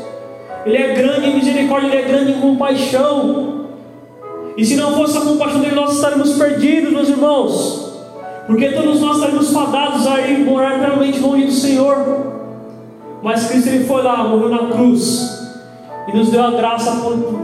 Ele 0.66 0.78
é 0.78 0.94
grande 0.94 1.28
em 1.28 1.36
misericórdia, 1.36 1.88
Ele 1.88 1.98
é 1.98 2.02
grande 2.04 2.32
em 2.32 2.40
compaixão. 2.40 3.66
E 4.56 4.64
se 4.64 4.76
não 4.76 4.94
fosse 4.94 5.18
a 5.18 5.22
compaixão 5.22 5.60
dele, 5.60 5.76
nós 5.76 5.96
estaríamos 5.96 6.38
perdidos, 6.38 6.94
meus 6.94 7.10
irmãos. 7.10 7.92
Porque 8.48 8.70
todos 8.70 9.02
nós 9.02 9.18
estaríamos 9.18 9.52
fadados 9.52 10.08
a 10.08 10.22
ir 10.22 10.40
morar 10.40 10.78
eternamente 10.78 11.20
longe 11.20 11.46
do 11.46 11.52
Senhor. 11.52 11.98
Mas 13.22 13.48
Cristo 13.48 13.70
ele 13.70 13.86
foi 13.86 14.04
lá, 14.04 14.24
morreu 14.24 14.50
na 14.50 14.68
cruz. 14.70 15.43
E 16.08 16.18
nos 16.18 16.30
deu 16.30 16.44
a 16.44 16.52
graça 16.52 16.92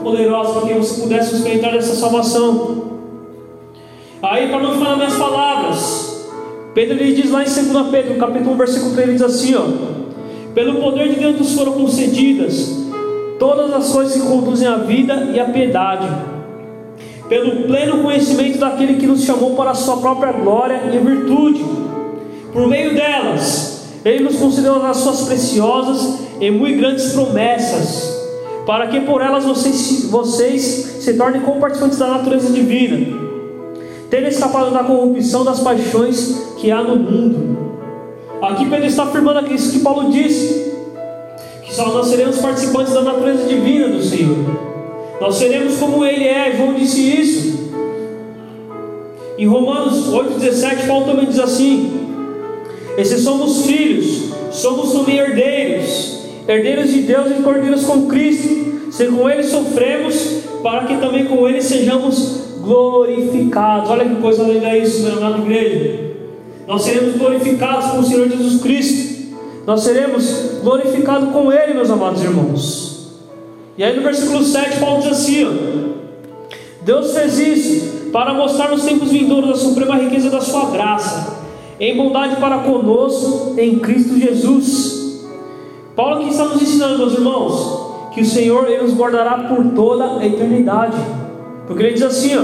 poderosa 0.04 0.60
para 0.60 0.68
que 0.68 0.74
você 0.74 1.02
pudesse 1.02 1.36
experimentar 1.36 1.76
essa 1.76 1.96
salvação. 1.96 2.84
Aí, 4.22 4.50
para 4.50 4.60
não 4.60 4.78
falar 4.78 4.98
minhas 4.98 5.16
palavras, 5.16 6.28
Pedro 6.74 6.96
ele 7.00 7.14
diz 7.14 7.32
lá 7.32 7.42
em 7.42 7.46
2 7.46 7.88
Pedro, 7.90 8.18
capítulo 8.18 8.54
1, 8.54 8.58
versículo 8.58 8.94
3, 8.94 9.08
ele 9.08 9.18
diz 9.18 9.22
assim: 9.22 9.56
ó, 9.56 9.64
Pelo 10.54 10.82
poder 10.82 11.10
de 11.10 11.16
Deus 11.16 11.38
nos 11.38 11.54
foram 11.54 11.74
concedidas 11.74 12.80
todas 13.40 13.74
as 13.74 13.92
coisas 13.92 14.22
que 14.22 14.28
conduzem 14.28 14.68
à 14.68 14.76
vida 14.76 15.30
e 15.34 15.40
à 15.40 15.46
piedade, 15.46 16.08
pelo 17.30 17.64
pleno 17.64 18.04
conhecimento 18.04 18.60
daquele 18.60 18.96
que 18.96 19.08
nos 19.08 19.24
chamou 19.24 19.56
para 19.56 19.72
a 19.72 19.76
sua 19.76 19.98
própria 19.98 20.34
glória 20.34 20.82
e 20.94 20.98
virtude. 20.98 21.64
Por 22.52 22.68
meio 22.68 22.94
delas, 22.94 23.88
ele 24.04 24.24
nos 24.24 24.36
concedeu 24.36 24.84
as 24.86 24.98
suas 24.98 25.22
preciosas 25.22 26.20
e 26.42 26.52
muito 26.52 26.80
grandes 26.80 27.14
promessas, 27.14 28.19
para 28.70 28.86
que 28.86 29.00
por 29.00 29.20
elas 29.20 29.46
vocês, 29.46 30.06
vocês 30.12 30.62
se 31.00 31.16
tornem 31.16 31.42
compartilhantes 31.42 31.98
da 31.98 32.06
natureza 32.06 32.54
divina 32.54 33.18
tendo 34.12 34.28
escapado 34.28 34.70
da 34.70 34.84
corrupção 34.84 35.44
das 35.44 35.60
paixões 35.60 36.54
que 36.56 36.70
há 36.70 36.84
no 36.84 36.96
mundo. 36.96 37.58
Aqui 38.40 38.70
Pedro 38.70 38.86
está 38.86 39.06
afirmando 39.06 39.52
isso 39.52 39.72
que 39.72 39.80
Paulo 39.80 40.12
disse, 40.12 40.72
que 41.64 41.74
só 41.74 41.90
nós 41.90 42.10
seremos 42.10 42.38
participantes 42.38 42.94
da 42.94 43.02
natureza 43.02 43.48
divina 43.48 43.88
do 43.88 44.04
Senhor. 44.04 44.38
Nós 45.20 45.34
seremos 45.34 45.78
como 45.78 46.06
Ele 46.06 46.28
é, 46.28 46.56
João 46.56 46.76
disse 46.76 47.02
isso. 47.02 47.70
Em 49.36 49.48
Romanos 49.48 50.12
8,17, 50.14 50.86
Paulo 50.88 51.08
também 51.08 51.26
diz 51.26 51.40
assim: 51.40 52.08
E 53.00 53.04
se 53.04 53.18
somos 53.18 53.66
filhos, 53.66 54.32
somos 54.52 54.92
também 54.92 55.18
herdeiros, 55.18 56.19
herdeiros 56.50 56.90
de 56.90 57.02
Deus 57.02 57.28
e 57.30 57.44
cordeiros 57.44 57.84
com 57.86 58.08
Cristo, 58.08 58.92
se 58.92 59.06
com 59.06 59.30
Ele 59.30 59.44
sofremos, 59.44 60.16
para 60.64 60.86
que 60.86 60.98
também 60.98 61.26
com 61.26 61.48
Ele 61.48 61.62
sejamos 61.62 62.40
glorificados. 62.62 63.90
Olha 63.90 64.04
que 64.04 64.16
coisa 64.16 64.44
linda 64.44 64.76
isso, 64.76 65.04
meu 65.04 65.18
amado 65.18 65.44
igreja. 65.44 66.10
Nós 66.68 66.82
seremos 66.82 67.16
glorificados 67.18 67.92
com 67.92 68.00
o 68.00 68.04
Senhor 68.04 68.28
Jesus 68.28 68.62
Cristo. 68.62 69.38
Nós 69.66 69.84
seremos 69.84 70.60
glorificados 70.64 71.30
com 71.30 71.52
Ele, 71.52 71.76
meus 71.76 71.90
amados 71.92 72.24
irmãos. 72.24 72.90
E 73.78 73.84
aí 73.84 73.96
no 73.96 74.02
versículo 74.02 74.44
7, 74.44 74.80
Paulo 74.80 75.02
diz 75.04 75.12
assim: 75.12 75.46
ó, 75.46 75.50
Deus 76.84 77.14
fez 77.14 77.40
isso 77.40 78.10
para 78.12 78.34
mostrar 78.34 78.72
nos 78.72 78.84
tempos 78.84 79.12
vindouros 79.12 79.52
a 79.52 79.56
suprema 79.56 79.96
riqueza 79.96 80.32
da 80.32 80.42
sua 80.42 80.72
graça, 80.72 81.38
em 81.80 81.96
bondade 81.96 82.38
para 82.38 82.58
conosco 82.60 83.54
em 83.58 83.78
Cristo 83.78 84.20
Jesus. 84.20 84.99
Paulo 86.00 86.22
aqui 86.22 86.30
está 86.30 86.46
nos 86.46 86.62
ensinando, 86.62 86.98
meus 86.98 87.14
irmãos, 87.14 88.12
que 88.14 88.22
o 88.22 88.26
Senhor 88.26 88.70
ele 88.70 88.84
nos 88.84 88.94
guardará 88.94 89.50
por 89.50 89.62
toda 89.74 90.18
a 90.18 90.26
eternidade. 90.26 90.96
Porque 91.68 91.84
ele 91.84 91.94
diz 91.94 92.04
assim: 92.04 92.38
ó, 92.38 92.44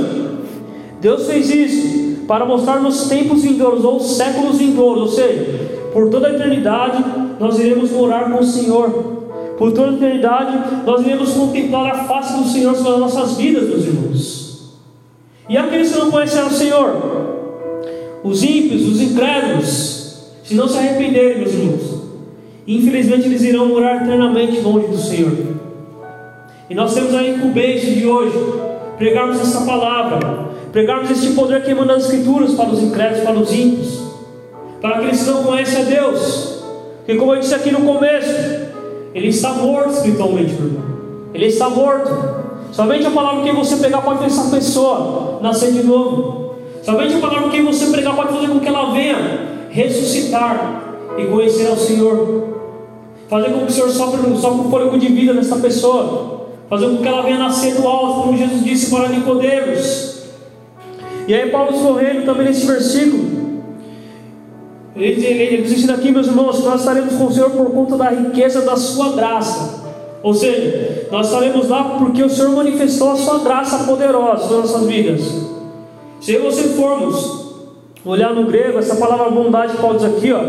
Deus 1.00 1.26
fez 1.26 1.50
isso 1.50 2.26
para 2.28 2.46
mostrar 2.46 2.82
nos 2.82 3.08
tempos 3.08 3.44
vindouros 3.44 3.86
ou 3.86 3.98
séculos 4.02 4.58
vindouros, 4.58 5.04
ou 5.04 5.08
seja, 5.08 5.88
por 5.94 6.10
toda 6.10 6.28
a 6.28 6.32
eternidade 6.32 7.02
nós 7.40 7.58
iremos 7.58 7.92
morar 7.92 8.30
com 8.30 8.40
o 8.40 8.44
Senhor. 8.44 8.90
Por 9.58 9.72
toda 9.72 9.92
a 9.92 9.94
eternidade 9.94 10.84
nós 10.86 11.06
iremos 11.06 11.32
contemplar 11.32 11.96
a 11.96 12.04
face 12.04 12.38
do 12.38 12.50
Senhor 12.50 12.76
sobre 12.76 12.92
as 12.92 13.00
nossas 13.00 13.38
vidas, 13.38 13.70
meus 13.70 13.86
irmãos. 13.86 14.76
E 15.48 15.58
aqueles 15.58 15.94
que 15.94 15.98
não 15.98 16.12
conhecem 16.12 16.44
o 16.44 16.50
Senhor, 16.50 16.92
os 18.22 18.44
ímpios, 18.44 18.86
os 18.86 19.00
incrédulos, 19.00 20.18
se 20.44 20.56
não 20.56 20.68
se 20.68 20.78
arrependerem, 20.78 21.38
meus 21.38 21.54
irmãos, 21.54 21.95
infelizmente 22.68 23.28
eles 23.28 23.44
irão 23.44 23.68
morar 23.68 24.04
eternamente 24.04 24.60
longe 24.62 24.88
do 24.88 24.98
Senhor. 24.98 25.32
E 26.70 26.74
nós 26.74 26.94
temos 26.94 27.14
a 27.14 27.24
incumbência 27.24 27.92
de 27.92 28.06
hoje 28.06 28.38
pregarmos 28.98 29.40
essa 29.40 29.62
palavra, 29.66 30.50
pregarmos 30.72 31.12
este 31.12 31.34
poder 31.34 31.64
que 31.64 31.72
emana 31.72 31.94
das 31.94 32.06
Escrituras 32.06 32.54
para 32.54 32.70
os 32.70 32.82
incrédulos, 32.82 33.24
para 33.24 33.38
os 33.38 33.54
ímpios, 33.54 34.00
para 34.82 34.96
aqueles 34.96 35.24
que 35.24 35.30
não 35.30 35.44
conhecem 35.44 35.82
a 35.82 35.86
Deus. 35.86 36.64
Porque, 36.98 37.16
como 37.16 37.36
eu 37.36 37.40
disse 37.40 37.54
aqui 37.54 37.72
no 37.72 37.82
começo, 37.82 38.34
ele 39.14 39.28
está 39.28 39.54
morto 39.54 39.92
espiritualmente, 39.92 40.54
meu 40.54 40.68
irmão. 40.68 40.84
Ele 41.34 41.46
está 41.46 41.70
morto. 41.70 42.10
Somente 42.72 43.06
a 43.06 43.12
palavra 43.12 43.44
que 43.44 43.52
você 43.52 43.78
pegar 43.78 44.02
pode 44.02 44.20
fazer 44.20 44.40
essa 44.40 44.50
pessoa 44.56 45.40
nascer 45.42 45.72
de 45.72 45.84
novo. 45.84 46.56
Somente 46.82 47.16
a 47.16 47.20
palavra 47.20 47.50
que 47.50 47.62
você 47.62 47.88
pregar 47.92 48.16
pode 48.16 48.34
fazer 48.34 48.48
com 48.48 48.60
que 48.60 48.68
ela 48.68 48.92
venha 48.92 49.68
ressuscitar 49.70 50.98
e 51.18 51.26
conhecer 51.26 51.68
ao 51.68 51.78
Senhor. 51.78 52.55
Fazer 53.28 53.50
com 53.50 53.60
que 53.66 53.72
o 53.72 53.72
Senhor 53.72 53.90
sopre, 53.90 54.38
sopre 54.38 54.60
um 54.60 54.70
fôlego 54.70 54.98
de 54.98 55.08
vida 55.08 55.34
nessa 55.34 55.56
pessoa. 55.58 56.48
Fazer 56.70 56.88
com 56.88 56.98
que 56.98 57.08
ela 57.08 57.22
venha 57.22 57.40
nascer 57.40 57.76
do 57.76 57.88
alto, 57.88 58.22
como 58.22 58.38
Jesus 58.38 58.64
disse 58.64 58.92
para 58.92 59.10
Nicodemos. 59.10 60.24
E 61.28 61.34
aí 61.34 61.50
Paulo 61.50 61.76
escorrendo 61.76 62.26
também 62.26 62.48
nesse 62.48 62.66
versículo. 62.66 63.36
Ele, 64.96 65.26
ele, 65.26 65.44
ele 65.44 65.62
nos 65.64 65.72
ensina 65.72 65.96
aqui, 65.96 66.12
meus 66.12 66.28
irmãos, 66.28 66.64
nós 66.64 66.80
estaremos 66.80 67.16
com 67.16 67.26
o 67.26 67.32
Senhor 67.32 67.50
por 67.50 67.72
conta 67.72 67.98
da 67.98 68.10
riqueza 68.10 68.62
da 68.62 68.76
sua 68.76 69.14
graça. 69.14 69.84
Ou 70.24 70.34
seja, 70.34 71.08
nós 71.12 71.28
estaremos 71.28 71.68
lá 71.68 71.98
porque 72.00 72.24
o 72.24 72.30
Senhor 72.30 72.52
manifestou 72.52 73.12
a 73.12 73.16
sua 73.16 73.40
graça 73.40 73.84
poderosa 73.84 74.44
nas 74.44 74.72
nossas 74.72 74.88
vidas. 74.88 75.22
Se 76.22 76.38
você 76.38 76.64
formos 76.70 77.46
olhar 78.06 78.34
no 78.34 78.46
grego, 78.46 78.80
essa 78.80 78.96
palavra 78.96 79.30
bondade 79.30 79.78
Paulo 79.78 79.98
diz 79.98 80.06
aqui, 80.06 80.32
ó, 80.32 80.42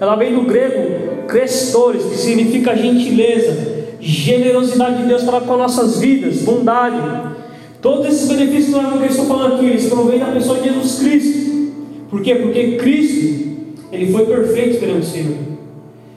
ela 0.00 0.16
vem 0.16 0.34
do 0.34 0.42
grego 0.42 1.03
crestores, 1.26 2.02
que 2.04 2.16
significa 2.16 2.76
gentileza, 2.76 3.84
generosidade 4.00 5.02
de 5.02 5.08
Deus 5.08 5.22
para 5.22 5.40
com 5.40 5.56
nossas 5.56 5.98
vidas, 5.98 6.42
bondade. 6.42 7.34
Todos 7.80 8.06
esses 8.06 8.28
benefícios 8.28 8.74
que 8.74 8.80
eu 8.80 9.06
estou 9.06 9.26
falando 9.26 9.56
aqui, 9.56 9.66
eles 9.66 9.86
provêm 9.86 10.18
da 10.18 10.26
pessoa 10.26 10.58
de 10.58 10.68
Jesus 10.68 10.98
Cristo. 10.98 11.72
Por 12.10 12.22
quê? 12.22 12.34
Porque 12.36 12.76
Cristo, 12.76 13.44
ele 13.92 14.12
foi 14.12 14.26
perfeito 14.26 14.80
perante 14.80 15.06
o 15.06 15.10
Senhor. 15.10 15.36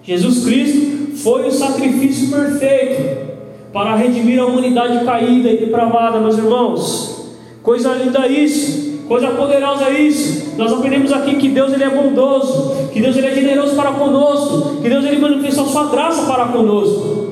Jesus 0.04 0.46
Cristo 0.46 1.18
foi 1.18 1.48
o 1.48 1.52
sacrifício 1.52 2.30
perfeito 2.30 3.28
para 3.74 3.96
redimir 3.96 4.40
a 4.40 4.46
humanidade 4.46 5.04
caída 5.04 5.50
e 5.50 5.58
depravada, 5.58 6.20
meus 6.20 6.38
irmãos. 6.38 7.36
Coisa 7.62 7.94
linda 7.94 8.28
isso. 8.28 9.04
Coisa 9.08 9.30
poderosa 9.32 9.86
é 9.86 10.02
isso. 10.02 10.47
Nós 10.58 10.74
aprendemos 10.74 11.14
aqui 11.14 11.36
que 11.36 11.50
Deus 11.50 11.72
ele 11.72 11.84
é 11.84 11.90
bondoso, 11.90 12.90
que 12.92 13.00
Deus 13.00 13.16
ele 13.16 13.28
é 13.28 13.36
generoso 13.36 13.76
para 13.76 13.92
conosco, 13.92 14.82
que 14.82 14.90
Deus 14.90 15.06
ele 15.06 15.20
manifestou 15.20 15.66
a 15.66 15.68
sua 15.68 15.84
graça 15.86 16.24
para 16.26 16.46
conosco. 16.46 17.28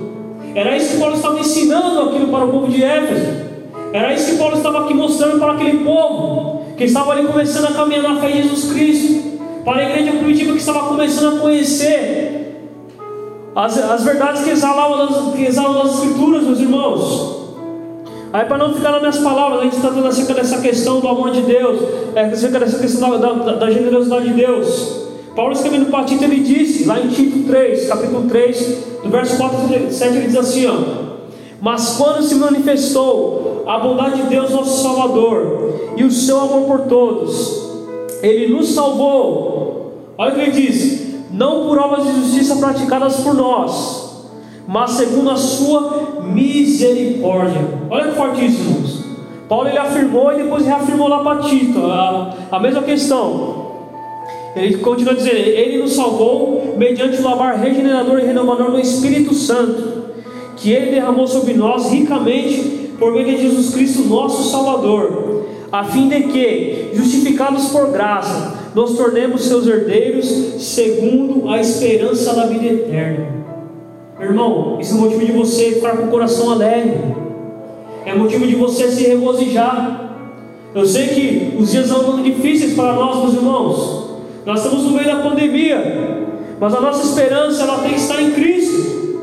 Era 0.53 0.77
isso 0.77 0.93
que 0.93 0.99
Paulo 0.99 1.15
estava 1.15 1.39
ensinando 1.39 2.01
aquilo 2.01 2.27
para 2.27 2.45
o 2.45 2.49
povo 2.49 2.67
de 2.67 2.83
Éfeso. 2.83 3.45
Era 3.91 4.13
isso 4.13 4.31
que 4.31 4.37
Paulo 4.37 4.55
estava 4.55 4.81
aqui 4.81 4.93
mostrando 4.93 5.39
para 5.39 5.53
aquele 5.53 5.83
povo 5.83 6.65
que 6.77 6.83
estava 6.83 7.13
ali 7.13 7.25
começando 7.25 7.65
a 7.65 7.73
caminhar 7.73 8.03
na 8.03 8.21
fé 8.21 8.29
em 8.29 8.43
Jesus 8.43 8.71
Cristo. 8.71 9.35
Para 9.65 9.79
a 9.79 9.89
igreja 9.89 10.11
primitiva 10.11 10.51
que 10.51 10.59
estava 10.59 10.87
começando 10.87 11.37
a 11.37 11.39
conhecer 11.39 12.35
as, 13.55 13.77
as 13.77 14.03
verdades 14.03 14.43
que 14.43 14.51
exalavam 14.51 15.07
das, 15.07 15.33
que 15.33 15.45
exalam 15.45 15.83
das 15.83 15.95
Escrituras, 15.95 16.43
meus 16.43 16.59
irmãos. 16.59 17.34
Aí, 18.35 18.43
para 18.47 18.57
não 18.57 18.73
ficar 18.73 18.91
nas 18.91 18.99
minhas 18.99 19.17
palavras, 19.19 19.61
a 19.61 19.63
gente 19.63 19.77
está 19.77 19.87
tratando 19.87 20.07
acerca 20.09 20.33
dessa 20.33 20.59
questão 20.59 20.99
do 20.99 21.07
amor 21.07 21.31
de 21.31 21.39
Deus, 21.39 21.79
é, 22.13 22.25
acerca 22.25 22.59
dessa 22.59 22.77
questão 22.79 23.17
da, 23.17 23.31
da, 23.31 23.53
da 23.53 23.71
generosidade 23.71 24.27
de 24.27 24.33
Deus. 24.33 25.07
Paulo 25.33 25.53
escrevendo 25.53 25.89
para 25.89 26.03
Tito, 26.03 26.25
ele 26.25 26.41
disse, 26.41 26.83
lá 26.83 26.99
em 26.99 27.07
Tito 27.07 27.47
3, 27.47 27.87
capítulo 27.87 28.27
3, 28.27 28.77
do 29.03 29.09
verso 29.09 29.37
4 29.37 29.57
a 29.57 29.89
7, 29.89 30.17
ele 30.17 30.27
diz 30.27 30.35
assim: 30.35 30.65
ó, 30.65 30.75
Mas 31.61 31.95
quando 31.95 32.23
se 32.23 32.35
manifestou 32.35 33.63
a 33.65 33.79
bondade 33.79 34.23
de 34.23 34.27
Deus, 34.27 34.49
nosso 34.49 34.83
Salvador, 34.83 35.93
e 35.95 36.03
o 36.03 36.11
seu 36.11 36.37
amor 36.37 36.63
por 36.67 36.81
todos, 36.89 37.69
ele 38.21 38.53
nos 38.53 38.73
salvou. 38.73 39.93
Olha 40.17 40.33
o 40.33 40.35
que 40.35 40.41
ele 40.41 40.51
diz: 40.51 41.31
não 41.31 41.67
por 41.67 41.77
obras 41.77 42.03
de 42.03 42.11
justiça 42.19 42.57
praticadas 42.57 43.15
por 43.21 43.33
nós 43.33 44.04
mas 44.67 44.91
segundo 44.91 45.29
a 45.29 45.35
sua 45.35 46.21
misericórdia. 46.23 47.61
Olha 47.89 48.07
que 48.09 48.15
forte 48.15 48.45
isso, 48.45 48.61
irmãos. 48.61 49.05
Paulo 49.47 49.69
ele 49.69 49.77
afirmou 49.77 50.31
e 50.33 50.43
depois 50.43 50.65
reafirmou 50.65 51.07
lá 51.07 51.19
para 51.23 51.39
Tito 51.41 51.79
a, 51.85 52.33
a 52.51 52.59
mesma 52.59 52.81
questão. 52.81 53.65
Ele 54.55 54.77
continua 54.77 55.13
dizendo: 55.13 55.35
Ele 55.35 55.79
nos 55.79 55.93
salvou 55.93 56.75
mediante 56.77 57.21
o 57.21 57.23
lavar 57.23 57.59
regenerador 57.59 58.19
e 58.19 58.25
renovador 58.25 58.71
do 58.71 58.79
Espírito 58.79 59.33
Santo, 59.33 60.05
que 60.55 60.71
Ele 60.71 60.91
derramou 60.91 61.27
sobre 61.27 61.53
nós 61.53 61.91
ricamente 61.91 62.85
por 62.97 63.13
meio 63.13 63.25
de 63.25 63.41
Jesus 63.41 63.73
Cristo, 63.73 64.03
nosso 64.03 64.49
Salvador, 64.49 65.45
a 65.71 65.83
fim 65.83 66.07
de 66.07 66.21
que, 66.23 66.91
justificados 66.93 67.67
por 67.67 67.91
graça, 67.91 68.71
nos 68.73 68.95
tornemos 68.95 69.43
seus 69.43 69.67
herdeiros, 69.67 70.25
segundo 70.59 71.49
a 71.49 71.59
esperança 71.59 72.33
da 72.33 72.45
vida 72.45 72.65
eterna. 72.65 73.34
Irmão, 74.25 74.77
isso 74.79 74.95
é 74.95 74.99
motivo 74.99 75.25
de 75.25 75.31
você 75.31 75.71
ficar 75.73 75.97
com 75.97 76.07
o 76.07 76.07
coração 76.09 76.51
alegre. 76.51 76.99
É 78.05 78.13
motivo 78.13 78.45
de 78.45 78.55
você 78.55 78.89
se 78.91 79.03
regozijar. 79.03 80.13
Eu 80.73 80.85
sei 80.85 81.07
que 81.07 81.57
os 81.57 81.71
dias 81.71 81.91
andam 81.91 82.21
difíceis 82.21 82.73
para 82.73 82.93
nós, 82.93 83.23
meus 83.23 83.33
irmãos. 83.35 84.09
Nós 84.45 84.63
estamos 84.63 84.83
no 84.85 84.91
meio 84.91 85.07
da 85.07 85.17
pandemia. 85.17 86.25
Mas 86.59 86.73
a 86.73 86.81
nossa 86.81 87.07
esperança 87.07 87.63
ela 87.63 87.79
tem 87.79 87.93
que 87.93 87.99
estar 87.99 88.21
em 88.21 88.31
Cristo. 88.31 89.19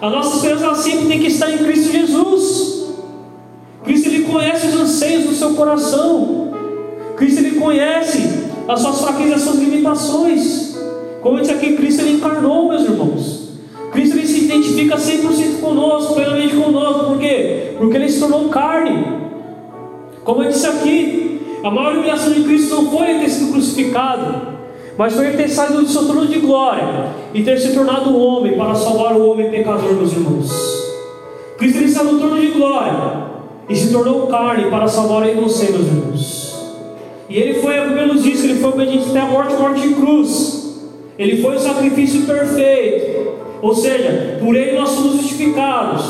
A 0.00 0.10
nossa 0.10 0.36
esperança 0.36 0.64
ela 0.64 0.74
sempre 0.74 1.06
tem 1.06 1.20
que 1.20 1.28
estar 1.28 1.50
em 1.50 1.58
Cristo 1.58 1.92
Jesus. 1.92 2.84
Cristo 3.84 4.08
ele 4.08 4.24
conhece 4.24 4.66
os 4.66 4.74
anseios 4.74 5.24
do 5.24 5.34
seu 5.34 5.54
coração. 5.54 6.52
Cristo 7.16 7.40
ele 7.40 7.60
conhece 7.60 8.44
as 8.66 8.80
suas 8.80 9.00
fraquezas, 9.00 9.34
as 9.34 9.42
suas 9.42 9.56
limitações. 9.56 10.78
Como 11.20 11.38
eu 11.38 11.42
disse 11.42 11.54
aqui, 11.54 11.74
Cristo 11.74 12.02
ele 12.02 12.16
encarnou, 12.16 12.68
meus 12.68 12.82
irmãos. 12.82 13.43
Cristo 13.94 14.18
ele 14.18 14.26
se 14.26 14.44
identifica 14.46 14.96
100% 14.96 15.60
conosco, 15.60 16.16
plenamente 16.16 16.56
conosco, 16.56 17.04
por 17.04 17.18
quê? 17.18 17.74
Porque 17.78 17.96
ele 17.96 18.08
se 18.08 18.18
tornou 18.18 18.48
carne. 18.48 19.06
Como 20.24 20.42
eu 20.42 20.50
disse 20.50 20.66
aqui, 20.66 21.40
a 21.62 21.70
maior 21.70 21.94
humilhação 21.94 22.32
de 22.32 22.42
Cristo 22.42 22.74
não 22.74 22.90
foi 22.90 23.10
ele 23.10 23.20
ter 23.20 23.30
sido 23.30 23.52
crucificado, 23.52 24.48
mas 24.98 25.14
foi 25.14 25.28
ele 25.28 25.36
ter 25.36 25.48
saído 25.48 25.80
do 25.80 25.88
seu 25.88 26.06
trono 26.06 26.26
de 26.26 26.40
glória 26.40 27.06
e 27.32 27.44
ter 27.44 27.56
se 27.56 27.72
tornado 27.72 28.18
homem 28.18 28.56
para 28.56 28.74
salvar 28.74 29.12
o 29.14 29.30
homem 29.30 29.48
pecador, 29.48 29.94
meus 29.94 30.12
irmãos. 30.12 30.50
Cristo 31.56 31.78
ele 31.78 31.88
saiu 31.88 32.08
do 32.10 32.18
trono 32.18 32.40
de 32.40 32.48
glória 32.48 33.26
e 33.68 33.76
se 33.76 33.92
tornou 33.92 34.26
carne 34.26 34.70
para 34.70 34.88
salvar 34.88 35.28
eu 35.28 35.40
você, 35.40 35.70
meus 35.70 35.86
irmãos. 35.86 36.54
E 37.28 37.36
ele 37.36 37.60
foi, 37.60 37.74
pelos 37.74 38.24
diz 38.24 38.40
que 38.40 38.48
ele 38.48 38.58
foi 38.58 38.70
obediente 38.70 39.08
até 39.10 39.20
a 39.20 39.26
morte, 39.26 39.54
morte 39.54 39.86
de 39.86 39.94
cruz. 39.94 40.82
Ele 41.16 41.40
foi 41.40 41.54
o 41.54 41.60
sacrifício 41.60 42.22
perfeito. 42.22 43.33
Ou 43.64 43.74
seja, 43.74 44.36
por 44.40 44.54
Ele 44.54 44.78
nós 44.78 44.90
somos 44.90 45.22
justificados, 45.22 46.02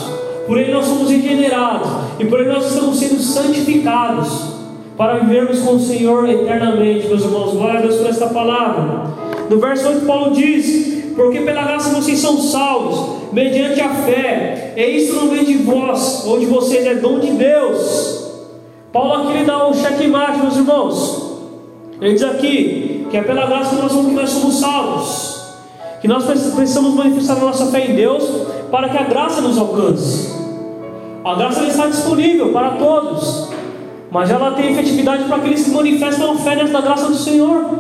por 0.45 0.59
Ele 0.59 0.73
nós 0.73 0.87
somos 0.87 1.09
regenerados, 1.09 1.89
e 2.19 2.25
por 2.25 2.41
Ele 2.41 2.49
nós 2.49 2.67
estamos 2.67 2.99
sendo 2.99 3.21
santificados, 3.21 4.55
para 4.97 5.21
vivermos 5.21 5.61
com 5.61 5.77
o 5.77 5.79
Senhor 5.79 6.29
eternamente, 6.29 7.07
meus 7.07 7.23
irmãos. 7.23 7.53
Glória 7.53 7.79
a 7.79 7.83
Deus 7.83 7.95
por 7.95 8.09
esta 8.09 8.27
palavra. 8.27 9.05
No 9.49 9.61
verso 9.61 9.87
8, 9.87 10.05
Paulo 10.05 10.35
diz: 10.35 11.05
Porque 11.15 11.43
pela 11.43 11.63
graça 11.63 11.95
vocês 11.95 12.19
são 12.19 12.39
salvos, 12.39 13.33
mediante 13.33 13.81
a 13.81 13.89
fé, 13.89 14.75
e 14.77 14.97
isso 14.97 15.15
não 15.15 15.29
vem 15.29 15.45
de 15.45 15.55
vós 15.59 16.25
ou 16.27 16.41
de 16.41 16.47
vocês, 16.47 16.85
é 16.85 16.97
dom 16.97 17.21
de 17.21 17.31
Deus. 17.31 18.33
Paulo 18.93 19.29
aqui 19.29 19.39
lhe 19.39 19.45
dá 19.45 19.69
um 19.69 19.75
checkmate, 19.75 20.41
meus 20.41 20.57
irmãos. 20.57 21.39
Ele 22.01 22.15
diz 22.15 22.25
aqui 22.25 23.07
que 23.13 23.17
é 23.17 23.23
pela 23.23 23.47
graça 23.47 23.77
que 23.77 24.13
nós 24.13 24.31
somos 24.31 24.59
salvos 24.59 25.34
que 26.05 26.09
nós 26.09 26.27
precisamos 26.27 26.93
manifestar 26.93 27.39
a 27.39 27.41
nossa 27.41 27.65
fé 27.73 27.87
em 27.87 27.95
Deus 27.95 28.23
para 28.71 28.91
que 28.91 28.99
a 28.99 29.05
graça 29.05 29.41
nos 29.41 29.57
alcance. 29.57 30.39
A 31.25 31.35
graça 31.35 31.65
está 31.65 31.87
disponível 31.87 32.53
para 32.53 32.73
todos, 32.73 33.49
mas 34.11 34.29
ela 34.29 34.51
tem 34.51 34.73
efetividade 34.73 35.25
para 35.25 35.37
aqueles 35.37 35.65
que 35.65 35.71
manifestam 35.71 36.33
a 36.33 36.37
fé 36.37 36.57
nessa 36.57 36.79
graça 36.83 37.07
do 37.07 37.15
Senhor. 37.15 37.71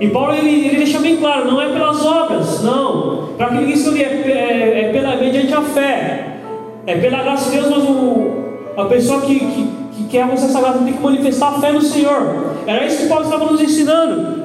E 0.00 0.08
Paulo 0.08 0.32
ele, 0.32 0.68
ele 0.68 0.76
deixa 0.78 0.98
bem 0.98 1.18
claro: 1.18 1.44
não 1.44 1.60
é 1.60 1.70
pelas 1.70 2.02
obras, 2.06 2.62
não. 2.62 3.28
Para 3.36 3.48
que 3.48 3.64
estuda 3.64 3.98
é, 3.98 4.02
é, 4.02 4.80
é 4.84 4.90
pela, 4.90 5.16
mediante 5.16 5.52
a 5.52 5.60
fé, 5.60 6.38
é 6.86 6.96
pela 6.96 7.22
graça 7.22 7.50
de 7.50 7.56
Deus, 7.58 7.68
mas 7.68 7.84
o, 7.84 8.30
a 8.78 8.86
pessoa 8.86 9.20
que, 9.20 9.38
que, 9.38 9.68
que 9.94 10.04
quer 10.04 10.22
alcançar 10.22 10.46
essa 10.46 10.60
graça 10.62 10.78
tem 10.78 10.94
que 10.94 11.02
manifestar 11.02 11.48
a 11.48 11.60
fé 11.60 11.70
no 11.70 11.82
Senhor. 11.82 12.54
Era 12.66 12.86
isso 12.86 13.02
que 13.02 13.08
Paulo 13.10 13.24
estava 13.24 13.44
nos 13.44 13.60
ensinando. 13.60 14.39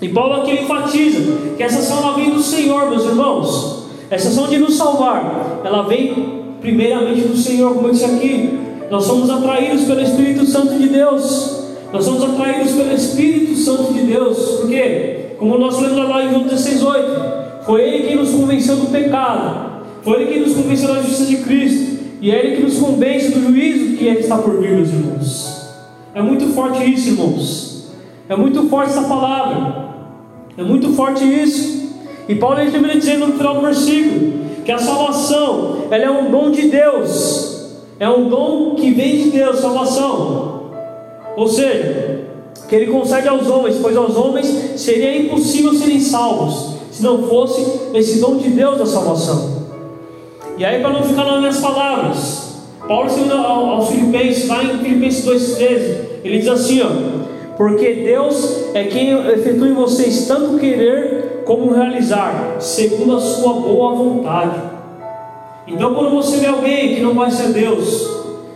E 0.00 0.08
Paulo 0.08 0.42
aqui 0.42 0.52
enfatiza 0.52 1.20
que 1.56 1.62
essa 1.62 1.80
ação 1.80 1.98
ela 1.98 2.16
vem 2.16 2.30
do 2.30 2.40
Senhor, 2.40 2.88
meus 2.88 3.04
irmãos. 3.04 3.84
Essa 4.10 4.28
ação 4.28 4.46
de 4.46 4.58
nos 4.58 4.76
salvar, 4.76 5.60
ela 5.64 5.82
vem 5.82 6.38
primeiramente 6.60 7.22
do 7.22 7.36
Senhor, 7.36 7.74
como 7.74 7.88
eu 7.88 7.92
disse 7.92 8.04
aqui. 8.04 8.58
Nós 8.90 9.04
somos 9.04 9.28
atraídos 9.28 9.84
pelo 9.84 10.00
Espírito 10.00 10.46
Santo 10.46 10.74
de 10.78 10.88
Deus. 10.88 11.64
Nós 11.92 12.04
somos 12.04 12.22
atraídos 12.22 12.72
pelo 12.72 12.92
Espírito 12.92 13.56
Santo 13.56 13.92
de 13.92 14.00
Deus. 14.00 14.38
Por 14.60 14.68
quê? 14.68 15.34
Como 15.38 15.58
nós 15.58 15.78
lemos 15.80 16.08
lá 16.08 16.24
em 16.24 16.30
João 16.30 16.44
16,8. 16.44 17.64
Foi 17.66 17.82
Ele 17.82 18.06
quem 18.06 18.16
nos 18.16 18.30
convenceu 18.30 18.76
do 18.76 18.86
pecado. 18.86 19.82
Foi 20.02 20.22
Ele 20.22 20.32
quem 20.32 20.40
nos 20.40 20.54
convenceu 20.54 20.94
da 20.94 21.02
justiça 21.02 21.26
de 21.26 21.36
Cristo. 21.38 21.98
e 22.20 22.30
é 22.30 22.38
Ele 22.38 22.56
que 22.56 22.62
nos 22.62 22.78
convence 22.78 23.30
do 23.30 23.40
juízo 23.40 23.96
que 23.96 24.06
está 24.06 24.38
por 24.38 24.60
vir, 24.60 24.70
meus 24.70 24.88
irmãos. 24.88 25.68
É 26.14 26.22
muito 26.22 26.46
forte 26.54 26.82
isso, 26.90 27.10
irmãos. 27.10 27.67
É 28.28 28.36
muito 28.36 28.68
forte 28.68 28.90
essa 28.90 29.02
palavra. 29.02 29.88
É 30.56 30.62
muito 30.62 30.92
forte 30.92 31.24
isso. 31.24 31.88
E 32.28 32.34
Paulo 32.34 32.60
ele 32.60 32.70
termina 32.70 32.94
dizendo 32.94 33.26
no 33.26 33.34
final 33.34 33.54
do 33.54 33.60
versículo 33.62 34.32
que 34.64 34.70
a 34.70 34.78
salvação 34.78 35.86
ela 35.90 36.04
é 36.04 36.10
um 36.10 36.30
dom 36.30 36.50
de 36.50 36.68
Deus. 36.68 37.76
É 37.98 38.08
um 38.08 38.28
dom 38.28 38.74
que 38.74 38.90
vem 38.90 39.24
de 39.24 39.30
Deus, 39.30 39.60
salvação. 39.60 40.72
Ou 41.36 41.48
seja, 41.48 42.26
que 42.68 42.76
ele 42.76 42.92
concede 42.92 43.28
aos 43.28 43.48
homens, 43.48 43.78
pois 43.80 43.96
aos 43.96 44.14
homens 44.14 44.46
seria 44.76 45.18
impossível 45.18 45.72
serem 45.72 46.00
salvos 46.00 46.76
se 46.90 47.02
não 47.02 47.28
fosse 47.28 47.64
esse 47.94 48.20
dom 48.20 48.36
de 48.36 48.50
Deus 48.50 48.78
da 48.78 48.86
salvação. 48.86 49.66
E 50.58 50.64
aí, 50.64 50.82
para 50.82 50.92
não 50.92 51.02
ficar 51.02 51.24
nas 51.24 51.38
minhas 51.38 51.60
palavras, 51.60 52.62
Paulo 52.86 53.06
escrevendo 53.06 53.36
aos 53.36 53.88
Filipenses, 53.88 54.48
lá 54.48 54.64
em 54.64 54.78
Filipenses 54.78 55.24
2,13, 55.24 55.96
ele 56.24 56.38
diz 56.38 56.48
assim: 56.48 56.82
ó, 56.82 56.88
porque 57.58 57.92
Deus 57.92 58.72
é 58.72 58.84
quem 58.84 59.10
efetua 59.30 59.66
em 59.66 59.74
vocês 59.74 60.28
tanto 60.28 60.60
querer 60.60 61.42
como 61.44 61.74
realizar, 61.74 62.56
segundo 62.60 63.16
a 63.16 63.20
sua 63.20 63.54
boa 63.54 63.96
vontade. 63.96 64.60
Então, 65.66 65.92
quando 65.92 66.10
você 66.14 66.36
vê 66.36 66.46
alguém 66.46 66.94
que 66.94 67.00
não 67.00 67.14
vai 67.14 67.32
ser 67.32 67.48
Deus, 67.48 68.08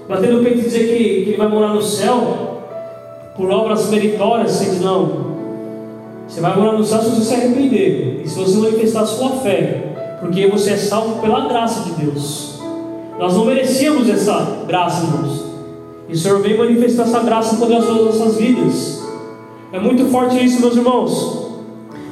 batendo 0.09 0.39
o 0.39 0.45
peito 0.45 0.61
e 0.61 0.63
dizer 0.63 0.87
que, 0.87 1.25
que 1.25 1.31
ele 1.31 1.37
vai 1.37 1.49
morar 1.49 1.75
no 1.75 1.83
céu, 1.83 2.61
por 3.37 3.51
obras 3.51 3.91
meritórias, 3.91 4.53
você 4.53 4.67
diz: 4.67 4.81
não, 4.81 5.33
você 6.29 6.41
vai 6.41 6.57
morar 6.57 6.79
no 6.79 6.85
céu 6.85 7.03
se 7.03 7.11
você 7.11 7.23
se 7.23 7.35
arrepender, 7.35 8.23
e 8.25 8.29
se 8.29 8.39
você 8.39 8.57
manifestar 8.57 9.01
a 9.01 9.07
sua 9.07 9.31
fé, 9.41 9.83
porque 10.21 10.47
você 10.47 10.75
é 10.75 10.77
salvo 10.77 11.21
pela 11.21 11.49
graça 11.49 11.91
de 11.91 12.05
Deus. 12.05 12.61
Nós 13.19 13.35
não 13.35 13.47
merecíamos 13.47 14.09
essa 14.09 14.65
graça, 14.69 15.05
irmãos. 15.05 15.52
E 16.09 16.13
o 16.13 16.17
Senhor 16.17 16.41
vem 16.41 16.57
manifestar 16.57 17.05
essa 17.05 17.21
graça 17.21 17.57
poderosa 17.57 17.93
nas 17.93 18.05
nossas 18.05 18.37
vidas. 18.37 19.03
É 19.73 19.79
muito 19.79 20.07
forte 20.07 20.45
isso, 20.45 20.61
meus 20.61 20.77
irmãos. 20.77 21.49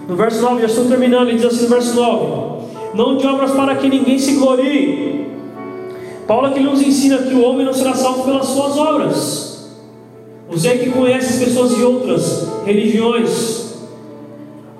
No 0.08 0.16
verso 0.16 0.40
9, 0.40 0.60
já 0.62 0.66
estou 0.66 0.86
terminando, 0.86 1.28
ele 1.28 1.38
diz 1.38 1.46
assim 1.46 1.64
no 1.64 1.68
verso 1.68 1.94
9: 1.94 2.26
Não 2.94 3.16
de 3.16 3.26
obras 3.26 3.50
para 3.52 3.74
que 3.76 3.88
ninguém 3.88 4.18
se 4.18 4.34
glorie. 4.34 5.26
Paulo 6.26 6.46
aqui 6.46 6.60
nos 6.60 6.80
ensina 6.80 7.18
que 7.18 7.34
o 7.34 7.42
homem 7.42 7.66
não 7.66 7.72
será 7.72 7.94
salvo 7.94 8.24
pelas 8.24 8.46
suas 8.46 8.76
obras. 8.76 9.70
Você 10.48 10.78
que 10.78 10.90
conhece 10.90 11.34
as 11.34 11.48
pessoas 11.48 11.76
de 11.76 11.82
outras 11.82 12.48
religiões, 12.64 13.60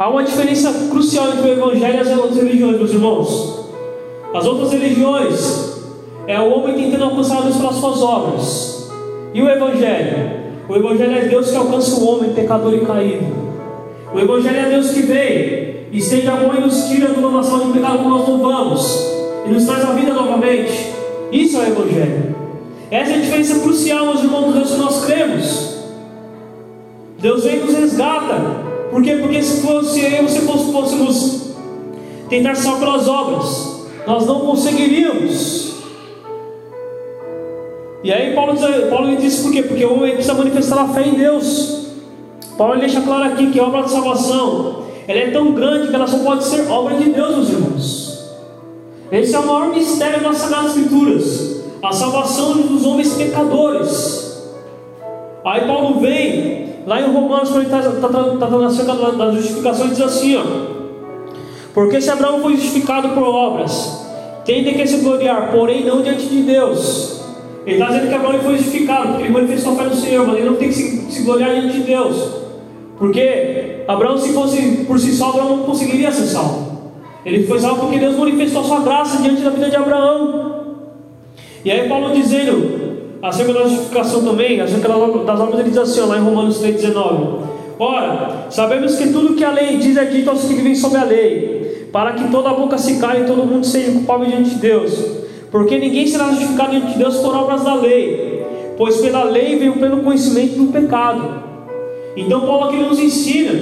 Há 0.01 0.09
uma 0.09 0.25
diferença 0.25 0.73
crucial 0.89 1.29
entre 1.29 1.51
o 1.51 1.53
Evangelho 1.53 1.97
e 1.97 2.01
as 2.01 2.09
outras 2.09 2.37
religiões, 2.37 2.79
meus 2.79 2.91
irmãos. 2.91 3.67
As 4.33 4.47
outras 4.47 4.73
religiões 4.73 5.75
é 6.27 6.41
o 6.41 6.51
homem 6.55 6.75
tentando 6.75 7.05
alcançar 7.05 7.43
Deus 7.43 7.59
pelas 7.59 7.75
suas 7.75 8.01
obras. 8.01 8.80
E 9.33 9.43
o 9.43 9.49
Evangelho? 9.49 10.31
O 10.69 10.77
Evangelho 10.77 11.17
é 11.17 11.21
Deus 11.23 11.51
que 11.51 11.57
alcança 11.57 12.01
o 12.01 12.07
homem 12.07 12.33
pecador 12.33 12.75
e 12.75 12.81
caído. 12.81 13.27
O 14.13 14.19
Evangelho 14.19 14.59
é 14.59 14.71
Deus 14.71 14.91
que 14.91 15.03
vem, 15.03 15.87
estende 15.93 16.27
a 16.27 16.37
mão 16.37 16.55
e 16.57 16.61
nos 16.61 16.85
tira 16.85 17.09
do 17.09 17.31
nação 17.31 17.67
de 17.67 17.79
pecado 17.79 17.99
como 17.99 18.11
nós 18.11 18.29
louvamos, 18.29 19.07
e 19.47 19.51
nos 19.51 19.65
traz 19.65 19.85
a 19.85 19.93
vida 19.93 20.13
novamente. 20.13 20.93
Isso 21.31 21.57
é 21.59 21.61
o 21.61 21.67
Evangelho. 21.67 22.37
Essa 22.91 23.13
é 23.13 23.15
a 23.15 23.19
diferença 23.21 23.61
crucial, 23.61 24.07
meus 24.07 24.23
irmãos, 24.23 24.47
do 24.47 24.53
Deus 24.53 24.71
que 24.73 24.79
nós 24.79 25.05
cremos. 25.05 25.77
Deus 27.21 27.45
vem 27.45 27.57
e 27.57 27.61
nos 27.61 27.75
resgata. 27.75 28.35
Por 28.91 29.03
quê? 29.03 29.17
Porque 29.17 29.41
se 29.43 29.61
fosse 29.61 30.01
eu, 30.01 30.29
se 30.29 30.41
fôssemos 30.41 31.51
tentar 32.29 32.57
só 32.57 32.77
pelas 32.79 33.07
obras, 33.07 33.87
nós 34.07 34.27
não 34.27 34.41
conseguiríamos. 34.41 35.70
E 38.03 38.13
aí 38.13 38.35
Paulo 38.35 38.55
diz, 38.55 38.89
Paulo 38.89 39.17
diz 39.17 39.41
por 39.41 39.53
quê? 39.53 39.63
Porque 39.63 39.85
o 39.85 39.95
homem 39.95 40.15
precisa 40.15 40.35
manifestar 40.35 40.83
a 40.83 40.89
fé 40.89 41.07
em 41.07 41.15
Deus. 41.15 41.87
Paulo 42.57 42.79
deixa 42.79 43.01
claro 43.01 43.25
aqui 43.25 43.51
que 43.51 43.61
a 43.61 43.65
obra 43.65 43.83
de 43.83 43.91
salvação 43.91 44.85
ela 45.07 45.19
é 45.19 45.31
tão 45.31 45.53
grande 45.53 45.89
que 45.89 45.95
ela 45.95 46.07
só 46.07 46.19
pode 46.19 46.45
ser 46.45 46.71
obra 46.71 46.97
de 46.97 47.11
Deus, 47.11 47.37
meus 47.37 47.51
irmãos. 47.51 48.31
Esse 49.11 49.35
é 49.35 49.39
o 49.39 49.47
maior 49.47 49.69
mistério 49.75 50.23
das 50.23 50.37
Sagradas 50.37 50.77
Escrituras. 50.77 51.61
A 51.83 51.93
salvação 51.93 52.53
dos 52.59 52.85
homens 52.85 53.15
pecadores. 53.15 54.43
Aí 55.45 55.67
Paulo 55.67 56.01
vem 56.01 56.71
Lá 56.87 57.01
em 57.01 57.13
Romanos, 57.13 57.51
quando 57.51 57.67
ele 57.67 57.75
está 57.75 57.83
tá, 57.83 58.09
tá, 58.09 58.47
tá 58.47 58.67
acerca 58.67 58.95
da 58.95 59.31
justificação, 59.33 59.87
ele 59.87 59.95
diz 59.95 60.03
assim: 60.03 60.37
ó, 60.37 60.43
Porque 61.75 62.01
se 62.01 62.11
Abraão 62.11 62.41
foi 62.41 62.57
justificado 62.57 63.11
por 63.11 63.23
obras, 63.23 64.07
tem 64.45 64.65
de 64.65 64.73
que 64.73 64.87
se 64.87 64.99
gloriar, 64.99 65.53
porém 65.53 65.85
não 65.85 66.03
diante 66.03 66.27
de 66.27 66.43
Deus. 66.43 67.20
Ele 67.71 67.81
está 67.81 67.87
dizendo 67.87 68.09
que 68.09 68.15
Abraão 68.15 68.41
foi 68.41 68.57
justificado, 68.59 69.09
porque 69.09 69.23
ele 69.23 69.33
manifestou 69.33 69.77
fé 69.77 69.85
no 69.85 69.95
Senhor, 69.95 70.27
mas 70.27 70.37
ele 70.39 70.51
não 70.51 70.57
tem 70.57 70.69
que 70.69 70.75
se, 70.75 71.13
se 71.13 71.23
gloriar 71.23 71.53
diante 71.53 71.79
de 71.79 71.83
Deus. 71.85 72.31
Porque 72.99 73.85
Abraão, 73.87 74.19
se 74.19 74.33
fosse 74.33 74.85
por 74.89 74.99
si 74.99 75.13
só, 75.13 75.29
Abraão 75.31 75.57
não 75.57 75.65
conseguiria 75.65 76.11
ser 76.11 76.27
salvo. 76.27 76.81
Ele 77.25 77.47
foi 77.47 77.61
salvo 77.61 77.83
porque 77.83 78.01
Deus 78.01 78.17
manifestou 78.17 78.63
a 78.63 78.65
sua 78.65 78.81
graça 78.81 79.23
diante 79.23 79.43
da 79.43 79.51
vida 79.51 79.71
de 79.71 79.77
Abraão. 79.77 80.79
E 81.65 81.71
aí 81.71 81.89
Paulo 81.89 82.13
dizendo 82.13 82.91
acerca 83.23 83.53
da 83.53 83.63
justificação 83.69 84.25
também, 84.25 84.61
acerca 84.61 84.89
das 84.89 85.41
obras, 85.41 85.61
ele 85.61 85.69
diz 85.69 85.79
assim, 85.79 86.01
lá 86.01 86.19
em 86.19 86.23
Romanos 86.23 86.61
3,19: 86.61 87.39
Ora, 87.79 88.47
sabemos 88.51 88.97
que 88.97 89.13
tudo 89.13 89.37
que 89.37 89.45
a 89.45 89.53
lei 89.53 89.77
diz 89.77 89.97
é 89.97 90.07
dito 90.07 90.29
aos 90.29 90.43
que 90.45 90.55
vivem 90.55 90.75
sob 90.75 90.97
a 90.97 91.05
lei, 91.05 91.89
para 91.93 92.15
que 92.15 92.29
toda 92.33 92.51
a 92.51 92.55
boca 92.55 92.77
se 92.77 92.99
caia 92.99 93.21
e 93.21 93.27
todo 93.27 93.47
mundo 93.47 93.65
seja 93.65 93.93
culpável 93.93 94.27
diante 94.27 94.51
de 94.51 94.57
Deus. 94.57 95.21
Porque 95.51 95.79
ninguém 95.79 96.07
será 96.07 96.29
justificado 96.31 96.71
diante 96.71 96.93
de 96.93 96.99
Deus 96.99 97.17
por 97.19 97.35
obras 97.35 97.65
da 97.65 97.75
lei, 97.75 98.45
pois 98.77 98.99
pela 98.99 99.25
lei 99.25 99.59
veio 99.59 99.75
pelo 99.75 100.03
conhecimento 100.03 100.57
do 100.57 100.73
pecado. 100.73 101.43
Então, 102.17 102.41
Paulo 102.41 102.65
aqui 102.65 102.77
nos 102.77 102.99
ensina 102.99 103.53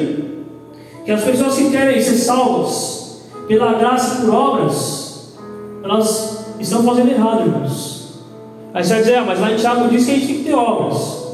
que 1.05 1.11
as 1.11 1.23
pessoas 1.23 1.57
que 1.57 1.71
querem 1.71 2.01
ser 2.01 2.17
salvas 2.17 3.23
pela 3.47 3.75
graça 3.75 4.21
por 4.21 4.35
obras, 4.35 5.35
elas 5.83 6.47
estão 6.61 6.83
fazendo 6.83 7.11
errado, 7.11 7.47
irmãos. 7.47 7.99
Aí 8.75 8.85
você 8.85 8.93
vai 8.93 9.03
dizer, 9.03 9.15
ah, 9.17 9.25
mas 9.27 9.41
lá 9.41 9.53
em 9.53 9.57
Tiago 9.57 9.89
diz 9.89 10.05
que 10.05 10.11
a 10.11 10.15
gente 10.15 10.27
tem 10.27 10.37
que 10.39 10.45
ter 10.45 10.55
obras. 10.55 11.27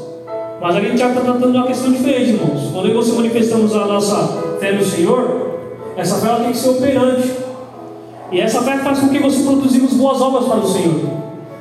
Mas 0.61 0.75
aqui 0.77 0.95
Tiago 0.95 1.19
está 1.19 1.31
tratando 1.31 1.51
de 1.51 1.57
uma 1.57 1.67
questão 1.67 1.91
diferente, 1.91 2.29
irmãos. 2.31 2.71
Quando 2.71 2.87
e 2.87 2.93
você 2.93 3.11
manifestamos 3.11 3.75
a 3.75 3.85
nossa 3.85 4.57
fé 4.59 4.71
no 4.71 4.83
Senhor, 4.83 5.59
essa 5.97 6.15
fé 6.15 6.35
tem 6.35 6.51
que 6.51 6.57
ser 6.57 6.69
operante. 6.69 7.44
E 8.31 8.39
essa 8.39 8.61
fé 8.61 8.77
faz 8.79 8.99
com 8.99 9.09
que 9.09 9.19
você 9.19 9.43
produzimos 9.43 9.93
boas 9.93 10.21
obras 10.21 10.45
para 10.45 10.57
o 10.57 10.67
Senhor. 10.67 11.01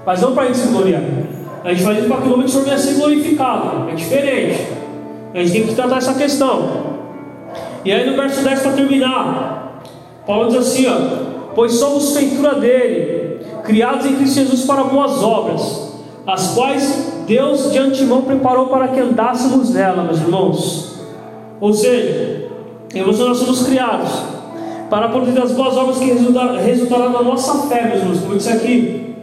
Mas 0.04 0.20
não 0.20 0.34
para 0.34 0.46
gente 0.46 0.58
se 0.58 0.68
gloriar. 0.68 1.02
A 1.62 1.70
gente 1.70 1.82
faz 1.82 1.98
isso 1.98 2.08
para 2.08 2.16
que 2.18 2.26
o 2.26 2.30
nome 2.30 2.44
do 2.44 2.50
Senhor 2.50 2.64
venha 2.64 2.78
ser 2.78 2.94
glorificado. 2.94 3.90
É 3.90 3.94
diferente. 3.94 4.68
A 5.34 5.38
gente 5.38 5.52
tem 5.52 5.66
que 5.66 5.74
tratar 5.74 5.98
essa 5.98 6.14
questão. 6.14 6.94
E 7.84 7.92
aí 7.92 8.08
no 8.08 8.16
verso 8.16 8.42
10 8.42 8.60
para 8.60 8.72
terminar, 8.72 9.82
Paulo 10.26 10.48
diz 10.48 10.58
assim: 10.58 10.86
ó, 10.86 11.52
Pois 11.54 11.74
somos 11.74 12.16
feitura 12.16 12.54
dele 12.54 13.40
criados 13.62 14.04
em 14.06 14.16
Cristo 14.16 14.34
Jesus 14.34 14.64
para 14.64 14.84
boas 14.84 15.22
obras, 15.22 15.94
as 16.26 16.54
quais 16.54 17.22
Deus 17.26 17.72
de 17.72 17.78
antemão 17.78 18.22
preparou 18.22 18.66
para 18.66 18.88
que 18.88 19.00
andássemos 19.00 19.70
nela, 19.70 20.04
meus 20.04 20.20
irmãos. 20.20 20.94
Ou 21.60 21.72
seja, 21.72 22.48
nós 22.94 23.38
somos 23.38 23.66
criados 23.66 24.33
para 24.94 25.08
produzir 25.08 25.40
as 25.40 25.50
boas 25.50 25.76
obras 25.76 25.98
que 25.98 26.04
resultarão 26.04 27.10
na 27.10 27.20
nossa 27.20 27.66
fé, 27.66 27.82
meus 27.88 27.98
irmãos, 27.98 28.20
como 28.20 28.34
eu 28.34 28.36
disse 28.36 28.52
aqui. 28.52 29.16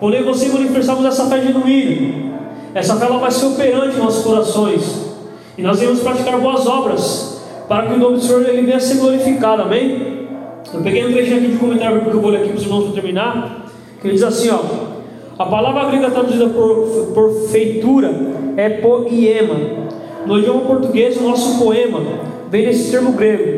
Quando 0.00 0.14
eu 0.14 0.22
e 0.22 0.24
você 0.24 0.48
manifestarmos 0.48 1.04
essa 1.04 1.26
fé 1.26 1.42
genuína, 1.42 2.32
essa 2.74 2.96
fé 2.96 3.04
ela 3.04 3.18
vai 3.18 3.30
ser 3.30 3.44
operante 3.44 3.94
em 3.94 3.98
nossos 3.98 4.24
corações, 4.24 5.14
e 5.58 5.60
nós 5.60 5.82
iremos 5.82 6.00
praticar 6.00 6.40
boas 6.40 6.66
obras, 6.66 7.42
para 7.68 7.88
que 7.88 7.92
o 7.92 7.98
nome 7.98 8.16
do 8.16 8.22
Senhor 8.22 8.48
ele 8.48 8.62
venha 8.62 8.78
a 8.78 8.80
ser 8.80 9.00
glorificado, 9.00 9.60
amém? 9.60 10.28
Eu 10.72 10.80
peguei 10.80 11.06
um 11.06 11.12
trechinho 11.12 11.36
aqui 11.36 11.48
de 11.48 11.58
comentário, 11.58 12.00
porque 12.00 12.16
eu 12.16 12.22
vou 12.22 12.30
ler 12.30 12.38
aqui 12.38 12.48
para 12.48 12.56
os 12.56 12.62
irmãos 12.62 12.84
para 12.84 12.92
terminar 12.94 13.66
que 14.00 14.10
diz 14.10 14.22
assim: 14.22 14.48
ó, 14.48 14.60
a 15.38 15.44
palavra 15.44 15.90
grega 15.90 16.10
traduzida 16.10 16.48
por, 16.48 17.12
por 17.12 17.48
feitura 17.50 18.14
é 18.56 18.70
poema. 18.70 19.56
No 20.24 20.38
idioma 20.38 20.62
português, 20.62 21.18
o 21.18 21.22
nosso 21.24 21.58
poema 21.62 22.00
vem 22.50 22.64
desse 22.64 22.90
termo 22.90 23.12
grego. 23.12 23.57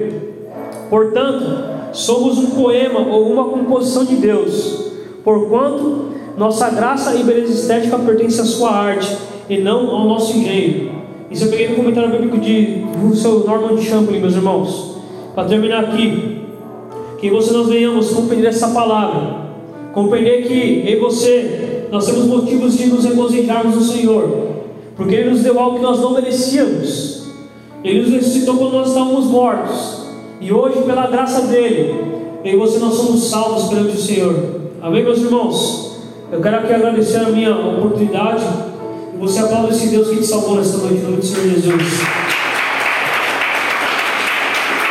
Portanto, 0.91 1.45
somos 1.93 2.37
um 2.37 2.51
poema 2.51 3.01
ou 3.01 3.33
uma 3.33 3.45
composição 3.45 4.05
de 4.05 4.17
Deus, 4.17 4.91
porquanto 5.25 6.11
nossa 6.37 6.69
graça 6.71 7.15
e 7.15 7.23
beleza 7.23 7.53
estética 7.53 7.99
pertence 7.99 8.41
à 8.41 8.45
sua 8.45 8.71
arte 8.71 9.17
e 9.49 9.59
não 9.59 9.89
ao 9.91 10.07
nosso 10.07 10.37
engenho. 10.37 11.01
Isso 11.31 11.45
eu 11.45 11.51
peguei 11.51 11.69
no 11.69 11.77
comentário 11.77 12.11
bíblico 12.11 12.39
de 12.39 12.85
Russell 13.01 13.45
Norman 13.47 13.81
Champlin, 13.81 14.21
meus 14.21 14.35
irmãos. 14.35 14.97
Para 15.35 15.49
terminar 15.49 15.85
aqui, 15.85 16.43
que 17.19 17.31
você 17.31 17.53
nós 17.53 17.69
venhamos 17.69 18.11
compreender 18.11 18.49
essa 18.49 18.69
palavra 18.69 19.41
Compreender 19.93 20.47
que 20.47 20.89
em 20.89 20.99
você 21.01 21.87
nós 21.91 22.07
temos 22.07 22.27
motivos 22.27 22.79
de 22.79 22.87
nos 22.87 23.05
regozijarmos 23.05 23.75
no 23.75 23.83
Senhor, 23.83 24.49
porque 24.97 25.15
Ele 25.15 25.31
nos 25.31 25.43
deu 25.43 25.59
algo 25.59 25.77
que 25.77 25.83
nós 25.83 26.01
não 26.01 26.15
merecíamos. 26.15 27.25
Ele 27.83 28.03
nos 28.03 28.11
ressuscitou 28.11 28.57
quando 28.57 28.73
nós 28.75 28.89
estávamos 28.89 29.27
mortos, 29.27 30.00
e 30.41 30.53
hoje, 30.53 30.83
pela 30.83 31.07
graça 31.07 31.43
dele, 31.43 31.95
em 32.43 32.57
você 32.57 32.79
nós 32.79 32.95
somos 32.95 33.29
salvos 33.29 33.69
perante 33.69 33.97
o 33.97 34.01
Senhor. 34.01 34.35
Amém, 34.81 35.05
meus 35.05 35.19
irmãos? 35.19 35.99
Eu 36.33 36.41
quero 36.41 36.57
aqui 36.57 36.73
agradecer 36.73 37.19
a 37.19 37.29
minha 37.29 37.55
oportunidade. 37.55 38.45
E 39.15 39.19
você 39.19 39.41
aplauda 39.41 39.69
esse 39.69 39.89
Deus 39.89 40.09
que 40.09 40.17
te 40.17 40.27
salvou 40.27 40.57
nesta 40.57 40.79
noite, 40.79 41.01
no 41.01 41.11
nome 41.11 41.17
do 41.19 41.27
Senhor 41.27 41.47
Jesus. 41.51 42.30